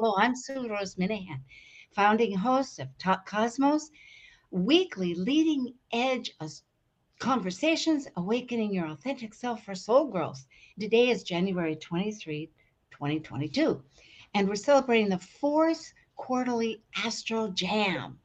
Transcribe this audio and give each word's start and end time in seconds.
Hello, 0.00 0.14
I'm 0.16 0.36
Sue 0.36 0.68
Rose 0.68 0.94
Minahan, 0.94 1.40
founding 1.90 2.32
host 2.32 2.78
of 2.78 2.86
Talk 2.98 3.26
Cosmos, 3.28 3.90
weekly 4.52 5.16
leading 5.16 5.74
edge 5.92 6.30
conversations, 7.18 8.06
awakening 8.16 8.72
your 8.72 8.86
authentic 8.86 9.34
self 9.34 9.64
for 9.64 9.74
soul 9.74 10.06
growth. 10.06 10.46
Today 10.78 11.08
is 11.08 11.24
January 11.24 11.74
23, 11.74 12.48
2022, 12.92 13.82
and 14.34 14.48
we're 14.48 14.54
celebrating 14.54 15.08
the 15.08 15.18
fourth 15.18 15.92
quarterly 16.14 16.80
Astro 16.94 17.48
Jam. 17.48 18.20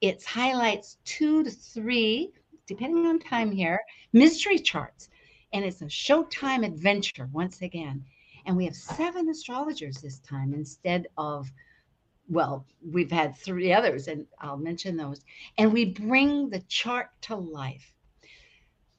It's 0.00 0.24
highlights 0.24 0.98
two 1.04 1.42
to 1.42 1.50
three, 1.50 2.30
depending 2.68 3.04
on 3.04 3.18
time 3.18 3.50
here, 3.50 3.80
mystery 4.12 4.60
charts. 4.60 5.08
And 5.52 5.64
it's 5.64 5.82
a 5.82 5.86
showtime 5.86 6.64
adventure 6.64 7.28
once 7.32 7.62
again. 7.62 8.04
And 8.46 8.56
we 8.56 8.64
have 8.64 8.76
seven 8.76 9.28
astrologers 9.28 9.96
this 9.96 10.20
time 10.20 10.54
instead 10.54 11.08
of, 11.18 11.50
well, 12.28 12.64
we've 12.80 13.10
had 13.10 13.36
three 13.36 13.72
others, 13.72 14.06
and 14.06 14.24
I'll 14.40 14.56
mention 14.56 14.96
those. 14.96 15.20
And 15.58 15.72
we 15.72 15.84
bring 15.84 16.48
the 16.48 16.60
chart 16.68 17.10
to 17.22 17.34
life. 17.34 17.92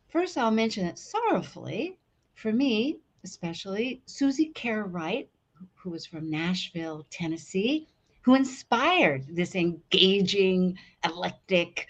First, 0.10 0.38
I'll 0.38 0.52
mention 0.52 0.86
that 0.86 1.00
sorrowfully, 1.00 1.98
for 2.36 2.52
me 2.52 2.98
especially, 3.24 4.02
Suzie 4.06 4.54
Kerr 4.54 4.84
Wright, 4.84 5.30
who 5.76 5.90
was 5.90 6.06
from 6.06 6.30
Nashville, 6.30 7.06
Tennessee, 7.10 7.88
who 8.22 8.36
inspired 8.36 9.26
this 9.30 9.56
engaging, 9.56 10.78
eclectic 11.04 11.88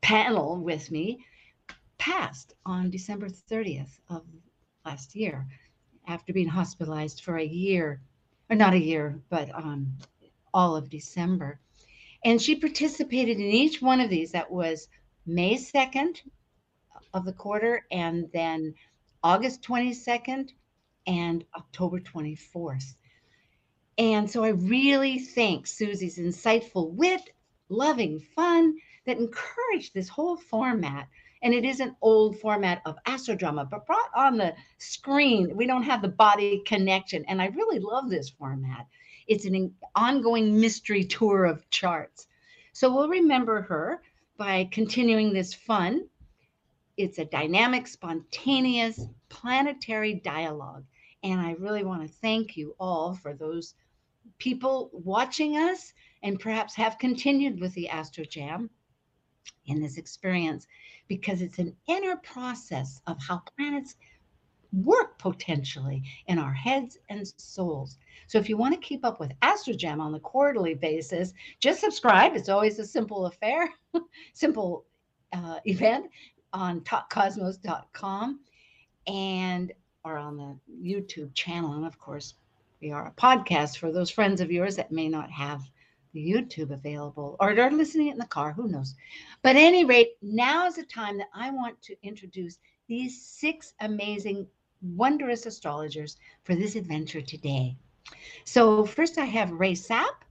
panel 0.00 0.56
with 0.56 0.90
me, 0.90 1.24
passed 1.98 2.54
on 2.64 2.90
December 2.90 3.28
30th 3.28 3.98
of 4.08 4.22
last 4.84 5.14
year 5.14 5.46
after 6.06 6.32
being 6.32 6.48
hospitalized 6.48 7.22
for 7.22 7.38
a 7.38 7.44
year, 7.44 8.00
or 8.50 8.56
not 8.56 8.74
a 8.74 8.78
year, 8.78 9.20
but 9.30 9.54
um, 9.54 9.92
all 10.52 10.76
of 10.76 10.90
December. 10.90 11.60
And 12.24 12.40
she 12.40 12.56
participated 12.56 13.38
in 13.38 13.44
each 13.44 13.82
one 13.82 14.00
of 14.00 14.10
these. 14.10 14.32
That 14.32 14.50
was 14.50 14.88
May 15.26 15.56
2nd 15.56 16.20
of 17.12 17.24
the 17.24 17.32
quarter, 17.32 17.84
and 17.90 18.30
then 18.32 18.74
August 19.22 19.62
22nd 19.62 20.50
and 21.06 21.44
October 21.56 22.00
24th. 22.00 22.94
And 23.98 24.30
so 24.30 24.42
I 24.42 24.48
really 24.48 25.18
thank 25.18 25.66
Suzie's 25.66 26.18
insightful 26.18 26.90
wit, 26.90 27.30
loving 27.68 28.20
fun 28.20 28.76
that 29.06 29.18
encouraged 29.18 29.94
this 29.94 30.08
whole 30.08 30.36
format 30.36 31.08
and 31.44 31.52
it 31.52 31.66
is 31.66 31.80
an 31.80 31.94
old 32.00 32.40
format 32.40 32.80
of 32.86 32.96
astrodrama, 33.06 33.68
but 33.68 33.86
brought 33.86 34.08
on 34.16 34.38
the 34.38 34.54
screen. 34.78 35.54
We 35.54 35.66
don't 35.66 35.82
have 35.82 36.00
the 36.00 36.08
body 36.08 36.62
connection. 36.64 37.22
And 37.28 37.40
I 37.40 37.48
really 37.48 37.78
love 37.78 38.08
this 38.08 38.30
format. 38.30 38.86
It's 39.26 39.44
an 39.44 39.74
ongoing 39.94 40.58
mystery 40.58 41.04
tour 41.04 41.44
of 41.44 41.68
charts. 41.68 42.28
So 42.72 42.92
we'll 42.92 43.10
remember 43.10 43.60
her 43.60 44.02
by 44.38 44.70
continuing 44.72 45.34
this 45.34 45.52
fun. 45.52 46.08
It's 46.96 47.18
a 47.18 47.26
dynamic, 47.26 47.88
spontaneous, 47.88 49.04
planetary 49.28 50.14
dialogue. 50.14 50.84
And 51.22 51.42
I 51.42 51.52
really 51.58 51.84
want 51.84 52.02
to 52.02 52.08
thank 52.22 52.56
you 52.56 52.74
all 52.80 53.14
for 53.14 53.34
those 53.34 53.74
people 54.38 54.88
watching 54.94 55.58
us 55.58 55.92
and 56.22 56.40
perhaps 56.40 56.74
have 56.76 56.98
continued 56.98 57.60
with 57.60 57.74
the 57.74 57.90
Astro 57.90 58.24
Jam 58.24 58.70
in 59.66 59.80
this 59.80 59.96
experience 59.96 60.66
because 61.08 61.42
it's 61.42 61.58
an 61.58 61.74
inner 61.86 62.16
process 62.16 63.00
of 63.06 63.18
how 63.20 63.42
planets 63.56 63.96
work 64.82 65.18
potentially 65.18 66.02
in 66.26 66.38
our 66.38 66.52
heads 66.52 66.98
and 67.08 67.26
souls. 67.36 67.98
So 68.26 68.38
if 68.38 68.48
you 68.48 68.56
want 68.56 68.74
to 68.74 68.80
keep 68.80 69.04
up 69.04 69.20
with 69.20 69.38
Astrojam 69.40 70.00
on 70.00 70.12
the 70.12 70.18
quarterly 70.18 70.74
basis, 70.74 71.32
just 71.60 71.80
subscribe. 71.80 72.34
It's 72.34 72.48
always 72.48 72.78
a 72.78 72.86
simple 72.86 73.26
affair, 73.26 73.68
simple 74.32 74.84
uh, 75.32 75.60
event 75.64 76.06
on 76.52 76.80
talkcosmos.com 76.80 78.40
and 79.06 79.72
or 80.04 80.18
on 80.18 80.36
the 80.36 80.56
YouTube 80.82 81.34
channel. 81.34 81.74
And 81.74 81.86
of 81.86 81.98
course, 81.98 82.34
we 82.80 82.90
are 82.90 83.06
a 83.06 83.12
podcast 83.12 83.78
for 83.78 83.90
those 83.90 84.10
friends 84.10 84.40
of 84.40 84.52
yours 84.52 84.76
that 84.76 84.92
may 84.92 85.08
not 85.08 85.30
have 85.30 85.62
YouTube 86.20 86.70
available 86.70 87.36
or 87.40 87.54
they're 87.54 87.70
listening 87.70 88.08
in 88.08 88.18
the 88.18 88.26
car, 88.26 88.52
who 88.52 88.68
knows. 88.68 88.94
But 89.42 89.56
any 89.56 89.84
rate, 89.84 90.16
now 90.22 90.66
is 90.66 90.76
the 90.76 90.84
time 90.84 91.18
that 91.18 91.28
I 91.34 91.50
want 91.50 91.80
to 91.82 91.96
introduce 92.02 92.58
these 92.88 93.20
six 93.20 93.74
amazing, 93.80 94.46
wondrous 94.82 95.46
astrologers 95.46 96.16
for 96.44 96.54
this 96.54 96.76
adventure 96.76 97.22
today. 97.22 97.76
So, 98.44 98.84
first 98.84 99.18
I 99.18 99.24
have 99.24 99.50
Rae 99.52 99.72
Sapp. 99.72 100.22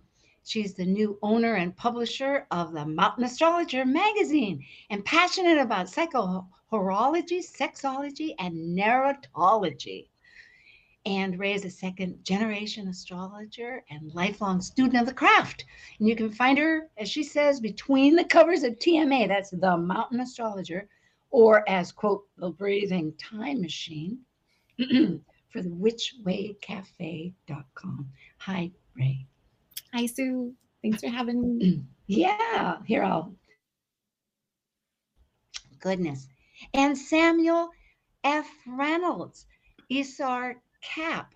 She's 0.45 0.73
the 0.73 0.85
new 0.85 1.17
owner 1.21 1.55
and 1.55 1.75
publisher 1.75 2.47
of 2.51 2.73
the 2.73 2.85
Mountain 2.85 3.23
Astrologer 3.23 3.85
magazine 3.85 4.63
and 4.89 5.03
passionate 5.05 5.57
about 5.57 5.87
psychohorology, 5.87 7.39
sexology, 7.41 8.35
and 8.39 8.77
narratology. 8.77 10.09
And 11.05 11.37
Rae 11.37 11.53
is 11.53 11.65
a 11.65 11.69
second 11.69 12.23
generation 12.23 12.87
astrologer 12.87 13.83
and 13.89 14.13
lifelong 14.13 14.61
student 14.61 14.95
of 14.95 15.05
the 15.05 15.13
craft. 15.13 15.65
And 15.99 16.07
you 16.07 16.15
can 16.15 16.31
find 16.31 16.57
her, 16.57 16.89
as 16.97 17.09
she 17.09 17.23
says, 17.23 17.59
between 17.59 18.15
the 18.15 18.23
covers 18.23 18.63
of 18.63 18.79
TMA, 18.79 19.27
that's 19.27 19.49
the 19.49 19.75
Mountain 19.75 20.21
Astrologer, 20.21 20.87
or 21.29 21.69
as, 21.69 21.91
quote, 21.91 22.23
the 22.37 22.51
breathing 22.51 23.13
time 23.17 23.59
machine 23.59 24.19
for 25.49 25.61
the 25.61 25.69
witchwaycafe.com. 25.69 28.09
Hi, 28.37 28.71
Rae. 28.95 29.25
Hi, 29.93 30.05
Sue. 30.05 30.53
Thanks 30.81 31.01
for 31.01 31.09
having 31.09 31.57
me. 31.57 31.83
yeah, 32.07 32.77
here 32.85 33.03
I'll. 33.03 33.35
Goodness. 35.79 36.29
And 36.73 36.97
Samuel 36.97 37.71
F. 38.23 38.47
Reynolds, 38.65 39.47
ISAR 39.91 40.55
Cap, 40.83 41.33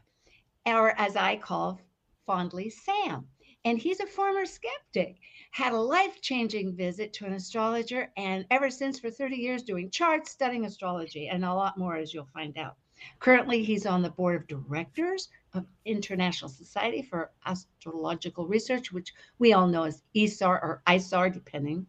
or 0.65 0.91
as 0.99 1.15
I 1.15 1.37
call 1.37 1.79
fondly 2.25 2.69
Sam. 2.69 3.27
And 3.65 3.79
he's 3.79 3.99
a 3.99 4.05
former 4.05 4.45
skeptic, 4.45 5.17
had 5.51 5.73
a 5.73 5.79
life 5.79 6.21
changing 6.21 6.75
visit 6.75 7.11
to 7.13 7.25
an 7.25 7.33
astrologer, 7.33 8.11
and 8.15 8.45
ever 8.51 8.69
since 8.69 8.99
for 8.99 9.09
30 9.09 9.35
years 9.35 9.63
doing 9.63 9.89
charts, 9.89 10.31
studying 10.31 10.65
astrology, 10.65 11.27
and 11.27 11.43
a 11.43 11.53
lot 11.53 11.77
more, 11.77 11.95
as 11.97 12.13
you'll 12.13 12.29
find 12.33 12.57
out. 12.57 12.75
Currently, 13.19 13.63
he's 13.63 13.85
on 13.85 14.01
the 14.01 14.09
board 14.09 14.41
of 14.41 14.47
directors 14.47 15.29
of 15.53 15.65
International 15.85 16.49
Society 16.49 17.01
for 17.01 17.31
Astrological 17.45 18.47
Research, 18.47 18.91
which 18.91 19.13
we 19.39 19.53
all 19.53 19.67
know 19.67 19.83
as 19.83 20.03
ISAR 20.15 20.61
or 20.61 20.81
ISAR, 20.87 21.33
depending 21.33 21.85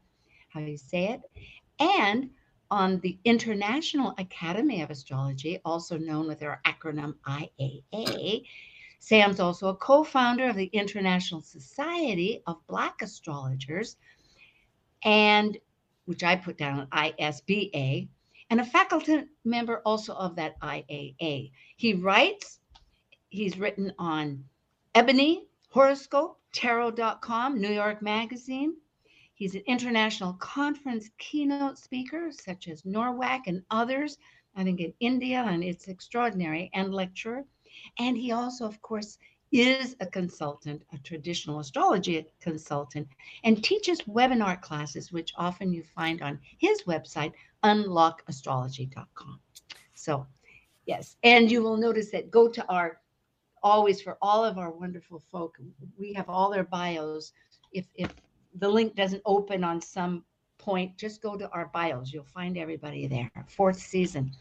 how 0.49 0.61
you 0.61 0.77
say 0.77 1.07
it, 1.13 1.21
and 1.79 2.31
on 2.71 3.01
the 3.01 3.19
International 3.25 4.15
Academy 4.19 4.83
of 4.83 4.91
Astrology, 4.91 5.59
also 5.65 5.97
known 5.97 6.27
with 6.27 6.41
their 6.41 6.61
acronym 6.65 7.15
IAA. 7.27 8.45
Sam's 9.01 9.41
also 9.41 9.69
a 9.69 9.77
co 9.77 10.05
founder 10.05 10.49
of 10.49 10.57
the 10.57 10.67
International 10.67 11.41
Society 11.41 12.43
of 12.47 12.67
Black 12.67 13.01
Astrologers, 13.01 13.97
and 15.03 15.57
which 16.07 16.25
I 16.25 16.37
put 16.37 16.59
down 16.59 16.89
ISBA, 16.89 18.09
and 18.51 18.61
a 18.61 18.65
faculty 18.65 19.25
member 19.45 19.83
also 19.85 20.15
of 20.15 20.37
that 20.37 20.59
IAA. 20.61 21.53
He 21.77 21.95
writes, 21.95 22.61
he's 23.29 23.59
written 23.59 23.93
on 23.99 24.45
Ebony, 24.95 25.47
Horoscope, 25.69 26.41
Tarot.com, 26.53 27.61
New 27.61 27.73
York 27.73 28.03
Magazine, 28.03 28.75
He's 29.39 29.55
an 29.55 29.63
international 29.67 30.35
conference 30.35 31.09
keynote 31.19 31.79
speaker, 31.79 32.31
such 32.33 32.69
as 32.69 32.83
NORWAC 32.83 33.43
and 33.47 33.63
others, 33.71 34.19
I 34.57 34.65
think 34.65 34.81
in 34.81 34.93
India, 35.01 35.45
and 35.49 35.65
it's 35.65 35.89
extraordinary, 35.89 36.71
and 36.75 36.93
lecturer. 36.93 37.45
And 37.99 38.17
he 38.19 38.33
also, 38.33 38.67
of 38.67 38.83
course, 38.83 39.17
is 39.53 39.97
a 40.01 40.07
consultant, 40.07 40.83
a 40.93 40.99
traditional 40.99 41.61
astrology 41.61 42.27
consultant, 42.41 43.09
and 43.45 43.63
teaches 43.65 44.03
webinar 44.03 44.61
classes, 44.61 45.13
which 45.13 45.33
often 45.37 45.73
you 45.73 45.83
find 45.83 46.21
on 46.21 46.39
his 46.59 46.83
website, 46.83 47.33
unlockastrology.com. 47.63 49.41
So 49.95 50.27
Yes. 50.89 51.17
And 51.23 51.51
you 51.51 51.63
will 51.63 51.77
notice 51.77 52.11
that 52.13 52.31
go 52.31 52.49
to 52.49 52.67
our 52.67 52.99
always 53.63 54.01
for 54.01 54.17
all 54.23 54.43
of 54.43 54.57
our 54.57 54.71
wonderful 54.71 55.19
folk, 55.31 55.59
we 55.99 56.15
have 56.15 56.31
all 56.31 56.51
their 56.51 56.65
bios. 56.65 57.33
If 57.73 57.87
if 57.95 58.11
the 58.59 58.69
link 58.69 58.95
doesn't 58.95 59.23
open 59.25 59.65
on 59.65 59.81
some 59.81 60.25
point, 60.59 60.97
just 60.97 61.23
go 61.23 61.37
to 61.37 61.49
our 61.51 61.67
bios. 61.67 62.13
You'll 62.13 62.25
find 62.25 62.59
everybody 62.59 63.07
there. 63.07 63.31
Fourth 63.47 63.79
season. 63.79 64.33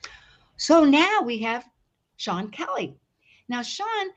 So 0.58 0.84
now 0.84 1.22
we 1.22 1.38
have 1.40 1.66
Sean 2.18 2.50
Kelley. 2.50 2.98
Now, 3.48 3.62
Sean 3.62 4.08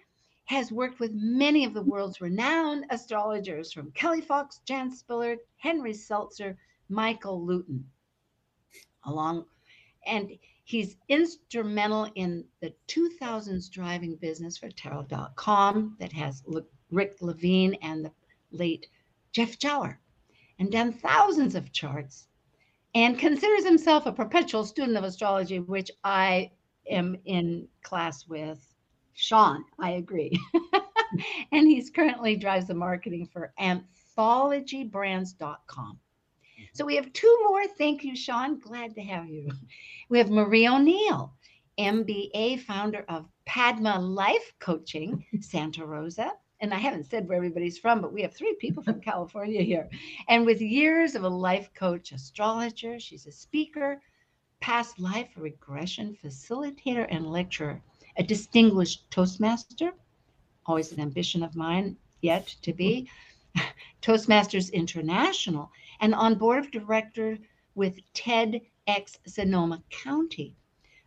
has 0.46 0.72
worked 0.72 0.98
with 0.98 1.12
many 1.14 1.64
of 1.64 1.74
the 1.74 1.82
world's 1.82 2.20
renowned 2.20 2.84
astrologers 2.90 3.72
from 3.72 3.92
Kelli 3.92 4.24
Fox, 4.24 4.60
Jan 4.64 4.90
Spiller, 4.90 5.36
Henry 5.58 5.94
Seltzer, 5.94 6.58
Michael 6.88 7.40
Lutin. 7.46 7.84
along, 9.04 9.44
and 10.06 10.32
he's 10.64 10.96
instrumental 11.08 12.10
in 12.16 12.44
the 12.60 12.74
2000s 12.88 13.70
driving 13.70 14.16
business 14.16 14.58
for 14.58 14.70
Tarot.com 14.70 15.96
that 16.00 16.12
has 16.12 16.42
Rick 16.90 17.18
Levine 17.20 17.74
and 17.82 18.04
the 18.04 18.12
late 18.50 18.88
Jeff 19.32 19.58
Jawer, 19.58 19.96
and 20.58 20.70
done 20.70 20.92
thousands 20.92 21.54
of 21.54 21.72
charts, 21.72 22.28
and 22.94 23.18
considers 23.18 23.64
himself 23.64 24.04
a 24.06 24.12
perpetual 24.12 24.64
student 24.64 24.96
of 24.96 25.04
astrology, 25.04 25.60
which 25.60 25.90
I 26.04 26.52
am 26.88 27.16
in 27.24 27.68
class 27.82 28.26
with 28.26 28.58
Sean, 29.14 29.64
I 29.78 29.92
agree. 29.92 30.38
and 31.52 31.68
he's 31.68 31.90
currently 31.90 32.36
drives 32.36 32.66
the 32.66 32.74
marketing 32.74 33.28
for 33.32 33.52
anthologybrands.com. 33.60 35.92
Mm-hmm. 35.92 36.62
So 36.72 36.86
we 36.86 36.96
have 36.96 37.12
two 37.12 37.38
more. 37.46 37.66
Thank 37.78 38.02
you, 38.02 38.16
Sean. 38.16 38.58
Glad 38.58 38.94
to 38.94 39.02
have 39.02 39.28
you. 39.28 39.50
We 40.08 40.16
have 40.18 40.30
Marie 40.30 40.68
O'Neill, 40.68 41.34
MBA, 41.78 42.60
founder 42.60 43.04
of 43.08 43.26
Padma 43.46 43.98
Life 43.98 44.52
Coaching, 44.58 45.24
Santa 45.40 45.84
Rosa. 45.84 46.32
And 46.60 46.74
I 46.74 46.78
haven't 46.78 47.04
said 47.04 47.26
where 47.26 47.36
everybody's 47.36 47.78
from, 47.78 48.00
but 48.00 48.12
we 48.12 48.22
have 48.22 48.34
three 48.34 48.54
people 48.56 48.82
from 48.82 49.00
California 49.00 49.62
here. 49.62 49.88
And 50.28 50.44
with 50.44 50.60
years 50.60 51.14
of 51.14 51.24
a 51.24 51.28
life 51.28 51.70
coach, 51.74 52.12
astrologer, 52.12 53.00
she's 53.00 53.26
a 53.26 53.32
speaker, 53.32 54.02
past 54.60 55.00
life 55.00 55.30
regression 55.36 56.16
facilitator, 56.22 57.06
and 57.10 57.26
lecturer 57.26 57.82
a 58.16 58.22
distinguished 58.22 59.10
Toastmaster, 59.10 59.92
always 60.66 60.92
an 60.92 61.00
ambition 61.00 61.42
of 61.42 61.56
mine 61.56 61.96
yet 62.20 62.48
to 62.62 62.72
be, 62.72 63.08
Toastmasters 64.02 64.72
International, 64.72 65.70
and 66.00 66.14
on 66.14 66.34
board 66.34 66.58
of 66.58 66.70
director 66.70 67.38
with 67.74 67.98
TEDx 68.12 69.16
Sonoma 69.26 69.82
County, 69.90 70.56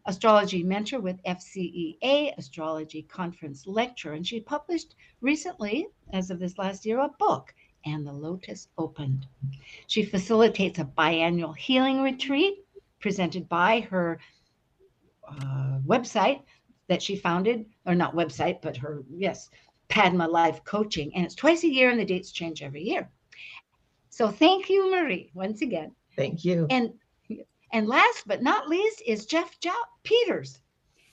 astrology 0.06 0.64
mentor 0.64 1.00
with 1.00 1.24
FCEA, 1.24 2.38
astrology 2.38 3.04
conference 3.04 3.66
lecturer. 3.66 4.14
And 4.14 4.28
she 4.28 4.40
published 4.40 4.96
recently, 5.22 5.88
as 6.12 6.30
of 6.30 6.40
this 6.40 6.58
last 6.58 6.86
year, 6.86 7.00
a 7.00 7.10
book, 7.20 7.54
And 7.86 8.06
the 8.06 8.12
Lotus 8.12 8.68
Opened. 8.78 9.26
She 9.88 10.04
facilitates 10.04 10.80
a 10.80 10.86
biannual 10.86 11.56
healing 11.56 12.02
retreat 12.02 12.66
presented 13.00 13.48
by 13.50 13.82
her 13.82 14.20
uh, 15.28 15.80
website, 15.86 16.42
that 16.88 17.02
she 17.02 17.16
founded, 17.16 17.66
or 17.86 17.96
not 17.96 18.16
website, 18.16 18.62
but 18.62 18.76
her, 18.78 19.04
yes, 19.10 19.50
Padma 19.88 20.28
Life 20.28 20.64
Coaching. 20.64 21.14
And 21.16 21.26
it's 21.26 21.36
twice 21.36 21.64
a 21.64 21.70
year 21.70 21.90
and 21.90 22.00
the 22.00 22.06
dates 22.06 22.32
change 22.32 22.62
every 22.62 22.84
year. 22.84 23.10
So 24.10 24.30
thank 24.30 24.70
you, 24.70 24.92
Marie, 24.92 25.32
once 25.34 25.62
again. 25.62 25.92
Thank 26.16 26.46
you. 26.46 26.68
And 26.70 26.94
and 27.74 27.88
last 27.88 28.28
but 28.28 28.44
not 28.44 28.70
least 28.70 29.02
is 29.06 29.26
Jeff 29.26 29.60
jo- 29.60 29.72
Peters, 30.04 30.62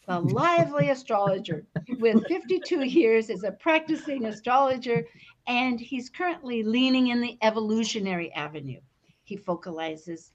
the 0.06 0.20
lively 0.20 0.90
astrologer 0.90 1.66
with 1.98 2.26
52 2.26 2.84
years 2.84 3.30
as 3.30 3.42
a 3.42 3.52
practicing 3.52 4.26
astrologer, 4.26 5.04
and 5.46 5.80
he's 5.80 6.10
currently 6.10 6.62
leaning 6.62 7.08
in 7.08 7.20
the 7.20 7.38
evolutionary 7.42 8.30
avenue. 8.34 8.80
He 9.24 9.36
focalizes 9.36 10.32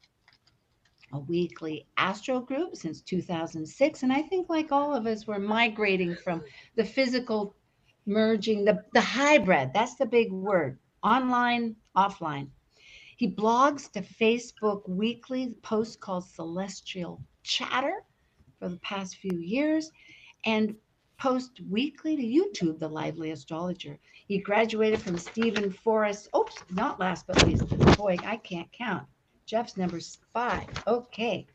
a 1.14 1.20
weekly 1.20 1.86
astro 1.98 2.40
group 2.40 2.76
since 2.76 3.02
2006. 3.02 4.04
And 4.04 4.12
I 4.12 4.24
think, 4.24 4.50
like 4.50 4.72
all 4.72 4.96
of 4.96 5.06
us, 5.06 5.28
we're 5.28 5.40
migrating 5.40 6.16
from 6.16 6.44
the 6.76 6.84
physical 6.84 7.56
merging, 8.08 8.66
the, 8.66 8.84
the 8.94 9.02
hybrid. 9.02 9.72
That's 9.74 9.96
the 9.96 10.06
big 10.06 10.32
word 10.32 10.80
online, 11.04 11.76
offline. 11.96 12.50
He 13.18 13.30
blogs 13.32 13.92
to 13.94 14.02
Facebook 14.02 14.88
weekly, 14.90 15.56
posts 15.62 15.96
called 15.96 16.26
Celestial 16.26 17.22
Chatter 17.44 18.04
for 18.60 18.70
the 18.70 18.78
past 18.78 19.18
few 19.18 19.40
years, 19.40 19.92
and 20.46 20.76
post 21.18 21.62
weekly 21.70 22.16
to 22.16 22.22
YouTube, 22.22 22.80
The 22.80 22.90
Lively 22.90 23.32
Astrologer. 23.32 23.98
He 24.28 24.40
graduated 24.40 25.02
from 25.02 25.18
Steven 25.18 25.72
Forrest. 25.72 26.30
Oops, 26.36 26.56
not 26.72 27.00
last 27.00 27.26
but 27.28 27.46
least. 27.46 27.68
Boy, 27.98 28.18
I 28.24 28.38
can't 28.38 28.72
count. 28.72 29.08
Jeff's 29.46 29.78
number 29.78 30.00
five. 30.34 30.68
Okay. 30.88 31.48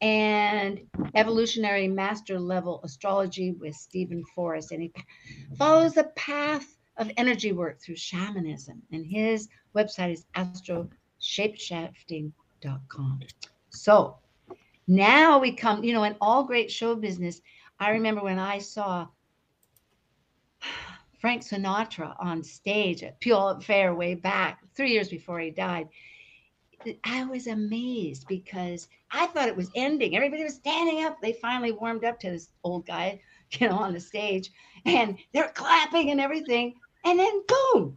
And 0.00 0.80
evolutionary 1.14 1.88
master 1.88 2.38
level 2.38 2.80
astrology 2.82 3.52
with 3.52 3.74
Steven 3.74 4.24
Forrest. 4.34 4.72
And 4.72 4.82
he 4.82 4.92
follows 5.56 5.94
the 5.94 6.10
path 6.16 6.75
of 6.98 7.10
energy 7.16 7.52
work 7.52 7.80
through 7.80 7.96
shamanism. 7.96 8.82
And 8.92 9.06
his 9.06 9.48
website 9.74 10.12
is 10.12 10.26
astroshapeshifting.com. 10.34 13.20
So 13.70 14.18
now 14.86 15.38
we 15.38 15.52
come, 15.52 15.84
you 15.84 15.92
know, 15.92 16.04
in 16.04 16.16
all 16.20 16.44
great 16.44 16.70
show 16.70 16.94
business, 16.94 17.40
I 17.78 17.90
remember 17.90 18.22
when 18.22 18.38
I 18.38 18.58
saw 18.58 19.08
Frank 21.18 21.42
Sinatra 21.42 22.14
on 22.18 22.42
stage 22.42 23.02
at 23.02 23.20
Pure 23.20 23.60
Fair 23.60 23.94
way 23.94 24.14
back, 24.14 24.62
three 24.74 24.92
years 24.92 25.08
before 25.08 25.40
he 25.40 25.50
died. 25.50 25.88
I 27.04 27.24
was 27.24 27.48
amazed 27.48 28.28
because 28.28 28.88
I 29.10 29.26
thought 29.26 29.48
it 29.48 29.56
was 29.56 29.70
ending. 29.74 30.14
Everybody 30.14 30.44
was 30.44 30.54
standing 30.54 31.04
up. 31.04 31.20
They 31.20 31.32
finally 31.32 31.72
warmed 31.72 32.04
up 32.04 32.20
to 32.20 32.30
this 32.30 32.50
old 32.62 32.86
guy, 32.86 33.20
you 33.58 33.68
know, 33.68 33.76
on 33.76 33.92
the 33.92 34.00
stage, 34.00 34.50
and 34.84 35.18
they're 35.32 35.48
clapping 35.48 36.10
and 36.10 36.20
everything. 36.20 36.74
And 37.06 37.20
then 37.20 37.42
boom, 37.46 37.96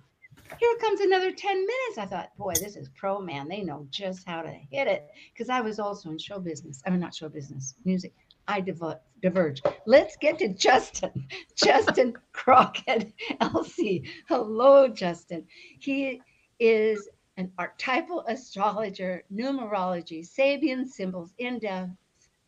here 0.59 0.77
comes 0.79 1.01
another 1.01 1.31
10 1.31 1.57
minutes. 1.57 1.97
I 1.97 2.06
thought, 2.06 2.29
boy, 2.38 2.53
this 2.53 2.75
is 2.75 2.89
pro 2.89 3.19
man. 3.19 3.47
They 3.47 3.61
know 3.63 3.88
just 3.89 4.27
how 4.27 4.44
to 4.44 4.51
hit 4.51 4.88
it. 4.88 5.07
Because 5.33 5.50
I 5.50 5.61
was 5.61 5.79
also 5.79 6.11
in 6.11 6.19
show 6.19 6.39
business. 6.39 6.83
I 6.85 6.91
mean, 6.91 7.00
not 7.00 7.15
show 7.15 7.27
business, 7.27 7.73
music. 7.83 8.13
I 8.47 8.61
diverge. 8.61 9.63
Let's 9.88 10.15
get 10.17 10.38
to 10.39 10.50
Justin. 10.50 11.28
Justin 11.56 12.13
Crockett, 12.33 13.11
LC. 13.42 14.07
Hello, 14.28 14.87
Justin. 14.87 15.44
He 15.80 16.21
is 16.59 17.09
an 17.37 17.51
archetypal 17.57 18.25
astrologer, 18.28 19.23
numerology, 19.33 20.21
Sabian 20.23 20.87
symbols, 20.87 21.33
in 21.39 21.57
depth 21.57 21.89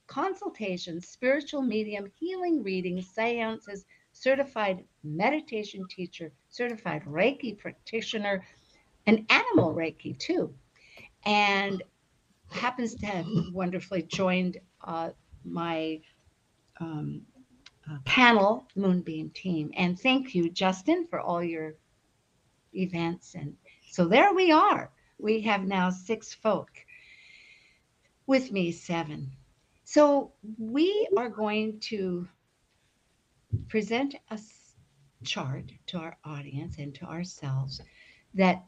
consultations, 0.06 1.08
spiritual 1.08 1.62
medium, 1.62 2.12
healing 2.20 2.62
readings, 2.62 3.08
seances, 3.08 3.86
certified 4.22 4.84
meditation 5.04 5.88
teacher, 5.90 6.32
certified 6.50 7.04
Reiki 7.06 7.58
practitioner, 7.58 8.46
an 9.08 9.26
animal 9.30 9.74
Reiki 9.74 10.16
too. 10.18 10.54
And 11.26 11.82
happens 12.52 12.94
to 12.96 13.06
have 13.08 13.26
wonderfully 13.52 14.04
joined 14.04 14.58
uh, 14.84 15.10
my 15.44 16.00
um, 16.80 17.24
uh, 17.90 17.98
panel, 18.06 18.68
Moonbeam 18.76 19.32
team. 19.32 19.72
And 19.76 20.00
thank 20.00 20.36
you, 20.36 20.52
Justin, 20.52 21.08
for 21.10 21.20
all 21.20 21.44
your 21.44 21.74
events 22.74 23.34
and 23.34 23.56
so 23.90 24.06
there 24.06 24.34
we 24.34 24.52
are. 24.52 24.92
We 25.18 25.42
have 25.42 25.64
now 25.64 25.90
six 25.90 26.34
folk. 26.34 26.70
With 28.28 28.52
me, 28.52 28.72
seven. 28.72 29.32
So 29.84 30.32
we 30.58 31.10
are 31.18 31.28
going 31.28 31.80
to 31.90 32.30
present 33.68 34.16
a 34.30 34.40
chart 35.24 35.72
to 35.88 35.98
our 35.98 36.18
audience 36.26 36.78
and 36.78 36.94
to 36.96 37.06
ourselves 37.06 37.82
that 38.34 38.64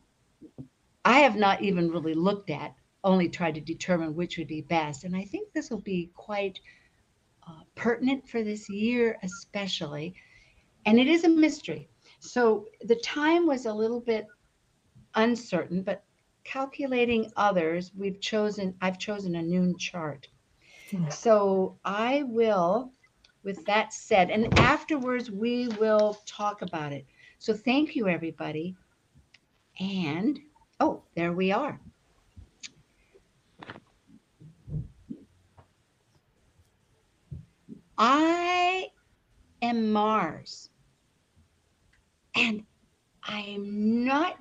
I 1.05 1.19
have 1.19 1.35
not 1.35 1.61
even 1.61 1.91
really 1.91 2.13
looked 2.13 2.49
at, 2.49 2.75
only 3.03 3.27
tried 3.27 3.55
to 3.55 3.61
determine 3.61 4.15
which 4.15 4.37
would 4.37 4.47
be 4.47 4.61
best. 4.61 5.03
And 5.03 5.15
I 5.15 5.25
think 5.25 5.51
this 5.51 5.69
will 5.69 5.81
be 5.81 6.11
quite 6.15 6.59
uh, 7.47 7.63
pertinent 7.75 8.27
for 8.29 8.43
this 8.43 8.69
year, 8.69 9.17
especially. 9.23 10.15
And 10.85 10.99
it 10.99 11.07
is 11.07 11.23
a 11.23 11.29
mystery. 11.29 11.89
So 12.19 12.67
the 12.81 12.95
time 12.95 13.45
was 13.45 13.65
a 13.65 13.73
little 13.73 13.99
bit 13.99 14.27
uncertain, 15.15 15.83
but 15.83 16.03
calculating 16.43 17.31
others, 17.35 17.91
we've 17.95 18.21
chosen, 18.21 18.75
I've 18.81 18.97
chosen 18.97 19.35
a 19.35 19.41
noon 19.41 19.77
chart. 19.77 20.27
Hmm. 20.91 21.09
So 21.09 21.77
I 21.83 22.23
will, 22.23 22.93
with 23.43 23.65
that 23.65 23.93
said, 23.93 24.29
and 24.29 24.57
afterwards 24.59 25.29
we 25.29 25.67
will 25.79 26.17
talk 26.25 26.61
about 26.61 26.91
it. 26.91 27.05
So 27.39 27.53
thank 27.53 27.95
you, 27.95 28.07
everybody. 28.07 28.75
And 29.79 30.39
oh, 30.79 31.03
there 31.15 31.33
we 31.33 31.51
are. 31.51 31.79
I 37.97 38.87
am 39.61 39.91
Mars. 39.91 40.69
And 42.35 42.63
I'm 43.23 44.03
not 44.03 44.37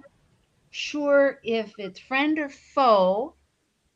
sure 0.70 1.38
if 1.44 1.72
it's 1.78 2.00
friend 2.00 2.38
or 2.38 2.48
foe 2.48 3.34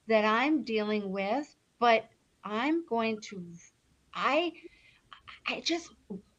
that 0.08 0.24
I'm 0.24 0.62
dealing 0.62 1.10
with, 1.10 1.54
but 1.78 2.08
I'm 2.44 2.86
going 2.86 3.20
to 3.22 3.44
I 4.14 4.52
I 5.48 5.60
just 5.60 5.90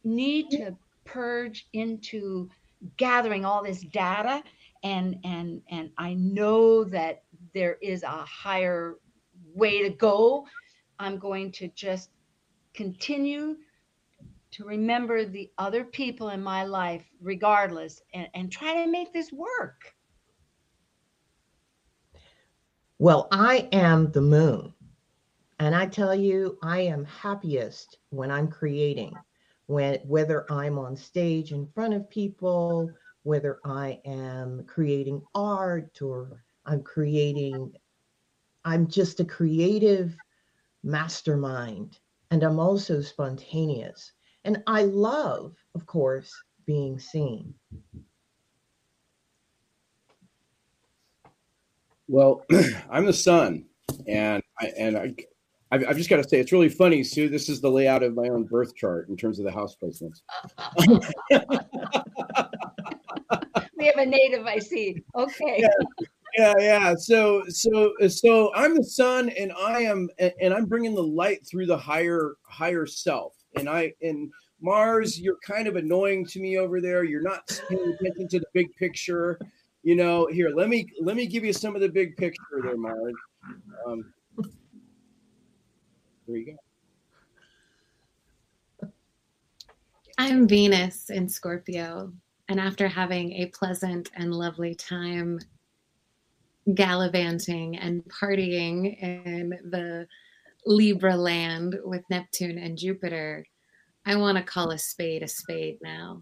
need 0.03 0.49
to 0.51 0.75
purge 1.05 1.67
into 1.73 2.49
gathering 2.97 3.45
all 3.45 3.63
this 3.63 3.81
data 3.81 4.43
and 4.83 5.17
and 5.23 5.61
and 5.69 5.89
I 5.97 6.13
know 6.13 6.83
that 6.85 7.23
there 7.53 7.77
is 7.81 8.03
a 8.03 8.07
higher 8.07 8.95
way 9.53 9.81
to 9.83 9.89
go. 9.89 10.45
I'm 10.99 11.17
going 11.17 11.51
to 11.53 11.67
just 11.69 12.09
continue 12.73 13.57
to 14.51 14.65
remember 14.65 15.25
the 15.25 15.51
other 15.57 15.83
people 15.83 16.29
in 16.29 16.41
my 16.41 16.63
life 16.63 17.05
regardless 17.21 18.01
and, 18.13 18.27
and 18.33 18.51
try 18.51 18.83
to 18.83 18.89
make 18.89 19.13
this 19.13 19.31
work. 19.31 19.93
Well, 22.99 23.27
I 23.31 23.69
am 23.71 24.11
the 24.11 24.21
moon. 24.21 24.73
And 25.59 25.75
I 25.75 25.87
tell 25.87 26.13
you, 26.13 26.57
I 26.61 26.81
am 26.81 27.05
happiest 27.05 27.97
when 28.09 28.29
I'm 28.29 28.47
creating, 28.47 29.13
when 29.65 29.95
whether 30.05 30.51
I'm 30.51 30.77
on 30.77 30.95
stage 30.95 31.51
in 31.51 31.67
front 31.73 31.95
of 31.95 32.09
people, 32.09 32.91
whether 33.23 33.59
I 33.65 33.99
am 34.05 34.63
creating 34.67 35.21
art 35.33 35.99
or 36.01 36.43
I'm 36.65 36.83
creating, 36.83 37.73
I'm 38.65 38.87
just 38.87 39.19
a 39.19 39.25
creative 39.25 40.15
mastermind. 40.83 41.97
And 42.29 42.43
I'm 42.43 42.59
also 42.59 43.01
spontaneous. 43.01 44.11
And 44.43 44.61
I 44.67 44.83
love, 44.83 45.55
of 45.73 45.85
course, 45.85 46.31
being 46.65 46.99
seen. 46.99 47.53
Well, 52.07 52.45
I'm 52.89 53.05
the 53.05 53.13
sun, 53.13 53.65
and 54.07 54.41
I 54.59 54.67
and 54.77 54.97
I 54.97 55.15
I've, 55.71 55.87
I've 55.87 55.97
just 55.97 56.09
got 56.09 56.17
to 56.17 56.27
say 56.27 56.39
it's 56.39 56.51
really 56.51 56.69
funny, 56.69 57.03
Sue. 57.03 57.29
This 57.29 57.49
is 57.49 57.61
the 57.61 57.69
layout 57.69 58.03
of 58.03 58.15
my 58.15 58.29
own 58.29 58.43
birth 58.43 58.75
chart 58.75 59.09
in 59.09 59.17
terms 59.17 59.39
of 59.39 59.45
the 59.45 59.51
house 59.51 59.75
placements. 59.81 60.21
we 63.77 63.85
have 63.85 63.97
a 63.97 64.05
native, 64.05 64.45
I 64.45 64.59
see. 64.59 65.03
Okay. 65.15 65.59
Yeah, 65.59 65.67
yeah, 66.37 66.53
yeah. 66.59 66.95
So, 66.95 67.43
so, 67.49 67.93
so 68.07 68.53
I'm 68.55 68.75
the 68.75 68.83
sun, 68.83 69.29
and 69.29 69.51
I 69.53 69.81
am, 69.81 70.09
and 70.19 70.53
I'm 70.53 70.65
bringing 70.65 70.95
the 70.95 71.03
light 71.03 71.45
through 71.45 71.65
the 71.65 71.77
higher, 71.77 72.35
higher 72.43 72.85
self. 72.85 73.33
And 73.55 73.67
I, 73.67 73.93
and 74.01 74.31
Mars, 74.61 75.19
you're 75.19 75.37
kind 75.45 75.67
of 75.67 75.75
annoying 75.75 76.25
to 76.27 76.39
me 76.39 76.57
over 76.57 76.79
there. 76.79 77.03
You're 77.03 77.21
not 77.21 77.47
paying 77.69 77.95
attention 77.99 78.29
to 78.29 78.39
the 78.39 78.47
big 78.53 78.73
picture 78.77 79.37
you 79.87 79.95
know, 79.95 80.27
here, 80.29 80.51
let 80.53 80.67
me 80.67 80.85
let 80.99 81.15
me 81.15 81.25
give 81.25 81.45
you 81.45 81.53
some 81.53 81.73
of 81.73 81.79
the 81.79 81.87
big 81.87 82.17
picture 82.17 82.59
there, 82.61 82.75
Mars. 82.75 83.13
Um, 83.87 84.13
there 86.27 86.37
you 86.37 86.57
go. 88.81 88.89
I'm 90.17 90.47
Venus 90.47 91.09
in 91.09 91.29
Scorpio, 91.29 92.11
and 92.49 92.59
after 92.59 92.87
having 92.87 93.33
a 93.33 93.47
pleasant 93.47 94.11
and 94.15 94.33
lovely 94.33 94.73
time 94.75 95.39
gallivanting 96.73 97.77
and 97.77 98.03
partying 98.05 99.01
in 99.01 99.49
the 99.69 100.07
Libra 100.65 101.15
land 101.15 101.77
with 101.83 102.03
Neptune 102.09 102.57
and 102.57 102.77
Jupiter, 102.77 103.45
I 104.05 104.15
want 104.15 104.37
to 104.37 104.43
call 104.43 104.71
a 104.71 104.77
spade 104.77 105.23
a 105.23 105.27
spade 105.27 105.77
now 105.81 106.21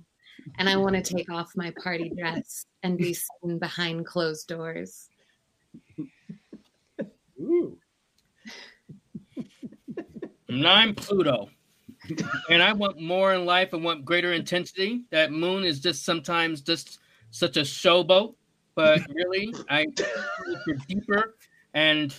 and 0.57 0.69
I 0.69 0.75
want 0.77 0.95
to 0.95 1.01
take 1.01 1.31
off 1.31 1.51
my 1.55 1.73
party 1.81 2.11
dress 2.17 2.65
and 2.83 2.97
be 2.97 3.13
seen 3.13 3.57
behind 3.59 4.05
closed 4.05 4.47
doors. 4.47 5.09
Ooh. 7.39 7.77
And 10.47 10.67
I'm 10.67 10.93
Pluto. 10.93 11.49
And 12.49 12.61
I 12.61 12.73
want 12.73 13.01
more 13.01 13.33
in 13.33 13.45
life. 13.45 13.69
I 13.73 13.77
want 13.77 14.05
greater 14.05 14.33
intensity. 14.33 15.03
That 15.11 15.31
moon 15.31 15.63
is 15.63 15.79
just 15.79 16.05
sometimes 16.05 16.61
just 16.61 16.99
such 17.31 17.57
a 17.57 17.61
showboat, 17.61 18.35
but 18.75 19.01
really, 19.15 19.53
I 19.69 19.87
for 20.63 20.73
deeper 20.87 21.35
and 21.73 22.13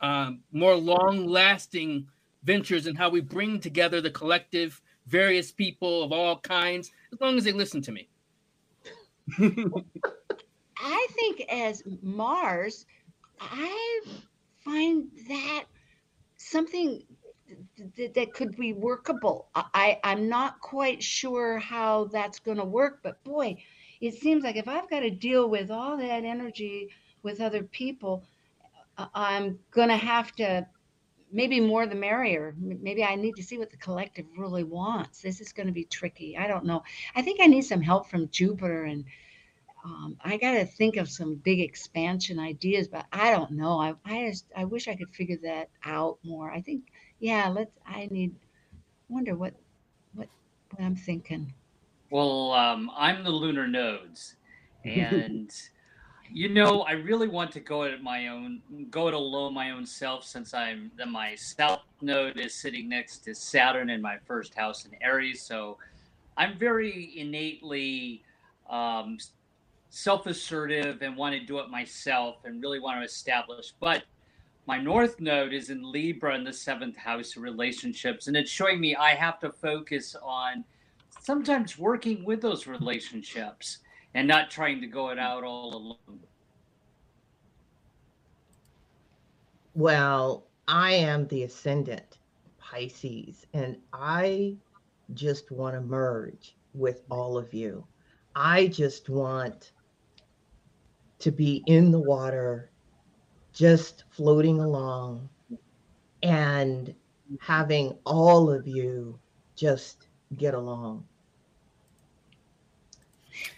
uh, 0.00 0.32
more 0.52 0.74
long-lasting 0.74 2.06
ventures 2.44 2.86
and 2.86 2.96
how 2.96 3.08
we 3.08 3.20
bring 3.20 3.60
together 3.60 4.00
the 4.00 4.10
collective 4.10 4.80
various 5.06 5.50
people 5.50 6.02
of 6.02 6.12
all 6.12 6.38
kinds, 6.38 6.90
as 7.12 7.20
long 7.20 7.36
as 7.36 7.44
they 7.44 7.52
listen 7.52 7.82
to 7.82 7.92
me. 7.92 8.08
I 10.78 11.06
think 11.12 11.42
as 11.50 11.82
Mars, 12.02 12.86
I 13.40 14.00
find 14.64 15.08
that 15.28 15.64
something 16.36 17.02
th- 17.96 18.12
that 18.14 18.32
could 18.32 18.56
be 18.56 18.72
workable. 18.72 19.48
I, 19.54 19.98
I'm 20.04 20.28
not 20.28 20.60
quite 20.60 21.02
sure 21.02 21.58
how 21.58 22.04
that's 22.06 22.38
going 22.38 22.58
to 22.58 22.64
work, 22.64 23.00
but 23.02 23.22
boy, 23.24 23.56
it 24.00 24.14
seems 24.14 24.44
like 24.44 24.56
if 24.56 24.68
I've 24.68 24.88
got 24.90 25.00
to 25.00 25.10
deal 25.10 25.48
with 25.48 25.70
all 25.70 25.96
that 25.96 26.24
energy 26.24 26.88
with 27.22 27.40
other 27.40 27.62
people, 27.62 28.24
I'm 29.14 29.58
going 29.70 29.88
to 29.88 29.96
have 29.96 30.32
to 30.36 30.66
maybe 31.32 31.60
more 31.60 31.86
the 31.86 31.94
merrier. 31.94 32.54
Maybe 32.58 33.04
I 33.04 33.14
need 33.14 33.36
to 33.36 33.42
see 33.42 33.58
what 33.58 33.70
the 33.70 33.76
collective 33.76 34.26
really 34.36 34.64
wants. 34.64 35.22
This 35.22 35.40
is 35.40 35.52
going 35.52 35.68
to 35.68 35.72
be 35.72 35.84
tricky. 35.84 36.36
I 36.36 36.48
don't 36.48 36.64
know. 36.64 36.82
I 37.14 37.22
think 37.22 37.40
I 37.40 37.46
need 37.46 37.62
some 37.62 37.80
help 37.80 38.10
from 38.10 38.28
Jupiter 38.30 38.84
and 38.84 39.04
um, 39.84 40.16
I 40.22 40.36
got 40.36 40.52
to 40.52 40.66
think 40.66 40.96
of 40.96 41.08
some 41.08 41.36
big 41.36 41.60
expansion 41.60 42.38
ideas, 42.38 42.88
but 42.88 43.06
I 43.12 43.30
don't 43.30 43.52
know. 43.52 43.80
I, 43.80 43.94
I 44.04 44.28
just, 44.28 44.46
I 44.54 44.64
wish 44.64 44.88
I 44.88 44.94
could 44.94 45.08
figure 45.10 45.38
that 45.42 45.70
out 45.84 46.18
more. 46.22 46.50
I 46.50 46.60
think, 46.60 46.89
yeah, 47.20 47.48
let's, 47.48 47.72
I 47.86 48.08
need, 48.10 48.34
wonder 49.08 49.36
what, 49.36 49.54
what, 50.14 50.28
what 50.70 50.84
I'm 50.84 50.96
thinking. 50.96 51.52
Well, 52.10 52.52
um, 52.52 52.90
I'm 52.96 53.22
the 53.22 53.30
lunar 53.30 53.68
nodes 53.68 54.34
and 54.84 55.52
you 56.32 56.48
know, 56.48 56.82
I 56.82 56.92
really 56.92 57.28
want 57.28 57.50
to 57.52 57.60
go 57.60 57.84
at 57.84 58.02
my 58.02 58.28
own, 58.28 58.60
go 58.90 59.08
it 59.08 59.14
alone 59.14 59.52
my 59.52 59.72
own 59.72 59.84
self, 59.84 60.24
since 60.24 60.54
I'm 60.54 60.90
my 61.08 61.34
south 61.34 61.82
node 62.00 62.38
is 62.38 62.54
sitting 62.54 62.88
next 62.88 63.18
to 63.24 63.34
Saturn 63.34 63.90
in 63.90 64.00
my 64.00 64.16
first 64.26 64.54
house 64.54 64.84
in 64.84 64.92
Aries. 65.02 65.42
So 65.42 65.78
I'm 66.36 66.56
very 66.56 67.12
innately 67.16 68.22
um, 68.68 69.18
self-assertive 69.90 71.02
and 71.02 71.16
want 71.16 71.34
to 71.34 71.44
do 71.44 71.58
it 71.58 71.68
myself 71.68 72.36
and 72.44 72.62
really 72.62 72.78
want 72.78 73.00
to 73.00 73.04
establish. 73.04 73.72
But 73.80 74.04
my 74.70 74.78
north 74.78 75.20
node 75.20 75.52
is 75.52 75.68
in 75.68 75.82
Libra 75.82 76.36
in 76.36 76.44
the 76.44 76.52
seventh 76.52 76.96
house 76.96 77.34
of 77.34 77.42
relationships, 77.42 78.28
and 78.28 78.36
it's 78.36 78.52
showing 78.52 78.78
me 78.78 78.94
I 78.94 79.16
have 79.16 79.40
to 79.40 79.50
focus 79.50 80.14
on 80.22 80.64
sometimes 81.20 81.76
working 81.76 82.24
with 82.24 82.40
those 82.40 82.68
relationships 82.68 83.78
and 84.14 84.28
not 84.28 84.48
trying 84.48 84.80
to 84.80 84.86
go 84.86 85.08
it 85.08 85.18
out 85.18 85.42
all 85.42 85.74
alone. 85.74 86.20
Well, 89.74 90.46
I 90.68 90.92
am 90.92 91.26
the 91.26 91.42
ascendant 91.42 92.18
Pisces, 92.58 93.46
and 93.52 93.76
I 93.92 94.54
just 95.14 95.50
want 95.50 95.74
to 95.74 95.80
merge 95.80 96.54
with 96.74 97.02
all 97.10 97.36
of 97.36 97.52
you. 97.52 97.84
I 98.36 98.68
just 98.68 99.08
want 99.08 99.72
to 101.18 101.32
be 101.32 101.64
in 101.66 101.90
the 101.90 101.98
water, 101.98 102.70
just 103.60 104.04
floating 104.08 104.58
along 104.58 105.28
and 106.22 106.94
having 107.40 107.94
all 108.06 108.50
of 108.50 108.66
you 108.66 109.18
just 109.54 110.06
get 110.38 110.54
along. 110.54 111.06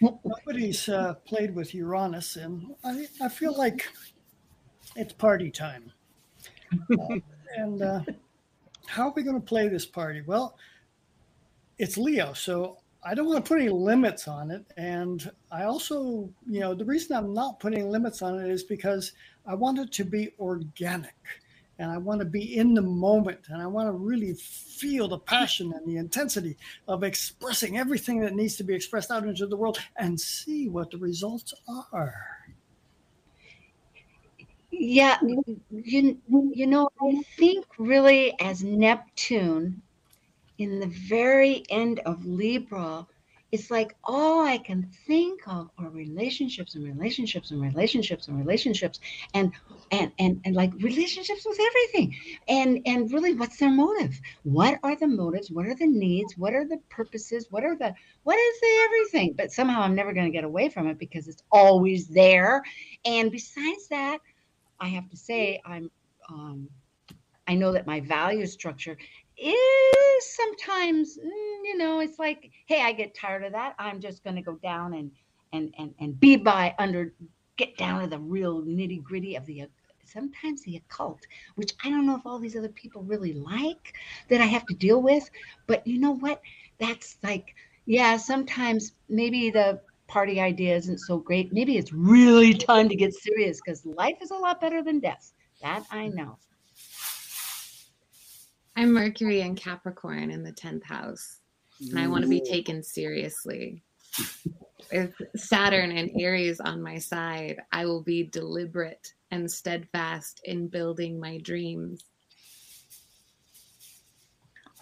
Nobody's 0.01 0.89
uh, 0.89 1.13
played 1.25 1.55
with 1.55 1.73
Uranus, 1.73 2.35
and 2.35 2.75
I, 2.83 3.07
I 3.21 3.29
feel 3.29 3.57
like 3.57 3.87
it's 4.97 5.13
party 5.13 5.49
time. 5.49 5.93
Uh, 6.99 7.19
and 7.55 7.81
uh, 7.81 8.01
how 8.85 9.07
are 9.07 9.13
we 9.15 9.23
going 9.23 9.39
to 9.39 9.47
play 9.47 9.69
this 9.69 9.85
party? 9.85 10.21
Well, 10.27 10.57
it's 11.77 11.97
Leo, 11.97 12.33
so 12.33 12.79
I 13.05 13.13
don't 13.13 13.27
want 13.27 13.43
to 13.43 13.49
put 13.49 13.59
any 13.59 13.69
limits 13.69 14.27
on 14.27 14.51
it. 14.51 14.65
And 14.77 15.29
I 15.51 15.63
also, 15.63 16.29
you 16.47 16.59
know, 16.61 16.73
the 16.73 16.85
reason 16.85 17.15
I'm 17.15 17.33
not 17.33 17.59
putting 17.59 17.89
limits 17.89 18.21
on 18.21 18.39
it 18.39 18.49
is 18.49 18.63
because 18.63 19.11
I 19.45 19.55
want 19.55 19.79
it 19.79 19.91
to 19.93 20.05
be 20.05 20.33
organic 20.39 21.15
and 21.79 21.91
I 21.91 21.97
want 21.97 22.19
to 22.19 22.25
be 22.25 22.57
in 22.57 22.73
the 22.73 22.81
moment 22.81 23.39
and 23.49 23.61
I 23.61 23.67
want 23.67 23.87
to 23.87 23.91
really 23.91 24.33
feel 24.33 25.07
the 25.07 25.19
passion 25.19 25.73
and 25.73 25.85
the 25.85 25.97
intensity 25.97 26.57
of 26.87 27.03
expressing 27.03 27.77
everything 27.77 28.21
that 28.21 28.35
needs 28.35 28.55
to 28.57 28.63
be 28.63 28.73
expressed 28.73 29.11
out 29.11 29.25
into 29.25 29.47
the 29.47 29.57
world 29.57 29.79
and 29.97 30.19
see 30.19 30.69
what 30.69 30.91
the 30.91 30.97
results 30.97 31.53
are. 31.91 32.15
Yeah, 34.71 35.19
you, 35.85 36.17
you 36.25 36.67
know, 36.67 36.89
I 36.99 37.21
think 37.37 37.65
really 37.77 38.33
as 38.39 38.63
Neptune 38.63 39.82
in 40.57 40.79
the 40.79 40.87
very 40.87 41.63
end 41.69 41.99
of 42.05 42.25
Libra, 42.25 43.05
it's 43.53 43.69
like 43.69 43.95
all 44.03 44.43
I 44.43 44.57
can 44.57 44.89
think 45.05 45.41
of 45.47 45.69
are 45.77 45.89
relationships 45.89 46.73
and 46.73 46.83
relationships 46.83 47.51
and 47.51 47.61
relationships 47.61 48.27
and 48.27 48.39
relationships 48.39 48.99
and 49.35 49.51
and 49.91 50.11
and, 50.17 50.41
and 50.43 50.55
like 50.55 50.73
relationships 50.79 51.45
with 51.45 51.59
everything. 51.59 52.15
And 52.47 52.81
and 52.87 53.13
really 53.13 53.35
what's 53.35 53.57
their 53.57 53.69
motive? 53.69 54.19
What 54.41 54.79
are 54.81 54.95
the 54.95 55.07
motives? 55.07 55.51
What 55.51 55.67
are 55.67 55.75
the 55.75 55.85
needs? 55.85 56.35
What 56.35 56.55
are 56.55 56.67
the 56.67 56.79
purposes? 56.89 57.45
What 57.51 57.63
are 57.63 57.75
the 57.75 57.93
what 58.23 58.37
is 58.39 58.59
the 58.59 58.81
everything? 58.85 59.35
But 59.37 59.51
somehow 59.51 59.81
I'm 59.81 59.93
never 59.93 60.13
going 60.13 60.25
to 60.25 60.31
get 60.31 60.45
away 60.45 60.69
from 60.69 60.87
it 60.87 60.97
because 60.97 61.27
it's 61.27 61.43
always 61.51 62.07
there. 62.07 62.63
And 63.05 63.31
besides 63.31 63.87
that, 63.89 64.17
I 64.79 64.87
have 64.87 65.07
to 65.11 65.17
say 65.17 65.61
I'm 65.63 65.91
um, 66.27 66.69
I 67.47 67.55
know 67.55 67.71
that 67.73 67.85
my 67.85 67.99
value 67.99 68.47
structure 68.47 68.97
is 69.37 70.35
sometimes 70.35 71.17
mm, 71.17 71.29
you 71.63 71.77
know 71.77 71.99
it's 71.99 72.19
like 72.19 72.51
hey 72.65 72.81
i 72.81 72.91
get 72.91 73.15
tired 73.15 73.43
of 73.43 73.51
that 73.51 73.75
i'm 73.79 73.99
just 73.99 74.23
going 74.23 74.35
to 74.35 74.41
go 74.41 74.55
down 74.55 74.93
and 74.93 75.11
and 75.53 75.73
and 75.77 75.93
and 75.99 76.19
be 76.19 76.35
by 76.35 76.73
under 76.79 77.13
get 77.57 77.75
down 77.77 78.01
to 78.01 78.07
the 78.07 78.19
real 78.19 78.61
nitty 78.63 79.01
gritty 79.03 79.35
of 79.35 79.45
the 79.45 79.63
sometimes 80.05 80.61
the 80.63 80.75
occult 80.75 81.21
which 81.55 81.73
i 81.83 81.89
don't 81.89 82.05
know 82.05 82.15
if 82.15 82.25
all 82.25 82.39
these 82.39 82.55
other 82.55 82.69
people 82.69 83.01
really 83.03 83.33
like 83.33 83.95
that 84.29 84.41
i 84.41 84.45
have 84.45 84.65
to 84.65 84.73
deal 84.75 85.01
with 85.01 85.29
but 85.65 85.85
you 85.87 85.99
know 85.99 86.15
what? 86.15 86.41
That's 86.79 87.17
like 87.23 87.55
yeah 87.85 88.17
sometimes 88.17 88.93
maybe 89.09 89.49
the 89.49 89.79
party 90.07 90.39
idea 90.39 90.75
isn't 90.75 90.99
so 90.99 91.17
great 91.17 91.53
maybe 91.53 91.77
it's 91.77 91.93
really 91.93 92.53
time 92.69 92.89
to 92.89 92.95
get 92.95 93.13
serious 93.13 93.59
because 93.63 93.85
life 93.85 94.17
is 94.21 94.31
a 94.31 94.35
lot 94.35 94.61
better 94.61 94.83
than 94.83 94.99
death 94.99 95.33
that 95.61 95.83
i 95.91 96.07
know 96.07 96.37
I'm 98.75 98.91
Mercury 98.91 99.41
and 99.41 99.55
Capricorn 99.55 100.31
in 100.31 100.43
the 100.43 100.51
10th 100.51 100.83
house, 100.83 101.41
and 101.79 101.99
I 101.99 102.07
want 102.07 102.23
to 102.23 102.29
be 102.29 102.41
taken 102.41 102.81
seriously. 102.81 103.83
With 104.91 105.13
Saturn 105.35 105.91
and 105.91 106.09
Aries 106.19 106.59
on 106.59 106.81
my 106.81 106.97
side, 106.97 107.61
I 107.71 107.85
will 107.85 108.01
be 108.01 108.23
deliberate 108.23 109.13
and 109.29 109.49
steadfast 109.49 110.41
in 110.45 110.69
building 110.69 111.19
my 111.19 111.37
dreams. 111.37 112.03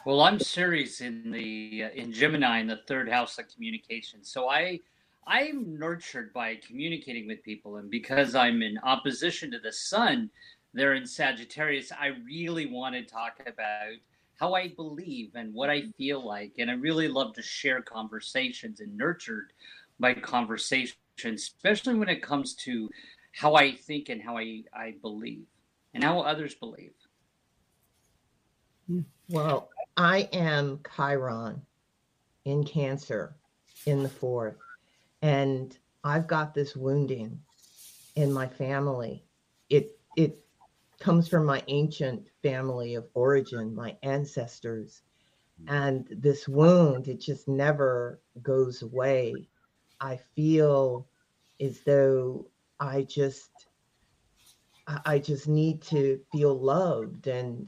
Well, 0.05 0.21
I'm 0.21 0.39
Ceres 0.39 1.01
in 1.01 1.29
the 1.29 1.83
uh, 1.85 1.89
in 1.89 2.13
Gemini 2.13 2.59
in 2.59 2.67
the 2.67 2.79
third 2.87 3.09
house 3.09 3.37
of 3.37 3.45
communication. 3.53 4.23
So 4.23 4.49
I 4.49 4.79
I'm 5.27 5.77
nurtured 5.77 6.33
by 6.33 6.55
communicating 6.55 7.27
with 7.27 7.43
people, 7.43 7.75
and 7.75 7.89
because 7.91 8.35
I'm 8.35 8.63
in 8.63 8.79
opposition 8.79 9.51
to 9.51 9.59
the 9.59 9.71
Sun, 9.71 10.31
there 10.73 10.93
in 10.93 11.05
Sagittarius, 11.05 11.91
I 11.91 12.07
really 12.25 12.65
want 12.65 12.95
to 12.95 13.03
talk 13.03 13.41
about 13.45 13.93
how 14.39 14.53
I 14.53 14.69
believe 14.69 15.31
and 15.35 15.53
what 15.53 15.69
I 15.69 15.83
feel 15.97 16.25
like. 16.25 16.53
And 16.57 16.71
I 16.71 16.73
really 16.73 17.07
love 17.07 17.33
to 17.33 17.41
share 17.41 17.81
conversations 17.81 18.79
and 18.79 18.97
nurtured 18.97 19.53
by 19.99 20.13
conversation, 20.13 20.95
especially 21.23 21.95
when 21.95 22.09
it 22.09 22.23
comes 22.23 22.55
to 22.55 22.89
how 23.33 23.55
I 23.55 23.73
think 23.73 24.09
and 24.09 24.21
how 24.21 24.37
I, 24.37 24.63
I 24.73 24.95
believe 25.01 25.45
and 25.93 26.03
how 26.03 26.21
others 26.21 26.55
believe. 26.55 26.93
Hmm. 28.87 29.01
Well, 29.29 29.69
I 29.97 30.29
am 30.33 30.79
Chiron 30.95 31.61
in 32.45 32.63
Cancer 32.63 33.35
in 33.85 34.03
the 34.03 34.09
fourth, 34.09 34.57
and 35.21 35.77
I've 36.03 36.27
got 36.27 36.53
this 36.53 36.75
wounding 36.75 37.39
in 38.15 38.33
my 38.33 38.47
family. 38.47 39.23
It 39.69 39.97
it 40.17 40.43
comes 41.01 41.27
from 41.27 41.45
my 41.45 41.63
ancient 41.67 42.27
family 42.41 42.95
of 42.95 43.07
origin, 43.13 43.75
my 43.75 43.97
ancestors. 44.03 45.01
Hmm. 45.65 45.73
And 45.73 46.07
this 46.11 46.47
wound, 46.47 47.07
it 47.07 47.19
just 47.19 47.47
never 47.47 48.21
goes 48.41 48.81
away. 48.81 49.49
I 49.99 50.19
feel 50.35 51.07
as 51.59 51.81
though 51.81 52.47
I 52.79 53.03
just 53.03 53.67
I 55.05 55.19
just 55.19 55.47
need 55.47 55.81
to 55.83 56.19
feel 56.31 56.59
loved 56.59 57.27
and 57.27 57.67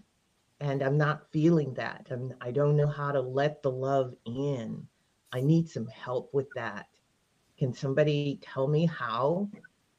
and 0.60 0.82
I'm 0.82 0.98
not 0.98 1.30
feeling 1.32 1.74
that. 1.74 2.08
I'm, 2.10 2.34
I 2.40 2.52
don't 2.52 2.78
know 2.78 2.88
how 2.88 3.12
to 3.12 3.20
let 3.20 3.62
the 3.62 3.72
love 3.72 4.16
in. 4.26 4.88
I 5.34 5.42
need 5.42 5.70
some 5.70 5.88
help 5.88 6.34
with 6.34 6.48
that. 6.56 6.88
Can 7.58 7.74
somebody 7.74 8.40
tell 8.42 8.68
me 8.68 8.86
how? 8.86 9.50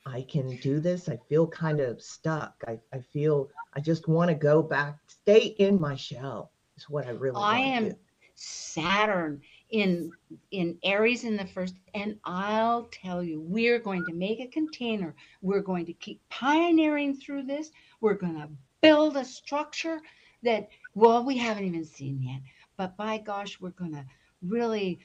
I 0.06 0.22
can 0.22 0.56
do 0.56 0.80
this. 0.80 1.08
I 1.08 1.18
feel 1.28 1.46
kind 1.46 1.80
of 1.80 2.02
stuck. 2.02 2.62
I, 2.66 2.78
I 2.92 2.98
feel 3.00 3.48
I 3.74 3.80
just 3.80 4.06
want 4.08 4.28
to 4.28 4.34
go 4.34 4.62
back, 4.62 4.98
stay 5.06 5.54
in 5.58 5.80
my 5.80 5.96
shell 5.96 6.52
is 6.76 6.88
what 6.90 7.06
I 7.06 7.10
really 7.10 7.34
want. 7.34 7.54
I 7.54 7.60
am 7.60 7.88
do. 7.90 7.96
Saturn 8.36 9.40
in 9.70 10.10
in 10.50 10.76
Aries 10.82 11.24
in 11.24 11.36
the 11.36 11.46
first, 11.46 11.74
and 11.94 12.18
I'll 12.24 12.88
tell 12.90 13.22
you, 13.22 13.40
we're 13.40 13.78
going 13.78 14.04
to 14.06 14.12
make 14.12 14.40
a 14.40 14.48
container. 14.48 15.14
We're 15.40 15.62
going 15.62 15.86
to 15.86 15.92
keep 15.92 16.20
pioneering 16.28 17.16
through 17.16 17.44
this. 17.44 17.70
We're 18.00 18.14
going 18.14 18.34
to 18.34 18.48
build 18.82 19.16
a 19.16 19.24
structure 19.24 20.00
that 20.42 20.68
well, 20.94 21.24
we 21.24 21.36
haven't 21.36 21.64
even 21.64 21.84
seen 21.84 22.22
yet. 22.22 22.40
But 22.76 22.96
by 22.96 23.18
gosh, 23.18 23.60
we're 23.60 23.70
going 23.70 23.92
to 23.92 24.04
really 24.42 24.98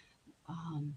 um, 0.48 0.94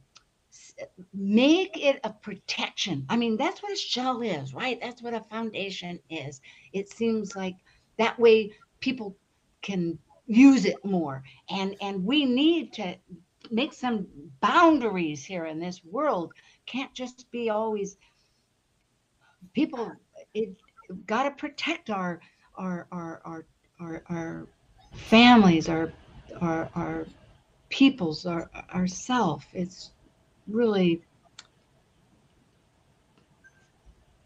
make 1.13 1.83
it 1.83 2.01
a 2.05 2.11
protection. 2.11 3.07
I 3.09 3.17
mean, 3.17 3.37
that's 3.37 3.63
what 3.63 3.73
a 3.73 3.77
shell 3.77 4.23
is, 4.23 4.55
right? 4.55 4.81
That's 4.81 5.03
what 5.03 5.15
a 5.15 5.21
foundation 5.21 5.99
is. 6.11 6.41
It 6.73 6.89
seems 6.91 7.37
like 7.37 7.57
that 7.99 8.19
way 8.19 8.53
people 8.81 9.17
can 9.63 9.99
use 10.27 10.65
it 10.65 10.85
more. 10.85 11.23
And 11.51 11.77
and 11.81 12.05
we 12.05 12.25
need 12.25 12.73
to 12.75 12.97
make 13.51 13.73
some 13.73 14.07
boundaries 14.41 15.25
here 15.25 15.47
in 15.47 15.59
this 15.59 15.85
world. 15.85 16.33
Can't 16.67 16.93
just 16.95 17.31
be 17.31 17.51
always 17.51 17.97
people 19.53 19.93
it 20.35 20.55
got 21.07 21.25
to 21.25 21.31
protect 21.31 21.91
our 21.91 22.21
our 22.57 22.87
our 22.93 23.21
our 23.25 23.45
our, 23.81 24.03
our 24.09 24.47
families, 24.95 25.69
our 25.69 25.93
our 26.41 26.71
our 26.75 27.07
peoples, 27.69 28.27
our 28.27 28.51
ourself. 28.75 29.47
It's 29.53 29.93
really 30.49 31.03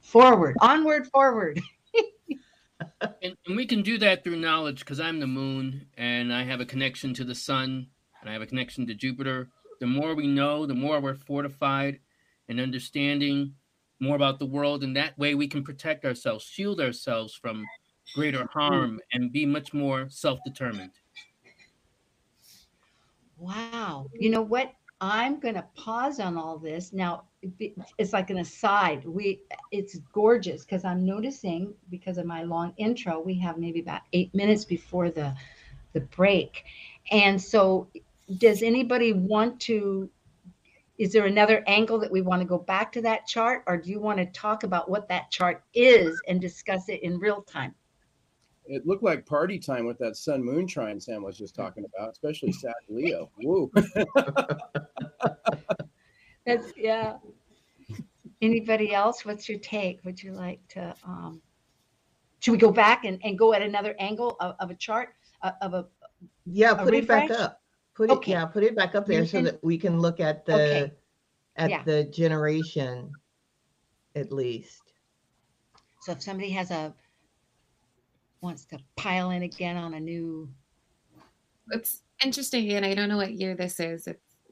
forward, 0.00 0.56
onward, 0.60 1.06
forward. 1.08 1.60
and, 3.22 3.36
and, 3.46 3.56
we 3.56 3.66
can 3.66 3.82
do 3.82 3.98
that 3.98 4.24
through 4.24 4.36
knowledge 4.36 4.80
because 4.80 5.00
I'm 5.00 5.20
the 5.20 5.26
moon 5.26 5.86
and 5.96 6.32
I 6.32 6.44
have 6.44 6.60
a 6.60 6.66
connection 6.66 7.14
to 7.14 7.24
the 7.24 7.34
sun 7.34 7.86
and 8.20 8.30
I 8.30 8.32
have 8.32 8.42
a 8.42 8.46
connection 8.46 8.86
to 8.86 8.94
Jupiter. 8.94 9.48
The 9.80 9.86
more 9.86 10.14
we 10.14 10.26
know, 10.26 10.66
the 10.66 10.74
more 10.74 11.00
we're 11.00 11.14
fortified 11.14 12.00
and 12.48 12.60
understanding 12.60 13.54
more 14.00 14.16
about 14.16 14.38
the 14.38 14.46
world. 14.46 14.82
And 14.82 14.96
that 14.96 15.18
way 15.18 15.34
we 15.34 15.48
can 15.48 15.62
protect 15.62 16.04
ourselves, 16.04 16.44
shield 16.44 16.80
ourselves 16.80 17.34
from 17.34 17.64
greater 18.14 18.46
harm, 18.52 19.00
and 19.12 19.32
be 19.32 19.46
much 19.46 19.72
more 19.72 20.08
self 20.08 20.38
determined. 20.44 20.92
Wow. 23.38 24.06
You 24.14 24.30
know 24.30 24.42
what? 24.42 24.72
I'm 25.00 25.38
going 25.40 25.54
to 25.54 25.64
pause 25.74 26.20
on 26.20 26.38
all 26.38 26.58
this. 26.58 26.92
Now, 26.92 27.24
it's 27.98 28.12
like 28.12 28.30
an 28.30 28.38
aside. 28.38 29.04
We 29.04 29.42
it's 29.70 29.98
gorgeous 30.12 30.64
because 30.64 30.84
I'm 30.84 31.04
noticing 31.04 31.74
because 31.90 32.18
of 32.18 32.26
my 32.26 32.42
long 32.42 32.72
intro, 32.76 33.20
we 33.20 33.38
have 33.38 33.58
maybe 33.58 33.80
about 33.80 34.02
8 34.12 34.34
minutes 34.34 34.64
before 34.64 35.10
the 35.10 35.34
the 35.92 36.00
break. 36.00 36.64
And 37.10 37.40
so 37.40 37.88
does 38.38 38.62
anybody 38.62 39.12
want 39.12 39.60
to 39.60 40.10
is 40.98 41.12
there 41.12 41.26
another 41.26 41.62
angle 41.66 41.98
that 41.98 42.10
we 42.10 42.22
want 42.22 42.40
to 42.40 42.48
go 42.48 42.56
back 42.58 42.90
to 42.92 43.02
that 43.02 43.26
chart 43.26 43.62
or 43.66 43.76
do 43.76 43.90
you 43.90 44.00
want 44.00 44.18
to 44.18 44.24
talk 44.26 44.62
about 44.62 44.90
what 44.90 45.08
that 45.08 45.30
chart 45.30 45.62
is 45.74 46.18
and 46.26 46.40
discuss 46.40 46.88
it 46.88 47.02
in 47.02 47.18
real 47.18 47.42
time? 47.42 47.74
it 48.68 48.86
looked 48.86 49.02
like 49.02 49.26
party 49.26 49.58
time 49.58 49.86
with 49.86 49.98
that 49.98 50.16
sun 50.16 50.42
moon 50.42 50.66
trine 50.66 51.00
Sam 51.00 51.22
was 51.22 51.38
just 51.38 51.54
talking 51.54 51.84
about, 51.84 52.10
especially 52.10 52.52
Sag 52.52 52.74
Leo. 52.88 53.30
Woo. 53.42 53.70
That's 56.46 56.72
yeah. 56.76 57.16
Anybody 58.40 58.94
else? 58.94 59.24
What's 59.24 59.48
your 59.48 59.58
take? 59.58 60.04
Would 60.04 60.22
you 60.22 60.32
like 60.32 60.60
to 60.68 60.94
um 61.04 61.42
should 62.40 62.52
we 62.52 62.58
go 62.58 62.70
back 62.70 63.04
and, 63.04 63.18
and 63.24 63.38
go 63.38 63.54
at 63.54 63.62
another 63.62 63.96
angle 63.98 64.36
of, 64.40 64.54
of 64.60 64.70
a 64.70 64.74
chart 64.74 65.14
uh, 65.42 65.52
of 65.62 65.74
a 65.74 65.86
yeah, 66.44 66.74
put 66.74 66.94
it 66.94 67.08
back 67.08 67.30
up. 67.30 67.60
Put 67.94 68.10
it 68.10 68.28
yeah, 68.28 68.44
put 68.44 68.62
it 68.62 68.76
back 68.76 68.94
up 68.94 69.06
there 69.06 69.26
so 69.26 69.42
that 69.42 69.62
we 69.64 69.78
can 69.78 70.00
look 70.00 70.20
at 70.20 70.44
the 70.44 70.54
okay. 70.54 70.92
at 71.56 71.70
yeah. 71.70 71.82
the 71.82 72.04
generation 72.04 73.10
at 74.14 74.32
least. 74.32 74.82
So 76.02 76.12
if 76.12 76.22
somebody 76.22 76.50
has 76.50 76.70
a 76.70 76.94
wants 78.40 78.64
to 78.66 78.78
pile 78.96 79.30
in 79.30 79.42
again 79.42 79.76
on 79.76 79.94
a 79.94 80.00
new. 80.00 80.48
It's 81.72 82.02
interesting, 82.22 82.70
and 82.70 82.86
I 82.86 82.94
don't 82.94 83.08
know 83.08 83.16
what 83.16 83.32
year 83.32 83.56
this 83.56 83.80
is, 83.80 84.06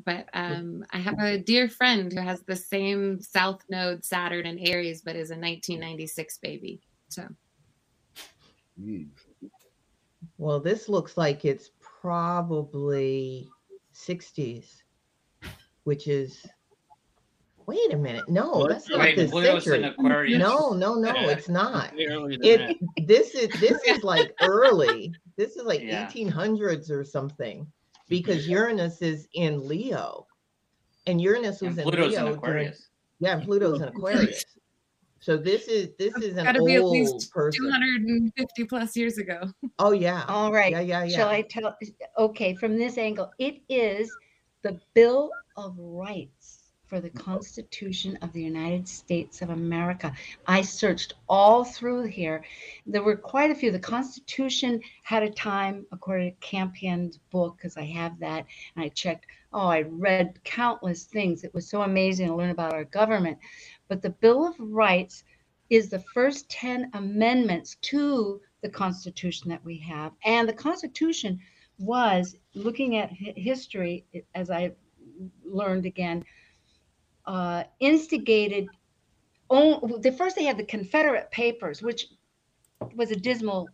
but 0.05 0.29
um, 0.35 0.85
I 0.91 0.99
have 0.99 1.19
a 1.19 1.39
dear 1.39 1.69
friend 1.69 2.13
who 2.13 2.21
has 2.21 2.43
the 2.43 2.57
same 2.57 3.21
South 3.21 3.63
Node 3.69 4.05
Saturn 4.05 4.47
and 4.47 4.59
Aries, 4.61 5.03
but 5.03 5.17
is 5.17 5.31
a 5.31 5.35
1996 5.35 6.39
baby. 6.39 6.81
So. 7.09 7.29
Well, 10.39 10.61
this 10.61 10.89
looks 10.89 11.17
like 11.17 11.45
it's 11.45 11.71
probably 11.81 13.49
60s, 13.95 14.83
which 15.85 16.09
is. 16.09 16.47
Wait 17.67 17.95
a 17.95 17.97
minute. 17.97 18.29
No, 18.29 18.51
What? 18.51 18.69
that's 18.69 18.91
not 18.91 18.99
Wait, 18.99 19.17
this 19.17 19.31
Pluto's 19.31 19.65
century. 19.65 20.37
No, 20.37 20.75
no, 20.75 20.97
no, 20.97 21.15
Yeah. 21.15 21.31
it's 21.31 21.49
not. 21.49 21.97
Way 21.97 22.09
earlier 22.11 22.37
than 22.59 22.77
It 22.97 23.07
this 23.09 23.35
is 23.35 23.49
this 23.59 23.83
is 23.87 24.05
like 24.05 24.35
early. 24.43 25.15
This 25.37 25.57
is 25.57 25.65
like 25.65 25.81
Yeah. 25.81 26.07
1800s 26.07 26.91
or 26.91 27.05
something, 27.05 27.67
because 28.09 28.49
Uranus 28.49 29.03
is 29.03 29.29
in 29.35 29.67
Leo, 29.67 30.27
and 31.07 31.21
Uranus 31.21 31.61
was 31.61 31.71
And 31.71 31.79
in 31.81 31.85
Pluto's 31.85 32.13
Leo. 32.13 32.27
in 32.33 32.41
during- 32.41 32.73
yeah, 33.21 33.37
and 33.37 33.45
Pluto's 33.45 33.81
in 33.81 33.89
oh, 33.89 33.89
Aquarius. 33.89 34.45
So 35.21 35.39
this 35.39 35.69
is 35.69 35.89
this 35.99 36.15
is 36.19 36.37
an 36.37 36.45
Gotta 36.45 36.63
be 36.63 36.75
at 36.75 36.83
old 36.83 36.93
least 36.93 37.33
person. 37.33 37.65
250 37.65 38.65
plus 38.65 38.95
years 38.95 39.17
ago. 39.17 39.51
Oh 39.79 39.93
yeah. 39.93 40.25
All 40.29 40.53
right. 40.53 40.71
Yeah, 40.71 40.81
yeah, 40.81 41.05
yeah. 41.05 41.17
Shall 41.17 41.29
I 41.31 41.41
tell? 41.41 41.75
Okay, 42.19 42.55
from 42.55 42.77
this 42.77 42.99
angle, 42.99 43.33
it 43.39 43.63
is 43.71 44.15
the 44.61 44.79
Bill 44.93 45.31
of 45.57 45.75
Rights 45.79 46.44
for 46.87 47.01
the 47.01 47.11
Constitution 47.11 48.19
of 48.23 48.33
the 48.33 48.43
United 48.43 48.87
States 48.87 49.43
of 49.43 49.51
America. 49.51 50.13
I 50.47 50.63
searched 50.63 51.15
all 51.29 51.65
through 51.65 52.05
here. 52.05 52.45
There 52.87 53.03
were 53.03 53.17
quite 53.17 53.51
a 53.51 53.55
few. 53.55 53.71
The 53.71 53.79
Constitution 53.79 54.81
had 55.03 55.23
a 55.23 55.31
time, 55.31 55.87
according 55.93 56.33
to 56.33 56.47
Campion's 56.47 57.19
book, 57.31 57.57
because 57.57 57.77
I 57.77 57.85
have 57.85 58.19
that, 58.21 58.47
and 58.77 58.85
I 58.85 58.89
checked. 58.89 59.27
Oh, 59.53 59.69
I 59.69 59.83
read 59.83 60.43
countless 60.45 61.05
things. 61.05 61.45
It 61.45 61.55
was 61.55 61.69
so 61.69 61.83
amazing 61.83 62.29
to 62.29 62.35
learn 62.35 62.51
about 62.51 62.75
our 62.75 62.85
government. 62.85 63.39
But 63.89 64.03
the 64.03 64.11
Bill 64.11 64.47
of 64.47 64.55
Rights 64.59 65.25
is 65.71 65.89
the 65.89 66.05
first 66.13 66.49
10 66.51 66.91
amendments 66.95 67.77
to 67.83 68.41
the 68.63 68.69
Constitution 68.69 69.49
that 69.49 69.65
we 69.65 69.79
have. 69.79 70.13
And 70.25 70.49
the 70.49 70.53
Constitution 70.53 71.41
was, 71.79 72.37
looking 72.55 72.99
at 72.99 73.11
history, 73.11 74.05
as 74.35 74.51
I 74.51 74.73
learned 75.45 75.87
again, 75.87 76.25
uh, 77.27 77.65
instigated. 77.81 78.69
Oh, 79.51 79.99
the 79.99 80.13
first 80.13 80.37
they 80.37 80.45
had 80.45 80.57
the 80.57 80.65
Confederate 80.65 81.31
Papers, 81.31 81.83
which 81.83 82.09
was 82.95 83.11
a 83.11 83.17
dismal 83.17 83.69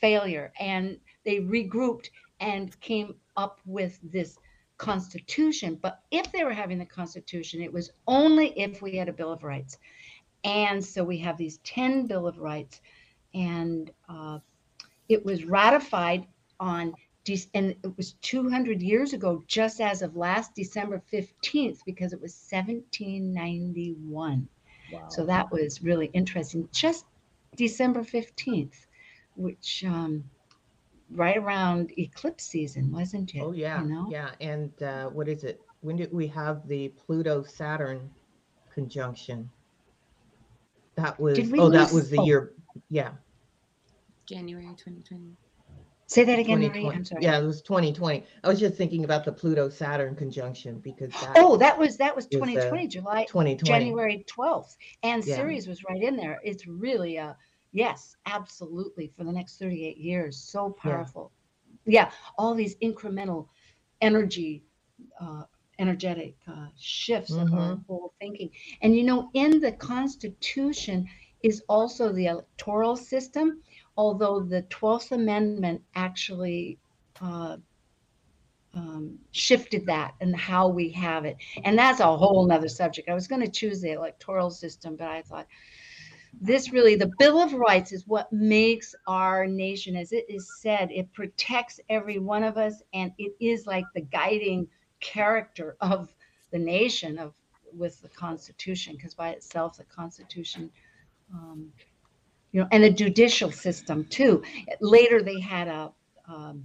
failure, 0.00 0.52
and 0.58 0.98
they 1.24 1.40
regrouped 1.40 2.08
and 2.40 2.78
came 2.80 3.14
up 3.36 3.60
with 3.64 3.98
this 4.02 4.38
Constitution. 4.78 5.78
But 5.80 6.00
if 6.10 6.30
they 6.32 6.44
were 6.44 6.52
having 6.52 6.78
the 6.78 6.86
Constitution, 6.86 7.60
it 7.60 7.72
was 7.72 7.90
only 8.06 8.58
if 8.58 8.80
we 8.80 8.96
had 8.96 9.08
a 9.08 9.12
Bill 9.12 9.32
of 9.32 9.42
Rights. 9.42 9.78
And 10.44 10.84
so 10.84 11.02
we 11.02 11.18
have 11.18 11.36
these 11.36 11.58
10 11.58 12.06
Bill 12.06 12.26
of 12.26 12.38
Rights, 12.38 12.80
and 13.34 13.90
uh, 14.08 14.38
it 15.08 15.24
was 15.24 15.44
ratified 15.44 16.26
on, 16.60 16.94
and 17.54 17.74
it 17.82 17.96
was 17.96 18.12
200 18.22 18.82
years 18.82 19.12
ago, 19.12 19.44
just 19.46 19.80
as 19.80 20.02
of 20.02 20.16
last 20.16 20.54
December 20.54 21.02
15th, 21.12 21.80
because 21.84 22.12
it 22.12 22.20
was 22.20 22.32
1791. 22.50 24.48
Wow. 24.92 25.08
So 25.08 25.26
that 25.26 25.50
was 25.50 25.82
really 25.82 26.10
interesting. 26.12 26.68
Just 26.72 27.04
December 27.56 28.02
15th, 28.02 28.86
which 29.36 29.84
um, 29.86 30.24
right 31.10 31.36
around 31.36 31.92
eclipse 31.98 32.44
season, 32.44 32.90
wasn't 32.90 33.34
it? 33.34 33.42
Oh 33.42 33.52
yeah, 33.52 33.82
You 33.82 33.88
know? 33.88 34.06
yeah. 34.10 34.30
And 34.40 34.82
uh, 34.82 35.08
what 35.10 35.28
is 35.28 35.44
it? 35.44 35.60
When 35.80 35.96
did 35.96 36.12
we 36.12 36.26
have 36.28 36.66
the 36.66 36.88
Pluto 36.88 37.42
Saturn 37.42 38.10
conjunction? 38.72 39.50
That 40.96 41.18
was 41.20 41.36
Did 41.36 41.52
we 41.52 41.60
oh, 41.60 41.70
that 41.70 41.92
was 41.92 42.10
the 42.10 42.18
oh. 42.18 42.24
year. 42.24 42.52
Yeah, 42.90 43.10
January 44.26 44.64
2020. 44.64 45.36
Say 46.08 46.24
that 46.24 46.38
again, 46.40 46.60
Marie. 46.62 46.90
2020. 46.90 46.96
I'm 46.96 47.04
sorry. 47.04 47.22
Yeah, 47.22 47.38
it 47.40 47.44
was 47.46 47.62
2020. 47.62 48.24
I 48.44 48.48
was 48.48 48.60
just 48.60 48.76
thinking 48.76 49.04
about 49.04 49.24
the 49.24 49.32
Pluto 49.32 49.68
Saturn 49.68 50.16
conjunction 50.16 50.80
because 50.80 51.16
that 51.20 51.36
Oh, 51.36 51.56
that 51.58 51.78
was 51.78 51.98
that 51.98 52.16
was 52.16 52.26
Was, 52.32 52.56
uh, 52.56 52.80
2020, 52.80 52.88
July 52.88 53.26
2020. 53.26 53.90
January 53.90 54.24
12th. 54.26 54.76
And 55.02 55.24
Yeah. 55.24 55.36
Ceres 55.36 55.68
was 55.68 55.84
right 55.84 56.02
in 56.02 56.16
there. 56.16 56.40
It's 56.44 56.66
really 56.66 57.16
a 57.16 57.36
yes, 57.72 58.16
absolutely 58.26 59.12
for 59.16 59.24
the 59.24 59.32
next 59.32 59.58
38 59.58 59.98
years. 59.98 60.38
So 60.38 60.70
Yeah. 60.82 61.04
powerful. 61.04 61.32
Yeah, 61.86 62.10
all 62.38 62.54
these 62.54 62.76
incremental 62.78 63.48
energy 64.00 64.64
uh 65.20 65.44
energetic 65.78 66.36
uh, 66.48 66.68
shifts 66.76 67.36
of 67.38 67.52
our 67.52 67.76
Mhm. 67.76 67.84
whole 67.86 68.12
thinking. 68.20 68.50
And 68.82 68.96
you 68.96 69.04
know, 69.04 69.30
in 69.34 69.60
the 69.60 69.72
Constitution 69.72 71.06
is 71.42 71.62
also 71.68 72.12
the 72.12 72.26
electoral 72.26 72.96
system, 72.96 73.62
although 73.98 74.38
the 74.38 74.62
12th 74.70 75.10
Amendment 75.10 75.82
actually 75.96 76.78
uh, 77.20 77.56
um, 78.72 79.18
shifted 79.32 79.84
that 79.86 80.14
and 80.20 80.34
how 80.36 80.68
we 80.68 80.88
have 80.90 81.24
it. 81.24 81.36
And 81.64 81.76
that's 81.76 81.98
a 81.98 82.16
whole 82.16 82.46
nother 82.46 82.68
subject. 82.68 83.08
I 83.08 83.14
was 83.14 83.26
going 83.26 83.42
to 83.42 83.50
choose 83.50 83.80
the 83.80 83.90
electoral 83.90 84.50
system, 84.50 84.94
but 84.94 85.08
I 85.08 85.22
thought 85.22 85.48
this 86.40 86.72
really, 86.72 86.94
the 86.94 87.10
Bill 87.18 87.42
of 87.42 87.52
Rights 87.54 87.90
is 87.90 88.06
what 88.06 88.32
makes 88.32 88.94
our 89.08 89.48
nation, 89.48 89.96
as 89.96 90.12
it 90.12 90.26
is 90.28 90.48
said, 90.60 90.92
it 90.92 91.12
protects 91.12 91.80
every 91.88 92.20
one 92.20 92.44
of 92.44 92.56
us, 92.56 92.80
and 92.94 93.10
it 93.18 93.32
is 93.40 93.66
like 93.66 93.84
the 93.94 94.02
guiding 94.02 94.68
character 95.00 95.76
of 95.80 96.14
the 96.52 96.58
nation 96.58 97.18
of 97.18 97.34
with 97.74 98.00
the 98.00 98.08
Constitution, 98.10 98.94
because 98.94 99.14
by 99.14 99.30
itself, 99.30 99.76
the 99.76 99.84
Constitution. 99.84 100.70
Um, 101.34 101.72
you 102.52 102.60
know, 102.60 102.68
and 102.72 102.84
the 102.84 102.90
judicial 102.90 103.50
system 103.50 104.04
too. 104.06 104.42
Later, 104.80 105.22
they 105.22 105.40
had 105.40 105.68
a, 105.68 105.92
um, 106.28 106.64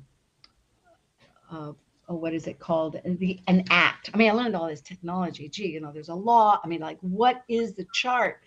what 2.07 2.33
is 2.33 2.47
it 2.47 2.59
called? 2.59 2.99
The 3.05 3.39
an 3.47 3.63
act. 3.69 4.09
I 4.13 4.17
mean, 4.17 4.29
I 4.29 4.33
learned 4.33 4.55
all 4.55 4.67
this 4.67 4.81
technology. 4.81 5.49
Gee, 5.49 5.69
you 5.69 5.79
know, 5.79 5.91
there's 5.91 6.09
a 6.09 6.15
law. 6.15 6.59
I 6.63 6.67
mean, 6.67 6.81
like, 6.81 6.99
what 7.01 7.43
is 7.47 7.73
the 7.73 7.85
chart? 7.93 8.41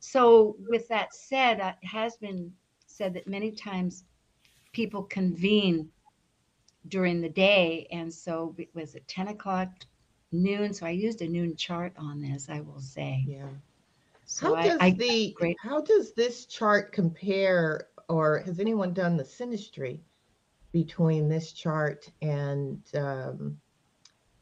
So, 0.00 0.56
with 0.68 0.88
that 0.88 1.14
said, 1.14 1.60
uh, 1.60 1.72
it 1.80 1.86
has 1.86 2.16
been 2.16 2.52
said 2.86 3.14
that 3.14 3.26
many 3.26 3.52
times 3.52 4.04
people 4.72 5.04
convene 5.04 5.88
during 6.88 7.20
the 7.20 7.28
day, 7.28 7.86
and 7.90 8.12
so 8.12 8.54
it 8.58 8.68
was 8.74 8.94
at 8.94 9.06
10 9.08 9.28
o'clock, 9.28 9.68
noon. 10.32 10.74
So 10.74 10.86
I 10.86 10.90
used 10.90 11.22
a 11.22 11.28
noon 11.28 11.56
chart 11.56 11.92
on 11.96 12.20
this. 12.20 12.48
I 12.48 12.60
will 12.60 12.80
say. 12.80 13.24
yeah. 13.26 13.46
So 14.32 14.46
how 14.46 14.54
I, 14.54 14.68
does 14.68 14.78
I 14.80 14.90
the 14.90 15.34
great. 15.36 15.56
how 15.60 15.82
does 15.82 16.12
this 16.14 16.46
chart 16.46 16.92
compare, 16.92 17.88
or 18.08 18.38
has 18.40 18.60
anyone 18.60 18.94
done 18.94 19.16
the 19.16 19.24
synastry 19.24 20.00
between 20.72 21.28
this 21.28 21.52
chart 21.52 22.10
and 22.22 22.80
um, 22.94 23.58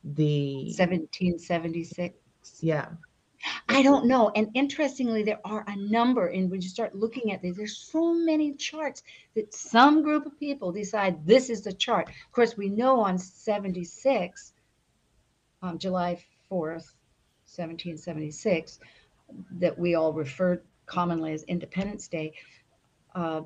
the 0.04 0.72
1776. 0.78 2.16
yeah? 2.60 2.88
I 3.68 3.82
don't 3.82 4.06
know. 4.06 4.30
And 4.36 4.48
interestingly, 4.54 5.22
there 5.22 5.40
are 5.44 5.64
a 5.66 5.76
number, 5.76 6.28
and 6.28 6.50
when 6.50 6.60
you 6.60 6.68
start 6.68 6.94
looking 6.94 7.32
at 7.32 7.42
these, 7.42 7.56
there's 7.56 7.78
so 7.78 8.14
many 8.14 8.54
charts 8.54 9.02
that 9.34 9.52
some 9.52 10.02
group 10.02 10.26
of 10.26 10.38
people 10.38 10.70
decide 10.70 11.26
this 11.26 11.50
is 11.50 11.62
the 11.62 11.72
chart. 11.72 12.08
Of 12.08 12.32
course, 12.32 12.56
we 12.56 12.68
know 12.68 13.00
on 13.00 13.18
76, 13.18 14.52
um, 15.62 15.78
July 15.78 16.22
4th, 16.50 16.94
1776, 17.46 18.78
that 19.52 19.78
we 19.78 19.94
all 19.94 20.12
refer 20.12 20.62
commonly 20.86 21.32
as 21.32 21.42
Independence 21.44 22.08
Day. 22.08 22.32
Uh, 23.14 23.42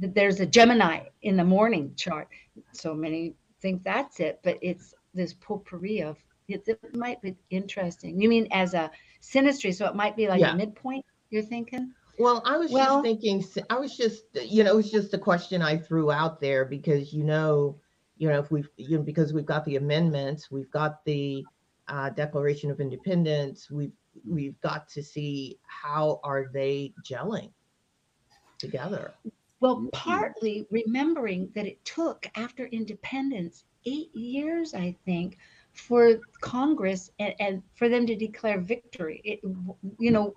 th- 0.00 0.12
there's 0.14 0.40
a 0.40 0.46
Gemini 0.46 1.00
in 1.22 1.36
the 1.36 1.44
morning 1.44 1.92
chart. 1.96 2.28
So 2.72 2.94
many 2.94 3.34
think 3.60 3.82
that's 3.84 4.20
it, 4.20 4.40
but 4.42 4.58
it's 4.62 4.94
this 5.14 5.34
potpourri 5.34 6.02
of 6.02 6.16
it, 6.48 6.66
it 6.66 6.96
might 6.96 7.20
be 7.22 7.36
interesting. 7.50 8.20
You 8.20 8.28
mean 8.28 8.48
as 8.50 8.74
a 8.74 8.90
synastry, 9.22 9.74
so 9.74 9.86
it 9.86 9.94
might 9.94 10.16
be 10.16 10.26
like 10.28 10.40
Yeah. 10.40 10.52
a 10.52 10.56
midpoint, 10.56 11.04
you're 11.30 11.42
thinking? 11.42 11.92
Well, 12.18 12.42
I 12.44 12.56
was 12.58 12.70
Well- 12.70 13.02
just 13.02 13.04
thinking, 13.04 13.64
I 13.70 13.78
was 13.78 13.96
just, 13.96 14.24
you 14.34 14.64
know, 14.64 14.72
it 14.72 14.76
was 14.76 14.90
just 14.90 15.14
a 15.14 15.18
question 15.18 15.62
I 15.62 15.76
threw 15.78 16.10
out 16.10 16.40
there 16.40 16.64
because, 16.64 17.12
you 17.12 17.24
know, 17.24 17.78
you 18.18 18.28
know, 18.28 18.38
if 18.38 18.50
we've, 18.50 18.68
you 18.76 18.98
know, 18.98 19.02
because 19.02 19.32
we've 19.32 19.46
got 19.46 19.64
the 19.64 19.76
amendments, 19.76 20.50
we've 20.50 20.70
got 20.70 21.04
the 21.04 21.44
uh, 21.88 22.10
Declaration 22.10 22.70
of 22.70 22.80
Independence, 22.80 23.70
we've, 23.70 23.92
we've 24.26 24.60
got 24.60 24.88
to 24.90 25.02
see 25.02 25.58
how 25.66 26.20
are 26.22 26.46
they 26.52 26.92
gelling 27.04 27.50
together. 28.58 29.14
Well, 29.60 29.76
mm. 29.76 29.92
partly 29.92 30.66
remembering 30.70 31.50
that 31.54 31.66
it 31.66 31.84
took 31.84 32.26
after 32.34 32.66
independence 32.66 33.64
eight 33.86 34.14
years, 34.14 34.74
I 34.74 34.96
think, 35.04 35.38
for 35.72 36.18
Congress 36.40 37.10
and, 37.18 37.34
and 37.38 37.62
for 37.74 37.88
them 37.88 38.06
to 38.06 38.16
declare 38.16 38.60
victory. 38.60 39.20
It, 39.24 39.40
you 39.98 40.10
know, 40.10 40.34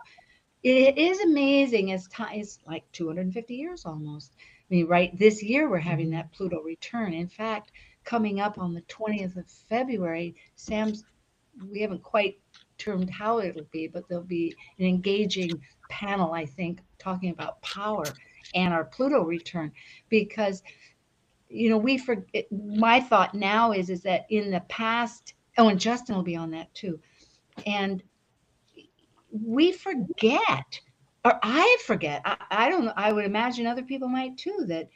it 0.63 0.97
is 0.97 1.19
amazing 1.19 1.91
as 1.91 2.07
time 2.07 2.39
is 2.39 2.59
like 2.65 2.89
250 2.91 3.53
years 3.53 3.85
almost. 3.85 4.33
I 4.37 4.75
mean, 4.75 4.87
right 4.87 5.17
this 5.17 5.43
year 5.43 5.69
we're 5.69 5.79
having 5.79 6.07
mm-hmm. 6.07 6.15
that 6.15 6.31
Pluto 6.31 6.61
return. 6.61 7.13
In 7.13 7.27
fact, 7.27 7.71
coming 8.03 8.39
up 8.39 8.57
on 8.57 8.73
the 8.73 8.81
20th 8.83 9.37
of 9.37 9.49
February, 9.69 10.35
Sam's, 10.55 11.03
we 11.69 11.81
haven't 11.81 12.03
quite 12.03 12.39
how 13.11 13.39
it'll 13.39 13.67
be, 13.71 13.87
but 13.87 14.07
there'll 14.07 14.23
be 14.23 14.55
an 14.79 14.85
engaging 14.85 15.51
panel, 15.89 16.33
I 16.33 16.45
think, 16.45 16.79
talking 16.99 17.31
about 17.31 17.61
power 17.61 18.05
and 18.55 18.73
our 18.73 18.85
Pluto 18.85 19.23
return 19.23 19.71
because 20.09 20.63
you 21.53 21.69
know, 21.69 21.77
we 21.77 21.97
forget. 21.97 22.45
My 22.51 22.99
thought 22.99 23.35
now 23.35 23.71
is 23.71 23.89
is 23.89 24.01
that 24.01 24.25
in 24.29 24.49
the 24.49 24.61
past, 24.61 25.35
oh, 25.57 25.69
and 25.69 25.79
Justin 25.79 26.15
will 26.15 26.23
be 26.23 26.35
on 26.35 26.49
that 26.51 26.73
too, 26.73 26.99
and 27.67 28.01
we 29.31 29.71
forget, 29.71 30.79
or 31.23 31.39
I 31.43 31.77
forget. 31.85 32.21
I, 32.25 32.37
I 32.49 32.69
don't. 32.69 32.89
I 32.97 33.13
would 33.13 33.25
imagine 33.25 33.67
other 33.67 33.83
people 33.83 34.07
might 34.07 34.35
too. 34.35 34.65
That 34.67 34.89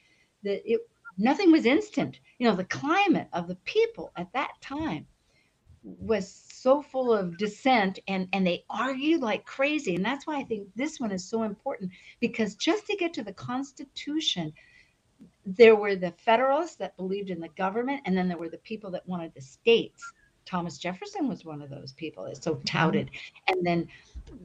that 0.43 0.62
it 0.65 0.82
nothing 1.17 1.52
was 1.52 1.65
instant. 1.65 2.19
You 2.39 2.47
know, 2.47 2.56
the 2.56 2.65
climate 2.65 3.28
of 3.34 3.47
the 3.47 3.58
people 3.58 4.12
at 4.15 4.34
that 4.34 4.54
time 4.60 5.06
was 5.84 6.46
so 6.67 6.82
full 6.82 7.13
of 7.13 7.38
dissent 7.38 7.97
and 8.10 8.27
and 8.34 8.45
they 8.45 8.65
argued 8.69 9.21
like 9.21 9.45
crazy. 9.45 9.95
And 9.95 10.03
that's 10.03 10.27
why 10.27 10.38
i 10.38 10.43
think 10.43 10.67
this 10.75 10.99
one 10.99 11.13
is 11.13 11.23
so 11.23 11.43
important 11.43 11.91
because 12.19 12.56
just 12.56 12.86
to 12.88 12.97
get 12.97 13.13
to 13.13 13.23
the 13.23 13.32
constitution 13.32 14.51
there 15.45 15.77
were 15.77 15.95
the 15.95 16.12
federalists 16.12 16.75
that 16.75 16.97
believed 16.97 17.30
in 17.30 17.39
the 17.39 17.47
government 17.56 18.01
and 18.03 18.17
then 18.17 18.27
there 18.27 18.38
were 18.38 18.49
the 18.49 18.58
people 18.58 18.91
that 18.91 19.08
wanted 19.08 19.34
the 19.34 19.39
states. 19.39 20.03
Thomas 20.45 20.77
jefferson 20.77 21.30
was 21.30 21.45
one 21.45 21.62
of 21.62 21.69
those 21.69 21.93
people 21.93 22.25
that's 22.25 22.43
so 22.43 22.56
touted. 22.65 23.12
And 23.47 23.65
then 23.65 23.88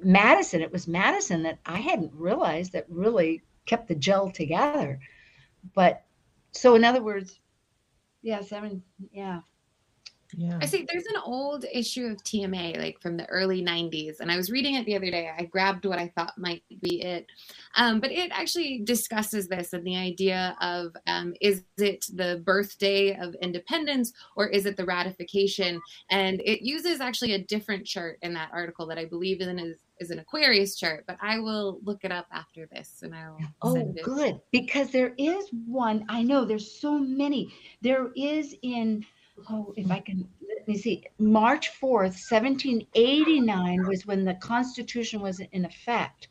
madison 0.00 0.60
it 0.60 0.70
was 0.70 0.86
madison 0.86 1.42
that 1.42 1.58
i 1.66 1.78
hadn't 1.78 2.12
realized 2.14 2.70
that 2.72 2.86
really 2.88 3.42
kept 3.66 3.88
the 3.88 3.96
gel 3.96 4.30
together. 4.30 5.00
But 5.74 6.04
so 6.52 6.76
in 6.76 6.84
other 6.84 7.02
words 7.02 7.40
yeah 8.22 8.42
seven 8.42 8.80
yeah 9.10 9.40
Yeah. 10.36 10.58
I 10.60 10.66
see 10.66 10.86
there's 10.90 11.06
an 11.06 11.20
old 11.24 11.64
issue 11.72 12.06
of 12.06 12.22
TMA, 12.24 12.78
like 12.78 13.00
from 13.00 13.16
the 13.16 13.26
early 13.26 13.62
90s, 13.62 14.20
and 14.20 14.30
I 14.30 14.36
was 14.36 14.50
reading 14.50 14.74
it 14.74 14.86
the 14.86 14.96
other 14.96 15.10
day. 15.10 15.30
I 15.36 15.44
grabbed 15.44 15.84
what 15.84 15.98
I 15.98 16.08
thought 16.16 16.36
might 16.38 16.62
be 16.82 17.02
it. 17.02 17.26
Um, 17.76 18.00
but 18.00 18.10
it 18.12 18.30
actually 18.32 18.80
discusses 18.84 19.48
this 19.48 19.72
and 19.72 19.86
the 19.86 19.96
idea 19.96 20.56
of 20.60 20.94
um, 21.06 21.34
is 21.40 21.64
it 21.78 22.06
the 22.14 22.42
birthday 22.44 23.16
of 23.18 23.34
independence 23.42 24.12
or 24.36 24.48
is 24.48 24.66
it 24.66 24.76
the 24.76 24.84
ratification? 24.84 25.80
And 26.10 26.40
it 26.44 26.62
uses 26.62 27.00
actually 27.00 27.34
a 27.34 27.44
different 27.44 27.86
chart 27.86 28.18
in 28.22 28.34
that 28.34 28.50
article 28.52 28.86
that 28.86 28.98
I 28.98 29.04
believe 29.04 29.40
in 29.40 29.58
is, 29.58 29.78
is 29.98 30.10
an 30.10 30.18
Aquarius 30.18 30.76
chart, 30.76 31.04
but 31.06 31.16
I 31.20 31.38
will 31.38 31.78
look 31.84 32.04
it 32.04 32.12
up 32.12 32.26
after 32.32 32.66
this 32.66 33.00
and 33.02 33.14
I'll 33.14 33.38
Oh, 33.62 33.94
good. 34.02 34.40
Because 34.50 34.90
there 34.90 35.14
is 35.18 35.48
one, 35.66 36.04
I 36.08 36.22
know 36.22 36.44
there's 36.44 36.80
so 36.80 36.98
many. 36.98 37.52
There 37.80 38.10
is 38.16 38.54
in, 38.62 39.04
oh, 39.50 39.72
if 39.76 39.90
I 39.90 40.00
can, 40.00 40.28
let 40.40 40.68
me 40.68 40.76
see, 40.76 41.04
March 41.18 41.70
4th, 41.80 42.18
1789 42.30 43.86
was 43.86 44.06
when 44.06 44.24
the 44.24 44.34
Constitution 44.34 45.20
was 45.20 45.40
in 45.40 45.64
effect. 45.64 46.28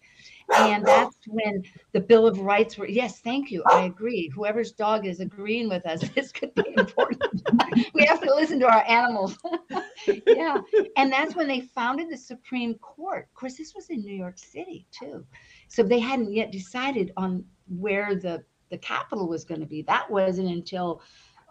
And 0.53 0.85
that's 0.85 1.15
when 1.27 1.63
the 1.93 1.99
Bill 1.99 2.27
of 2.27 2.39
Rights 2.39 2.77
were. 2.77 2.87
Yes, 2.87 3.19
thank 3.19 3.51
you. 3.51 3.63
I 3.67 3.83
agree. 3.83 4.29
Whoever's 4.35 4.71
dog 4.73 5.05
is 5.05 5.19
agreeing 5.19 5.69
with 5.69 5.85
us, 5.85 6.01
this 6.15 6.31
could 6.31 6.53
be 6.55 6.73
important. 6.77 7.41
we 7.93 8.05
have 8.05 8.21
to 8.21 8.33
listen 8.33 8.59
to 8.59 8.67
our 8.67 8.83
animals. 8.87 9.37
yeah. 10.27 10.57
And 10.97 11.11
that's 11.11 11.35
when 11.35 11.47
they 11.47 11.61
founded 11.61 12.09
the 12.09 12.17
Supreme 12.17 12.75
Court. 12.75 13.27
Of 13.31 13.33
course, 13.33 13.57
this 13.57 13.73
was 13.73 13.89
in 13.89 14.01
New 14.01 14.15
York 14.15 14.37
City, 14.37 14.85
too. 14.91 15.25
So 15.67 15.83
they 15.83 15.99
hadn't 15.99 16.33
yet 16.33 16.51
decided 16.51 17.13
on 17.15 17.45
where 17.69 18.15
the, 18.15 18.43
the 18.69 18.77
capital 18.77 19.29
was 19.29 19.45
going 19.45 19.61
to 19.61 19.67
be. 19.67 19.83
That 19.83 20.09
wasn't 20.09 20.49
until 20.49 21.01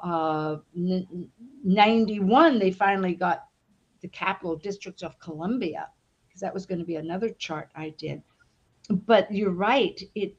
uh, 0.02 0.56
n- 0.76 1.28
91 1.64 2.58
they 2.58 2.70
finally 2.70 3.14
got 3.14 3.46
the 4.00 4.08
capital 4.08 4.56
district 4.56 5.02
of 5.02 5.18
Columbia, 5.20 5.88
because 6.26 6.40
that 6.40 6.54
was 6.54 6.66
going 6.66 6.78
to 6.78 6.84
be 6.84 6.96
another 6.96 7.30
chart 7.30 7.70
I 7.74 7.90
did. 7.90 8.22
But 8.88 9.32
you're 9.32 9.50
right. 9.50 10.00
It 10.14 10.34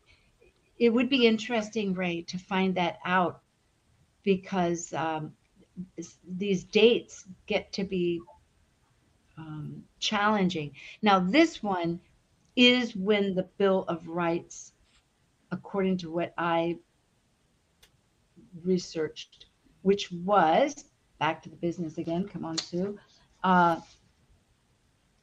it 0.80 0.90
would 0.90 1.10
be 1.10 1.28
interesting, 1.28 1.94
Rae, 1.94 2.24
to 2.24 2.40
find 2.40 2.74
that 2.76 2.98
out 3.06 3.42
because 4.24 4.92
um, 4.94 5.32
these 6.28 6.64
dates 6.64 7.26
get 7.46 7.72
to 7.74 7.84
be 7.84 8.20
um, 9.38 9.84
challenging. 10.00 10.72
Now, 11.02 11.20
this 11.20 11.62
one 11.62 12.00
is 12.56 12.96
when 12.96 13.36
the 13.36 13.48
Bill 13.58 13.86
of 13.88 14.08
Rights, 14.08 14.74
according 15.52 15.98
to 16.00 16.12
what 16.12 16.34
I 16.38 16.78
researched, 18.64 19.46
which 19.82 20.12
was 20.12 20.86
back 21.20 21.42
to 21.44 21.50
the 21.50 21.56
business 21.56 21.98
again. 21.98 22.28
Come 22.28 22.46
on, 22.46 22.58
Sue. 22.58 22.98
Uh, 23.44 23.80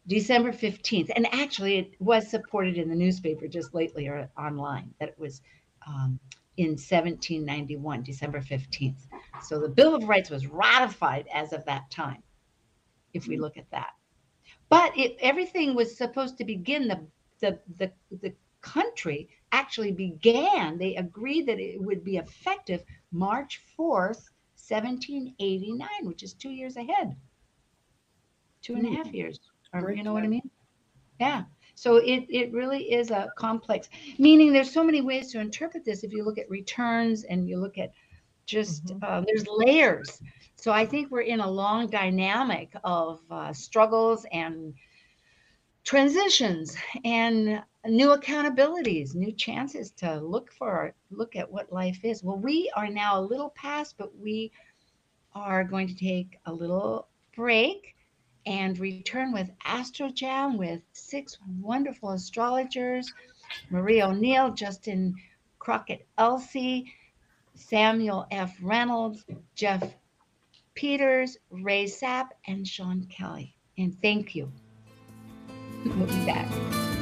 December 0.09 0.53
15th. 0.53 1.11
And 1.15 1.33
actually, 1.35 1.79
it 1.79 1.95
was 2.01 2.29
supported 2.29 2.79
in 2.79 2.89
the 2.89 2.95
newspaper 2.95 3.47
just 3.47 3.75
lately 3.75 4.09
or 4.09 4.29
online 4.39 4.93
that 4.99 5.11
it 5.11 5.19
was 5.19 5.43
um, 5.87 6.19
in 6.57 6.71
1791, 6.71 8.03
December 8.03 8.41
15th. 8.41 9.07
So 9.43 9.61
the 9.61 9.69
Bill 9.69 9.95
of 9.95 10.09
Rights 10.09 10.31
was 10.31 10.47
ratified 10.47 11.27
as 11.33 11.53
of 11.53 11.65
that 11.67 11.91
time, 11.91 12.23
if 13.13 13.29
we 13.29 13.37
look 13.37 13.57
at 13.57 13.71
that. 13.71 13.91
But 14.69 14.97
it, 14.97 15.17
everything 15.21 15.75
was 15.75 15.97
supposed 15.97 16.39
to 16.39 16.45
begin, 16.45 16.89
the, 16.89 17.07
the, 17.41 17.59
the, 17.77 17.93
the 18.21 18.35
country 18.61 19.29
actually 19.53 19.93
began, 19.93 20.79
they 20.79 20.97
agreed 20.97 21.47
that 21.47 21.61
it 21.61 21.81
would 21.81 22.03
be 22.03 22.17
effective 22.17 22.83
March 23.13 23.63
4th, 23.79 24.25
1789, 24.69 25.89
which 26.03 26.23
is 26.23 26.35
two 26.35 26.51
years 26.51 26.77
ahead. 26.77 27.17
Two 28.63 28.75
and 28.75 28.87
a 28.87 28.91
half 28.91 29.13
years. 29.13 29.41
Or, 29.73 29.93
you 29.93 30.03
know 30.03 30.13
what 30.13 30.25
I 30.25 30.29
mean? 30.29 30.51
Yeah. 31.21 31.45
So 31.75 31.97
it, 31.97 32.27
it 32.29 32.53
really 32.53 32.93
is 32.93 33.11
a 33.11 33.31
complex, 33.37 33.89
meaning 34.19 34.53
there's 34.53 34.73
so 34.73 34.83
many 34.83 35.01
ways 35.01 35.31
to 35.33 35.41
interpret 35.41 35.85
this. 35.85 36.03
If 36.03 36.13
you 36.13 36.25
look 36.25 36.39
at 36.39 36.51
returns 36.51 37.25
and 37.25 37.49
you 37.49 37.59
look 37.59 37.79
at 37.79 37.93
just, 38.47 38.87
Mhm. 38.87 38.99
uh, 39.03 39.23
there's 39.27 39.47
layers. 39.47 40.21
So 40.57 40.73
I 40.73 40.85
think 40.85 41.11
we're 41.11 41.21
in 41.21 41.41
a 41.41 41.51
long 41.51 41.89
dynamic 41.89 42.73
of 42.83 43.21
uh, 43.31 43.53
struggles 43.53 44.27
and 44.33 44.75
transitions 45.85 46.77
and 47.05 47.63
new 47.87 48.17
accountabilities, 48.17 49.15
new 49.15 49.33
chances 49.33 49.91
to 49.93 50.21
look 50.21 50.53
for, 50.53 50.95
look 51.11 51.37
at 51.37 51.51
what 51.51 51.73
life 51.73 52.05
is. 52.05 52.23
Well, 52.23 52.39
we 52.39 52.71
are 52.77 52.89
now 52.89 53.21
a 53.21 53.23
little 53.23 53.51
past, 53.51 53.95
but 53.99 54.17
we 54.19 54.51
are 55.35 55.65
going 55.65 55.89
to 55.89 55.95
take 55.95 56.39
a 56.47 56.53
little 56.53 57.09
break 57.35 57.95
and 58.47 58.79
return 58.79 59.33
with 59.33 59.51
Astro 59.65 60.09
Jam 60.09 60.57
with 60.57 60.81
six 60.93 61.39
wonderful 61.61 62.11
astrologers 62.11 63.13
Marie 63.71 64.03
O'Neill, 64.03 64.53
Justin 64.53 65.15
Crockett 65.59 66.07
LC, 66.19 66.93
Samuel 67.55 68.27
F. 68.31 68.57
Reynolds, 68.63 69.25
Jeff 69.55 69.95
Peters, 70.75 71.39
Rae 71.51 71.87
Sapp, 71.87 72.29
and 72.47 72.67
Sean 72.67 73.05
Kelley. 73.05 73.55
And 73.79 74.01
thank 74.03 74.35
you. 74.35 74.51
We'll 75.85 76.07
be 76.07 76.27
back. 76.27 76.98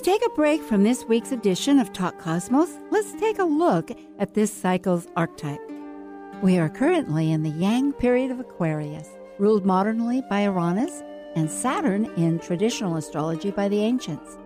We 0.00 0.04
take 0.04 0.24
a 0.24 0.30
break 0.30 0.62
from 0.62 0.82
this 0.82 1.04
week's 1.04 1.30
edition 1.30 1.78
of 1.78 1.92
Talk 1.92 2.18
Cosmos, 2.18 2.78
let's 2.90 3.12
take 3.20 3.38
a 3.38 3.44
look 3.44 3.90
at 4.18 4.32
this 4.32 4.50
cycle's 4.50 5.06
archetype. 5.14 5.60
We 6.40 6.56
are 6.56 6.70
currently 6.70 7.30
in 7.32 7.42
the 7.42 7.50
Yang 7.50 7.92
period 7.94 8.30
of 8.30 8.40
Aquarius, 8.40 9.10
ruled 9.38 9.66
modernly 9.66 10.22
by 10.30 10.44
Uranus 10.44 11.02
and 11.36 11.50
Saturn 11.50 12.06
in 12.16 12.38
traditional 12.38 12.96
astrology 12.96 13.50
by 13.50 13.68
the 13.68 13.80
ancients. 13.80 14.38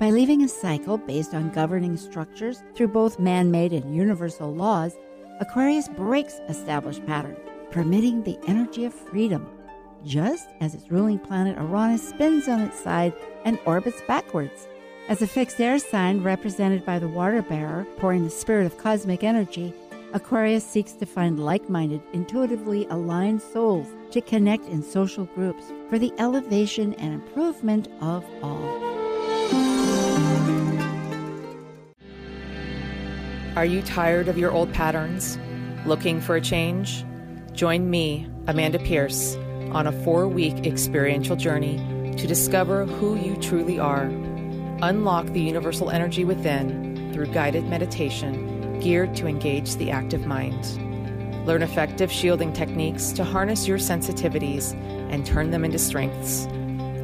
By 0.00 0.10
leaving 0.10 0.42
a 0.42 0.48
cycle 0.48 0.98
based 0.98 1.32
on 1.32 1.50
governing 1.50 1.96
structures 1.96 2.64
through 2.74 2.88
both 2.88 3.20
man 3.20 3.52
made 3.52 3.72
and 3.72 3.94
universal 3.94 4.52
laws, 4.52 4.96
Aquarius 5.38 5.86
breaks 5.86 6.40
established 6.48 7.06
patterns, 7.06 7.38
permitting 7.70 8.24
the 8.24 8.36
energy 8.48 8.84
of 8.84 8.92
freedom 8.92 9.46
just 10.04 10.48
as 10.60 10.74
its 10.74 10.90
ruling 10.90 11.18
planet 11.18 11.56
Uranus 11.56 12.08
spins 12.08 12.48
on 12.48 12.60
its 12.60 12.80
side 12.80 13.12
and 13.44 13.58
orbits 13.64 14.00
backwards. 14.06 14.68
As 15.08 15.22
a 15.22 15.26
fixed 15.26 15.58
air 15.58 15.78
sign 15.78 16.22
represented 16.22 16.84
by 16.84 16.98
the 16.98 17.08
water 17.08 17.40
bearer 17.40 17.86
pouring 17.96 18.24
the 18.24 18.30
spirit 18.30 18.66
of 18.66 18.76
cosmic 18.76 19.24
energy, 19.24 19.72
Aquarius 20.12 20.66
seeks 20.66 20.92
to 20.92 21.06
find 21.06 21.42
like 21.42 21.70
minded, 21.70 22.02
intuitively 22.12 22.86
aligned 22.90 23.40
souls 23.40 23.86
to 24.10 24.20
connect 24.20 24.66
in 24.66 24.82
social 24.82 25.24
groups 25.24 25.64
for 25.88 25.98
the 25.98 26.12
elevation 26.18 26.92
and 26.94 27.14
improvement 27.14 27.88
of 28.02 28.22
all. 28.42 28.62
Are 33.56 33.64
you 33.64 33.80
tired 33.80 34.28
of 34.28 34.36
your 34.36 34.52
old 34.52 34.70
patterns? 34.74 35.38
Looking 35.86 36.20
for 36.20 36.36
a 36.36 36.40
change? 36.42 37.02
Join 37.54 37.88
me, 37.88 38.28
Amanda 38.46 38.78
Pierce, 38.78 39.36
on 39.72 39.86
a 39.86 40.04
four 40.04 40.28
week 40.28 40.66
experiential 40.66 41.34
journey 41.34 41.78
to 42.18 42.26
discover 42.26 42.84
who 42.84 43.16
you 43.16 43.36
truly 43.36 43.78
are. 43.78 44.10
Unlock 44.80 45.26
the 45.32 45.40
universal 45.40 45.90
energy 45.90 46.24
within 46.24 47.10
through 47.12 47.26
guided 47.26 47.64
meditation 47.64 48.78
geared 48.80 49.16
to 49.16 49.26
engage 49.26 49.74
the 49.74 49.90
active 49.90 50.24
mind. 50.24 50.56
Learn 51.48 51.62
effective 51.62 52.12
shielding 52.12 52.52
techniques 52.52 53.10
to 53.12 53.24
harness 53.24 53.66
your 53.66 53.78
sensitivities 53.78 54.74
and 55.10 55.26
turn 55.26 55.50
them 55.50 55.64
into 55.64 55.80
strengths. 55.80 56.44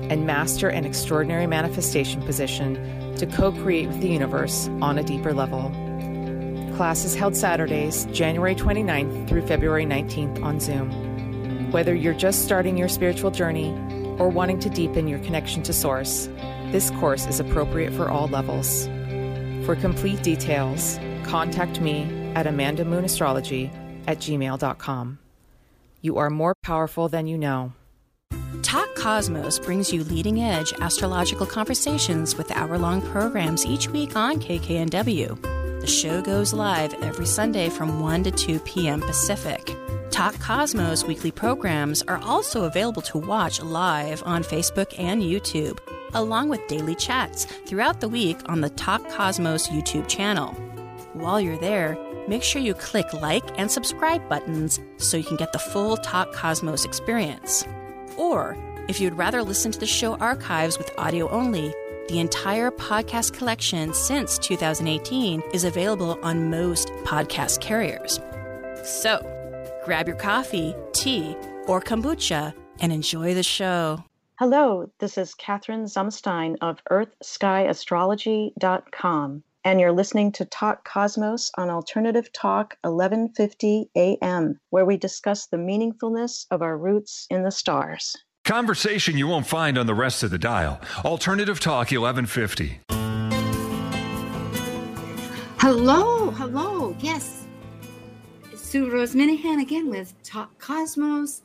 And 0.08 0.24
master 0.24 0.68
an 0.68 0.84
extraordinary 0.84 1.48
manifestation 1.48 2.22
position 2.22 3.16
to 3.16 3.26
co 3.26 3.50
create 3.50 3.88
with 3.88 4.00
the 4.00 4.08
universe 4.08 4.68
on 4.80 4.96
a 4.96 5.02
deeper 5.02 5.32
level. 5.32 5.70
Class 6.76 7.04
is 7.04 7.16
held 7.16 7.34
Saturdays, 7.34 8.04
January 8.12 8.54
29th 8.54 9.28
through 9.28 9.46
February 9.48 9.84
19th 9.84 10.40
on 10.44 10.60
Zoom. 10.60 11.72
Whether 11.72 11.94
you're 11.94 12.14
just 12.14 12.44
starting 12.44 12.76
your 12.76 12.88
spiritual 12.88 13.32
journey 13.32 13.70
or 14.20 14.28
wanting 14.28 14.60
to 14.60 14.70
deepen 14.70 15.08
your 15.08 15.18
connection 15.20 15.64
to 15.64 15.72
Source, 15.72 16.28
this 16.74 16.90
course 16.90 17.24
is 17.26 17.38
appropriate 17.38 17.92
for 17.92 18.10
all 18.10 18.26
levels. 18.26 18.86
For 19.64 19.76
complete 19.76 20.24
details, 20.24 20.98
contact 21.22 21.80
me 21.80 22.02
at 22.34 22.46
amandamoonastrology 22.46 23.70
at 24.08 24.18
gmail.com. 24.18 25.20
You 26.00 26.18
are 26.18 26.30
more 26.30 26.56
powerful 26.64 27.08
than 27.08 27.28
you 27.28 27.38
know. 27.38 27.72
Talk 28.62 28.92
Cosmos 28.96 29.60
brings 29.60 29.92
you 29.92 30.02
leading 30.02 30.42
edge 30.42 30.72
astrological 30.80 31.46
conversations 31.46 32.36
with 32.36 32.50
hour 32.50 32.76
long 32.76 33.00
programs 33.02 33.64
each 33.64 33.88
week 33.90 34.16
on 34.16 34.40
KKNW. 34.40 35.80
The 35.80 35.86
show 35.86 36.22
goes 36.22 36.52
live 36.52 36.92
every 37.04 37.26
Sunday 37.26 37.68
from 37.68 38.00
1 38.00 38.24
to 38.24 38.30
2 38.32 38.58
p.m. 38.58 39.00
Pacific. 39.00 39.76
Talk 40.14 40.38
Cosmos 40.38 41.02
weekly 41.02 41.32
programs 41.32 42.00
are 42.02 42.22
also 42.22 42.66
available 42.66 43.02
to 43.02 43.18
watch 43.18 43.60
live 43.60 44.22
on 44.24 44.44
Facebook 44.44 44.96
and 44.96 45.20
YouTube, 45.20 45.80
along 46.12 46.48
with 46.48 46.64
daily 46.68 46.94
chats 46.94 47.46
throughout 47.66 48.00
the 48.00 48.08
week 48.08 48.38
on 48.46 48.60
the 48.60 48.70
Talk 48.70 49.04
Cosmos 49.10 49.66
YouTube 49.66 50.06
channel. 50.06 50.52
While 51.14 51.40
you're 51.40 51.58
there, 51.58 51.98
make 52.28 52.44
sure 52.44 52.62
you 52.62 52.74
click 52.74 53.12
like 53.12 53.42
and 53.58 53.68
subscribe 53.68 54.28
buttons 54.28 54.78
so 54.98 55.16
you 55.16 55.24
can 55.24 55.36
get 55.36 55.52
the 55.52 55.58
full 55.58 55.96
Talk 55.96 56.32
Cosmos 56.32 56.84
experience. 56.84 57.66
Or, 58.16 58.56
if 58.86 59.00
you'd 59.00 59.18
rather 59.18 59.42
listen 59.42 59.72
to 59.72 59.80
the 59.80 59.84
show 59.84 60.14
archives 60.18 60.78
with 60.78 60.96
audio 60.96 61.28
only, 61.30 61.74
the 62.06 62.20
entire 62.20 62.70
podcast 62.70 63.32
collection 63.32 63.92
since 63.92 64.38
2018 64.38 65.42
is 65.52 65.64
available 65.64 66.20
on 66.22 66.50
most 66.50 66.90
podcast 67.02 67.60
carriers. 67.60 68.20
So, 68.84 69.33
grab 69.84 70.08
your 70.08 70.16
coffee, 70.16 70.74
tea, 70.92 71.36
or 71.66 71.80
kombucha 71.80 72.52
and 72.80 72.92
enjoy 72.92 73.34
the 73.34 73.42
show. 73.42 74.02
Hello, 74.38 74.90
this 74.98 75.16
is 75.16 75.32
Katherine 75.34 75.84
Zumstein 75.84 76.56
of 76.60 76.82
EarthSkyAstrology.com, 76.90 79.42
and 79.62 79.80
you're 79.80 79.92
listening 79.92 80.32
to 80.32 80.44
Talk 80.44 80.84
Cosmos 80.84 81.52
on 81.56 81.70
Alternative 81.70 82.32
Talk 82.32 82.76
1150 82.82 83.90
AM, 83.94 84.58
where 84.70 84.84
we 84.84 84.96
discuss 84.96 85.46
the 85.46 85.56
meaningfulness 85.56 86.46
of 86.50 86.62
our 86.62 86.76
roots 86.76 87.28
in 87.30 87.44
the 87.44 87.52
stars. 87.52 88.16
Conversation 88.44 89.16
you 89.16 89.28
won't 89.28 89.46
find 89.46 89.78
on 89.78 89.86
the 89.86 89.94
rest 89.94 90.24
of 90.24 90.32
the 90.32 90.38
dial. 90.38 90.80
Alternative 91.04 91.60
Talk 91.60 91.92
1150. 91.92 92.80
Hello, 95.58 96.32
hello. 96.32 96.96
Yes. 96.98 97.43
Sue 98.64 98.90
Rose 98.90 99.14
Minahan 99.14 99.60
again 99.60 99.90
with 99.90 100.20
Talk 100.24 100.58
Cosmos. 100.58 101.42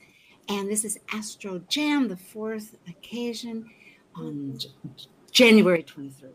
And 0.48 0.70
this 0.70 0.86
is 0.86 1.00
Astro 1.14 1.62
Jam, 1.68 2.08
the 2.08 2.16
fourth 2.16 2.76
occasion 2.88 3.70
on 4.16 4.58
January 5.30 5.84
23rd. 5.84 6.32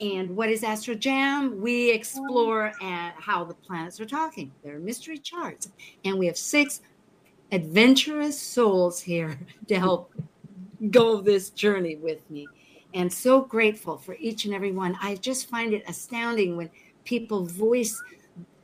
And 0.00 0.36
what 0.36 0.50
is 0.50 0.64
Astro 0.64 0.96
Jam? 0.96 1.62
We 1.62 1.90
explore 1.90 2.72
how 3.16 3.44
the 3.44 3.54
planets 3.54 4.00
are 4.00 4.04
talking. 4.04 4.52
They're 4.62 4.80
mystery 4.80 5.16
charts. 5.16 5.70
And 6.04 6.18
we 6.18 6.26
have 6.26 6.36
six 6.36 6.82
adventurous 7.52 8.38
souls 8.38 9.00
here 9.00 9.38
to 9.68 9.78
help 9.78 10.12
go 10.90 11.20
this 11.20 11.50
journey 11.50 11.96
with 11.96 12.28
me. 12.30 12.46
And 12.92 13.10
so 13.10 13.42
grateful 13.42 13.96
for 13.96 14.16
each 14.18 14.44
and 14.44 14.52
every 14.52 14.72
one. 14.72 14.98
I 15.00 15.14
just 15.14 15.48
find 15.48 15.72
it 15.72 15.84
astounding 15.88 16.56
when 16.56 16.68
people 17.04 17.46
voice 17.46 18.02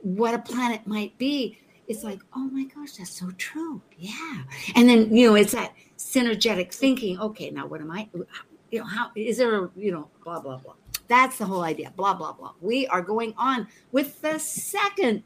what 0.03 0.33
a 0.33 0.39
planet 0.39 0.85
might 0.85 1.17
be. 1.17 1.57
It's 1.87 2.03
like, 2.03 2.19
oh 2.35 2.49
my 2.51 2.65
gosh, 2.65 2.93
that's 2.93 3.09
so 3.11 3.31
true. 3.37 3.81
Yeah. 3.97 4.43
And 4.75 4.87
then, 4.87 5.15
you 5.15 5.27
know, 5.27 5.35
it's 5.35 5.53
that 5.53 5.73
synergetic 5.97 6.73
thinking. 6.73 7.19
Okay, 7.19 7.49
now 7.49 7.65
what 7.65 7.81
am 7.81 7.91
I? 7.91 8.07
Uh, 8.15 8.23
you 8.71 8.79
know, 8.79 8.85
how 8.85 9.11
is 9.15 9.37
there 9.37 9.65
a, 9.65 9.69
you 9.75 9.91
know, 9.91 10.09
blah, 10.23 10.39
blah, 10.39 10.57
blah. 10.57 10.73
That's 11.07 11.37
the 11.37 11.45
whole 11.45 11.63
idea. 11.63 11.91
Blah, 11.95 12.13
blah, 12.13 12.33
blah. 12.33 12.53
We 12.61 12.87
are 12.87 13.01
going 13.01 13.33
on 13.37 13.67
with 13.91 14.21
the 14.21 14.39
second 14.39 15.23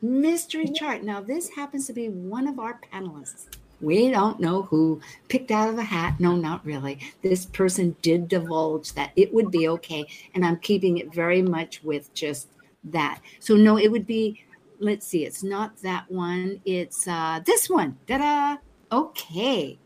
mystery 0.00 0.68
chart. 0.68 1.02
Now, 1.02 1.20
this 1.20 1.50
happens 1.50 1.86
to 1.86 1.92
be 1.92 2.08
one 2.08 2.48
of 2.48 2.58
our 2.58 2.80
panelists. 2.92 3.46
We 3.80 4.10
don't 4.10 4.40
know 4.40 4.62
who 4.62 5.00
picked 5.28 5.50
out 5.50 5.68
of 5.68 5.76
a 5.76 5.82
hat. 5.82 6.20
No, 6.20 6.36
not 6.36 6.64
really. 6.64 7.00
This 7.20 7.46
person 7.46 7.96
did 8.00 8.28
divulge 8.28 8.92
that 8.94 9.10
it 9.16 9.34
would 9.34 9.50
be 9.50 9.68
okay. 9.68 10.06
And 10.34 10.44
I'm 10.44 10.58
keeping 10.58 10.98
it 10.98 11.12
very 11.12 11.42
much 11.42 11.82
with 11.82 12.12
just 12.14 12.48
that. 12.84 13.20
So, 13.38 13.56
no, 13.56 13.78
it 13.78 13.90
would 13.90 14.06
be, 14.06 14.44
let's 14.78 15.06
see, 15.06 15.24
it's 15.24 15.42
not 15.42 15.76
that 15.82 16.10
one. 16.10 16.60
It's 16.64 17.06
uh, 17.06 17.40
this 17.44 17.68
one. 17.70 17.98
Ta 18.06 18.18
da! 18.18 18.56
Okay. 18.96 19.78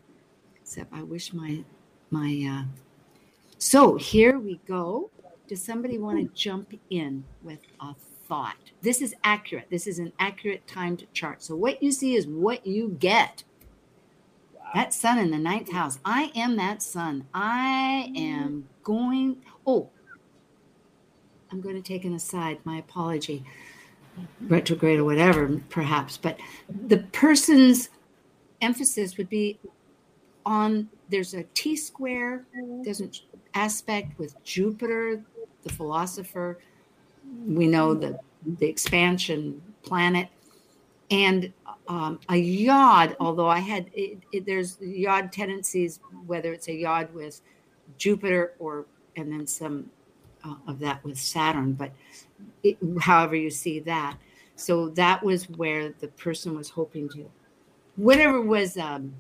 Except 0.61 0.93
I 0.93 1.03
wish 1.03 1.33
my, 1.33 1.65
my, 2.11 2.65
uh, 2.65 2.65
so 3.59 3.97
here 3.97 4.39
we 4.39 4.61
go. 4.67 5.11
Does 5.49 5.63
somebody 5.63 5.99
want 5.99 6.19
to 6.19 6.35
jump 6.35 6.73
in 6.91 7.25
with 7.43 7.61
a 7.81 7.95
thought? 8.29 8.57
This 8.83 9.01
is 9.01 9.15
accurate. 9.23 9.69
This 9.71 9.87
is 9.87 9.99
an 9.99 10.13
accurate 10.19 10.67
timed 10.67 11.07
chart. 11.13 11.43
So 11.43 11.55
what 11.55 11.83
you 11.83 11.93
see 11.93 12.17
is 12.17 12.27
what 12.27 12.67
you 12.67 12.97
get. 12.99 13.45
That 14.75 14.93
sun 14.93 15.19
in 15.19 15.31
the 15.31 15.39
ninth 15.39 15.71
house. 15.71 16.01
I 16.05 16.33
am 16.35 16.57
that 16.57 16.83
sun. 16.83 17.29
I 17.33 18.13
am 18.17 18.69
going. 18.83 19.37
Oh, 19.67 19.91
I'm 21.51 21.61
going 21.61 21.77
to 21.77 21.83
take 21.83 22.05
an 22.05 22.15
aside. 22.15 22.59
My 22.65 22.79
apology. 22.79 23.45
Retrograde 24.41 24.99
or 24.99 25.05
whatever, 25.05 25.61
perhaps. 25.69 26.17
But 26.17 26.39
the 26.87 26.99
person's 26.99 27.91
emphasis 28.61 29.17
would 29.19 29.29
be 29.29 29.59
on 30.45 30.89
there's 31.09 31.35
a 31.35 31.43
T 31.55 31.77
square, 31.77 32.45
there's 32.83 33.01
an 33.01 33.11
aspect 33.55 34.19
with 34.19 34.43
Jupiter, 34.45 35.23
the 35.63 35.73
philosopher. 35.73 36.59
We 37.47 37.67
know 37.67 37.95
the 37.95 38.19
the 38.59 38.67
expansion 38.67 39.61
planet, 39.83 40.29
and 41.11 41.53
um, 41.89 42.21
a 42.29 42.37
yod. 42.37 43.17
Although 43.21 43.49
I 43.49 43.59
had 43.59 43.91
it, 43.93 44.19
it, 44.33 44.47
there's 44.47 44.79
yod 44.81 45.33
tendencies, 45.33 46.01
whether 46.27 46.53
it's 46.53 46.69
a 46.69 46.75
yod 46.75 47.13
with 47.13 47.41
Jupiter 47.99 48.55
or 48.59 48.87
and 49.17 49.33
then 49.33 49.47
some 49.47 49.91
of 50.67 50.79
that 50.81 51.05
with 51.05 51.19
Saturn, 51.19 51.73
but 51.73 51.93
it, 52.63 52.79
however 53.01 53.37
you 53.37 53.51
see 53.51 53.81
that. 53.81 54.17
So 54.57 54.89
that 54.91 55.23
was 55.23 55.49
where 55.51 55.91
the 56.01 56.09
person 56.09 56.57
was 56.57 56.71
hoping 56.71 57.09
to, 57.11 57.31
whatever 57.97 58.41
was 58.41 58.77
um, 58.79 59.15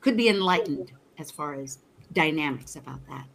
could 0.00 0.16
be 0.16 0.28
enlightened 0.28 0.92
as 1.18 1.30
far 1.30 1.54
as 1.54 1.78
dynamics 2.12 2.76
about 2.76 3.00
that. 3.08 3.26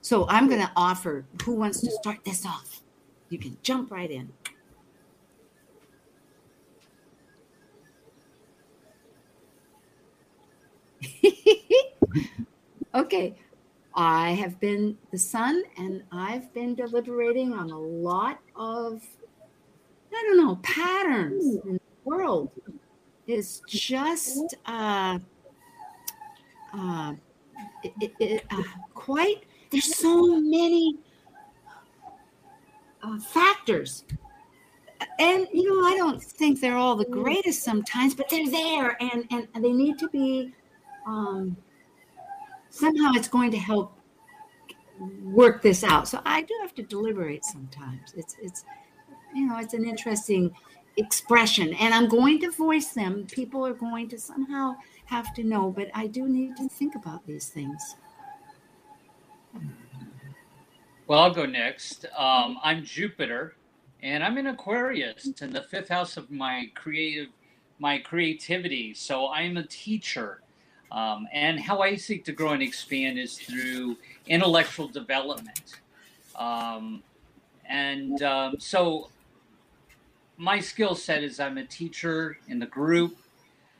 So 0.00 0.26
I'm 0.28 0.48
going 0.48 0.60
to 0.60 0.70
offer 0.76 1.24
who 1.44 1.54
wants 1.54 1.80
to 1.80 1.90
start 1.90 2.18
this 2.24 2.46
off? 2.46 2.80
You 3.28 3.38
can 3.38 3.56
jump 3.62 3.90
right 3.90 4.10
in. 4.10 4.32
okay. 12.94 13.34
I 13.96 14.32
have 14.32 14.60
been 14.60 14.96
the 15.10 15.18
sun 15.18 15.62
and 15.78 16.02
I've 16.12 16.52
been 16.52 16.74
deliberating 16.74 17.54
on 17.54 17.70
a 17.70 17.78
lot 17.78 18.38
of, 18.54 19.02
I 20.14 20.22
don't 20.26 20.36
know, 20.36 20.56
patterns 20.56 21.56
in 21.64 21.74
the 21.74 21.80
world. 22.04 22.50
It's 23.26 23.62
just 23.66 24.54
uh, 24.66 25.18
uh, 26.74 27.14
it, 27.82 28.12
it, 28.20 28.44
uh, 28.50 28.62
quite, 28.94 29.44
there's 29.70 29.96
so 29.96 30.40
many 30.40 30.96
uh, 33.02 33.18
factors. 33.18 34.04
And 35.18 35.46
you 35.52 35.68
know, 35.68 35.86
I 35.86 35.96
don't 35.96 36.22
think 36.22 36.60
they're 36.60 36.76
all 36.76 36.96
the 36.96 37.06
greatest 37.06 37.62
sometimes, 37.62 38.14
but 38.14 38.28
they're 38.30 38.48
there, 38.50 38.96
and 39.00 39.26
and, 39.30 39.46
and 39.54 39.62
they 39.64 39.72
need 39.72 39.98
to 39.98 40.08
be. 40.08 40.52
Um, 41.06 41.56
somehow, 42.76 43.12
it's 43.14 43.28
going 43.28 43.50
to 43.50 43.58
help 43.58 43.92
work 45.22 45.62
this 45.62 45.84
out. 45.84 46.08
So 46.08 46.20
I 46.24 46.42
do 46.42 46.54
have 46.62 46.74
to 46.76 46.82
deliberate 46.82 47.44
sometimes. 47.44 48.14
It's 48.16 48.36
it's 48.40 48.64
you 49.34 49.46
know, 49.46 49.58
it's 49.58 49.74
an 49.74 49.84
interesting 49.84 50.54
expression, 50.96 51.74
and 51.74 51.92
I'm 51.92 52.08
going 52.08 52.40
to 52.40 52.50
voice 52.50 52.92
them. 52.92 53.26
People 53.30 53.66
are 53.66 53.74
going 53.74 54.08
to 54.08 54.18
somehow 54.18 54.76
have 55.06 55.34
to 55.34 55.44
know, 55.44 55.70
but 55.70 55.88
I 55.94 56.06
do 56.06 56.28
need 56.28 56.56
to 56.56 56.68
think 56.68 56.94
about 56.94 57.26
these 57.26 57.48
things. 57.48 57.96
Well, 61.06 61.20
I'll 61.20 61.34
go 61.34 61.46
next. 61.46 62.06
Um, 62.16 62.58
I'm 62.64 62.82
Jupiter, 62.84 63.56
and 64.02 64.24
I'm 64.24 64.38
in 64.38 64.48
Aquarius 64.48 65.30
in 65.40 65.52
the 65.52 65.62
fifth 65.62 65.88
house 65.88 66.16
of 66.16 66.30
my 66.30 66.70
creative, 66.74 67.28
my 67.78 67.98
creativity. 67.98 68.94
So 68.94 69.28
I'm 69.28 69.56
a 69.56 69.66
teacher, 69.66 70.42
um, 70.92 71.26
and 71.32 71.58
how 71.58 71.80
I 71.80 71.96
seek 71.96 72.24
to 72.26 72.32
grow 72.32 72.50
and 72.50 72.62
expand 72.62 73.18
is 73.18 73.38
through 73.38 73.96
intellectual 74.28 74.88
development. 74.88 75.80
Um, 76.36 77.02
and 77.68 78.22
um, 78.22 78.56
so 78.58 79.10
my 80.36 80.60
skill 80.60 80.94
set 80.94 81.22
is 81.22 81.40
I'm 81.40 81.58
a 81.58 81.64
teacher 81.64 82.38
in 82.48 82.58
the 82.58 82.66
group. 82.66 83.16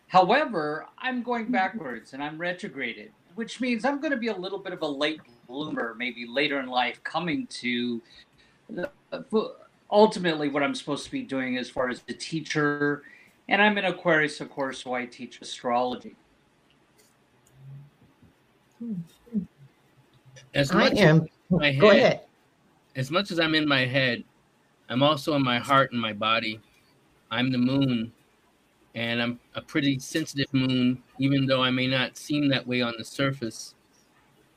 However, 0.09 0.87
I'm 0.99 1.23
going 1.23 1.51
backwards 1.51 2.13
and 2.13 2.23
I'm 2.23 2.39
retrograded, 2.39 3.13
which 3.35 3.61
means 3.61 3.85
I'm 3.85 4.01
going 4.01 4.13
to 4.13 4.17
be 4.17 4.29
a 4.29 4.37
little 4.37 4.59
bit 4.59 4.73
of 4.73 4.83
a 4.83 4.87
late 4.87 5.21
bloomer, 5.49 5.95
maybe 5.97 6.27
later 6.27 6.61
in 6.61 6.67
life, 6.67 7.03
coming 7.05 7.47
to 7.49 8.03
ultimately 9.91 10.49
what 10.49 10.63
I'm 10.63 10.75
supposed 10.75 11.05
to 11.05 11.11
be 11.11 11.23
doing 11.23 11.57
as 11.57 11.69
far 11.69 11.89
as 11.89 12.01
the 12.03 12.15
teacher. 12.15 13.03
And 13.49 13.63
I'm 13.63 13.79
an 13.79 13.85
Aquarius, 13.85 14.41
of 14.41 14.51
course, 14.51 14.83
so 14.83 14.95
I 14.95 15.07
teach 15.07 15.41
astrology. 15.41 16.17
As 20.55 20.73
I 20.73 20.79
much 20.79 20.99
am. 20.99 21.23
as 21.23 21.29
my 21.51 21.75
Go 21.75 21.91
ahead. 21.91 22.21
as 22.95 23.11
much 23.11 23.31
as 23.31 23.39
I'm 23.41 23.55
in 23.55 23.69
my 23.69 23.87
head, 23.87 24.25
I'm 24.89 25.03
also 25.03 25.35
in 25.35 25.43
my 25.43 25.59
heart 25.59 25.93
and 25.93 26.01
my 26.01 26.13
body. 26.13 26.61
I'm 27.31 27.51
the 27.51 27.59
moon, 27.59 28.13
and 28.95 29.21
I'm 29.21 29.41
a 29.55 29.61
pretty 29.61 29.99
sensitive 29.99 30.53
moon, 30.53 31.03
even 31.19 31.47
though 31.47 31.63
I 31.63 31.71
may 31.71 31.87
not 31.87 32.17
seem 32.17 32.49
that 32.49 32.67
way 32.67 32.83
on 32.83 32.95
the 32.99 33.05
surface. 33.05 33.75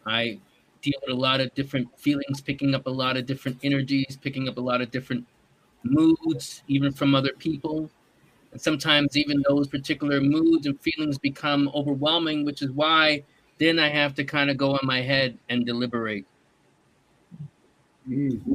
I 0.05 0.39
deal 0.82 0.99
with 1.01 1.15
a 1.15 1.20
lot 1.20 1.41
of 1.41 1.53
different 1.55 1.97
feelings, 1.99 2.41
picking 2.41 2.74
up 2.76 2.88
a 2.88 2.91
lot 2.91 3.17
of 3.17 3.26
different 3.26 3.59
energies, 3.63 4.17
picking 4.22 4.47
up 4.47 4.57
a 4.57 4.61
lot 4.61 4.82
of 4.82 4.91
different 4.91 5.26
moods, 5.84 6.63
even 6.67 6.91
from 6.91 7.15
other 7.15 7.34
people. 7.38 7.89
And 8.51 8.61
sometimes 8.61 9.17
even 9.17 9.43
those 9.47 9.67
particular 9.67 10.22
moods 10.22 10.65
and 10.65 10.80
feelings 10.82 11.17
become 11.17 11.70
overwhelming, 11.74 12.45
which 12.45 12.61
is 12.61 12.72
why 12.72 13.24
then 13.60 13.78
I 13.78 13.89
have 13.89 14.16
to 14.16 14.24
kind 14.24 14.49
of 14.49 14.57
go 14.57 14.78
in 14.78 14.88
my 14.88 15.01
head 15.01 15.38
and 15.49 15.66
deliberate. 15.66 16.26
Hmm. 18.07 18.53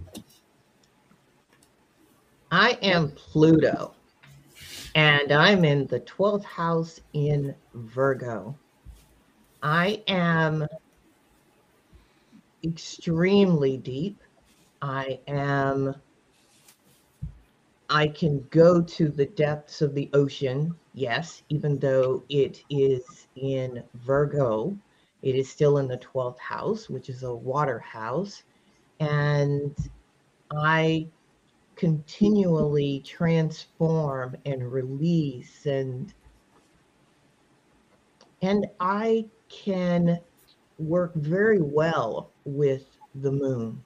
I 2.50 2.78
am 2.82 3.10
Pluto, 3.10 3.94
and 4.94 5.32
I'm 5.32 5.64
in 5.64 5.86
the 5.86 6.00
12th 6.00 6.44
house 6.44 7.00
in 7.12 7.54
Virgo. 7.74 8.56
I 9.62 10.02
am 10.08 10.66
extremely 12.62 13.76
deep. 13.76 14.22
I 14.80 15.18
am, 15.26 15.94
I 17.90 18.08
can 18.08 18.46
go 18.50 18.80
to 18.80 19.08
the 19.08 19.26
depths 19.26 19.82
of 19.82 19.94
the 19.94 20.08
ocean, 20.14 20.74
yes, 20.94 21.42
even 21.48 21.78
though 21.78 22.22
it 22.28 22.62
is 22.70 23.26
in 23.36 23.82
Virgo. 23.94 24.78
It 25.24 25.34
is 25.34 25.48
still 25.48 25.78
in 25.78 25.88
the 25.88 25.96
12th 25.96 26.38
house, 26.38 26.90
which 26.90 27.08
is 27.08 27.22
a 27.22 27.34
water 27.34 27.78
house. 27.78 28.42
And 29.00 29.74
I 30.54 31.08
continually 31.76 33.02
transform 33.04 34.36
and 34.44 34.70
release 34.70 35.66
and 35.66 36.12
and 38.42 38.66
I 38.78 39.24
can 39.48 40.20
work 40.78 41.14
very 41.14 41.60
well 41.62 42.30
with 42.44 42.84
the 43.14 43.32
moon 43.32 43.82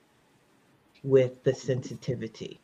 with 1.05 1.43
the 1.45 1.55
sensitivity. 1.55 2.61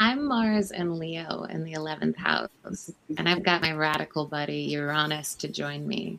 I'm 0.00 0.26
Mars 0.26 0.70
and 0.70 0.98
Leo 0.98 1.44
in 1.44 1.64
the 1.64 1.74
11th 1.74 2.16
house, 2.16 2.90
and 3.18 3.28
I've 3.28 3.42
got 3.42 3.62
my 3.62 3.72
radical 3.72 4.26
buddy 4.26 4.62
Uranus 4.62 5.34
to 5.36 5.48
join 5.48 5.86
me. 5.86 6.18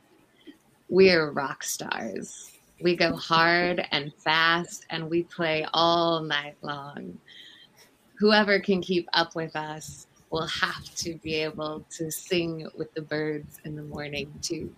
We're 0.89 1.31
rock 1.31 1.63
stars. 1.63 2.51
We 2.81 2.95
go 2.95 3.15
hard 3.15 3.85
and 3.91 4.13
fast, 4.15 4.85
and 4.89 5.09
we 5.09 5.23
play 5.23 5.65
all 5.73 6.21
night 6.21 6.55
long. 6.61 7.17
Whoever 8.15 8.59
can 8.59 8.81
keep 8.81 9.07
up 9.13 9.35
with 9.35 9.55
us 9.55 10.07
will 10.29 10.47
have 10.47 10.83
to 10.95 11.15
be 11.15 11.35
able 11.35 11.85
to 11.97 12.11
sing 12.11 12.67
with 12.77 12.93
the 12.93 13.01
birds 13.01 13.59
in 13.65 13.75
the 13.75 13.83
morning, 13.83 14.33
too. 14.41 14.73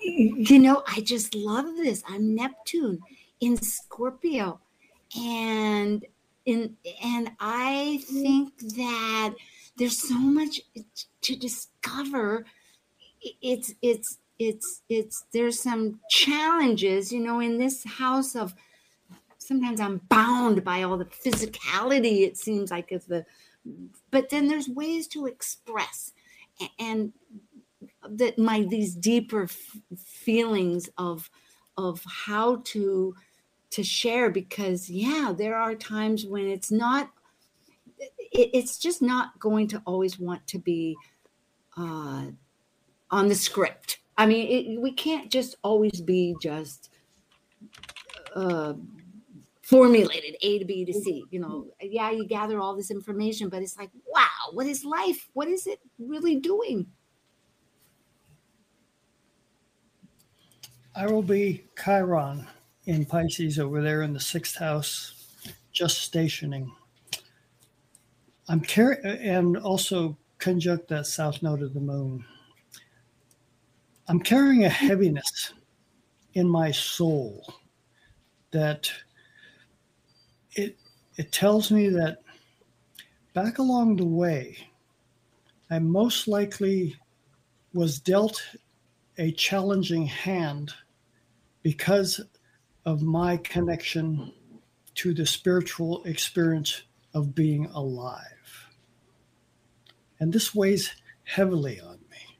You 0.00 0.58
know, 0.58 0.82
I 0.86 1.00
just 1.00 1.34
love 1.34 1.76
this. 1.76 2.02
I'm 2.06 2.34
Neptune 2.34 3.00
in 3.40 3.56
Scorpio. 3.56 4.60
And 5.16 6.04
in 6.44 6.76
and 7.02 7.30
I 7.40 8.02
think 8.10 8.58
that 8.76 9.34
there's 9.76 9.98
so 9.98 10.18
much 10.18 10.60
to 11.22 11.36
discover. 11.36 12.44
It's 13.40 13.72
it's 13.82 14.18
it's 14.38 14.82
it's 14.88 15.24
there's 15.32 15.60
some 15.60 16.00
challenges, 16.10 17.12
you 17.12 17.20
know, 17.20 17.40
in 17.40 17.58
this 17.58 17.84
house 17.84 18.34
of 18.34 18.54
sometimes 19.38 19.80
I'm 19.80 20.00
bound 20.08 20.64
by 20.64 20.82
all 20.82 20.96
the 20.96 21.04
physicality, 21.04 22.22
it 22.22 22.36
seems 22.36 22.70
like 22.70 22.92
of 22.92 23.06
the 23.06 23.24
but 24.10 24.30
then 24.30 24.48
there's 24.48 24.68
ways 24.68 25.06
to 25.08 25.26
express 25.26 26.12
and 26.78 27.12
that 28.08 28.38
my 28.38 28.62
these 28.62 28.94
deeper 28.94 29.44
f- 29.44 29.76
feelings 29.96 30.88
of 30.98 31.30
of 31.76 32.02
how 32.04 32.60
to 32.64 33.14
to 33.70 33.82
share 33.82 34.30
because 34.30 34.88
yeah 34.88 35.32
there 35.36 35.56
are 35.56 35.74
times 35.74 36.24
when 36.26 36.46
it's 36.46 36.70
not 36.70 37.10
it, 37.98 38.50
it's 38.52 38.78
just 38.78 39.02
not 39.02 39.38
going 39.38 39.66
to 39.68 39.82
always 39.84 40.18
want 40.18 40.46
to 40.46 40.58
be 40.58 40.96
uh 41.76 42.26
on 43.10 43.28
the 43.28 43.34
script. 43.34 43.98
I 44.16 44.26
mean 44.26 44.46
it, 44.48 44.80
we 44.80 44.92
can't 44.92 45.30
just 45.30 45.56
always 45.62 46.00
be 46.00 46.36
just 46.40 46.90
uh 48.34 48.74
formulated 49.62 50.36
a 50.42 50.58
to 50.58 50.64
b 50.64 50.84
to 50.84 50.92
c 50.92 51.24
you 51.30 51.40
know. 51.40 51.66
Yeah 51.80 52.10
you 52.10 52.26
gather 52.26 52.60
all 52.60 52.76
this 52.76 52.90
information 52.90 53.48
but 53.48 53.62
it's 53.62 53.76
like 53.76 53.90
wow 54.06 54.52
what 54.52 54.66
is 54.66 54.84
life? 54.84 55.28
What 55.32 55.48
is 55.48 55.66
it 55.66 55.80
really 55.98 56.36
doing 56.36 56.86
I 60.96 61.06
will 61.06 61.22
be 61.22 61.64
Chiron 61.76 62.46
in 62.86 63.04
Pisces 63.04 63.58
over 63.58 63.82
there 63.82 64.02
in 64.02 64.12
the 64.12 64.20
sixth 64.20 64.56
house, 64.56 65.26
just 65.72 66.02
stationing. 66.02 66.70
I'm 68.48 68.60
carrying, 68.60 69.04
and 69.04 69.56
also 69.56 70.16
conjunct 70.38 70.86
that 70.88 71.08
south 71.08 71.42
node 71.42 71.62
of 71.62 71.74
the 71.74 71.80
moon. 71.80 72.24
I'm 74.06 74.20
carrying 74.20 74.66
a 74.66 74.68
heaviness 74.68 75.54
in 76.34 76.48
my 76.48 76.70
soul 76.70 77.52
that 78.52 78.88
it 80.52 80.76
it 81.16 81.32
tells 81.32 81.72
me 81.72 81.88
that 81.88 82.18
back 83.32 83.58
along 83.58 83.96
the 83.96 84.06
way, 84.06 84.56
I 85.70 85.80
most 85.80 86.28
likely 86.28 86.94
was 87.72 87.98
dealt 87.98 88.40
a 89.18 89.32
challenging 89.32 90.06
hand 90.06 90.72
because 91.64 92.20
of 92.84 93.02
my 93.02 93.38
connection 93.38 94.30
to 94.94 95.14
the 95.14 95.26
spiritual 95.26 96.04
experience 96.04 96.82
of 97.14 97.34
being 97.34 97.66
alive. 97.74 98.68
And 100.20 100.32
this 100.32 100.54
weighs 100.54 100.94
heavily 101.24 101.80
on 101.80 101.98
me. 102.10 102.38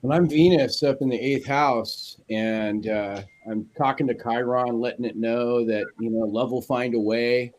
When 0.00 0.12
I'm 0.12 0.28
Venus 0.28 0.82
up 0.84 0.98
in 1.00 1.08
the 1.08 1.18
eighth 1.18 1.46
house 1.46 2.20
and 2.30 2.86
uh, 2.86 3.22
I'm 3.50 3.68
talking 3.76 4.06
to 4.06 4.14
Chiron, 4.14 4.78
letting 4.78 5.04
it 5.04 5.16
know 5.16 5.66
that, 5.66 5.86
you 5.98 6.10
know, 6.10 6.26
love 6.26 6.52
will 6.52 6.62
find 6.62 6.94
a 6.94 7.00
way. 7.00 7.52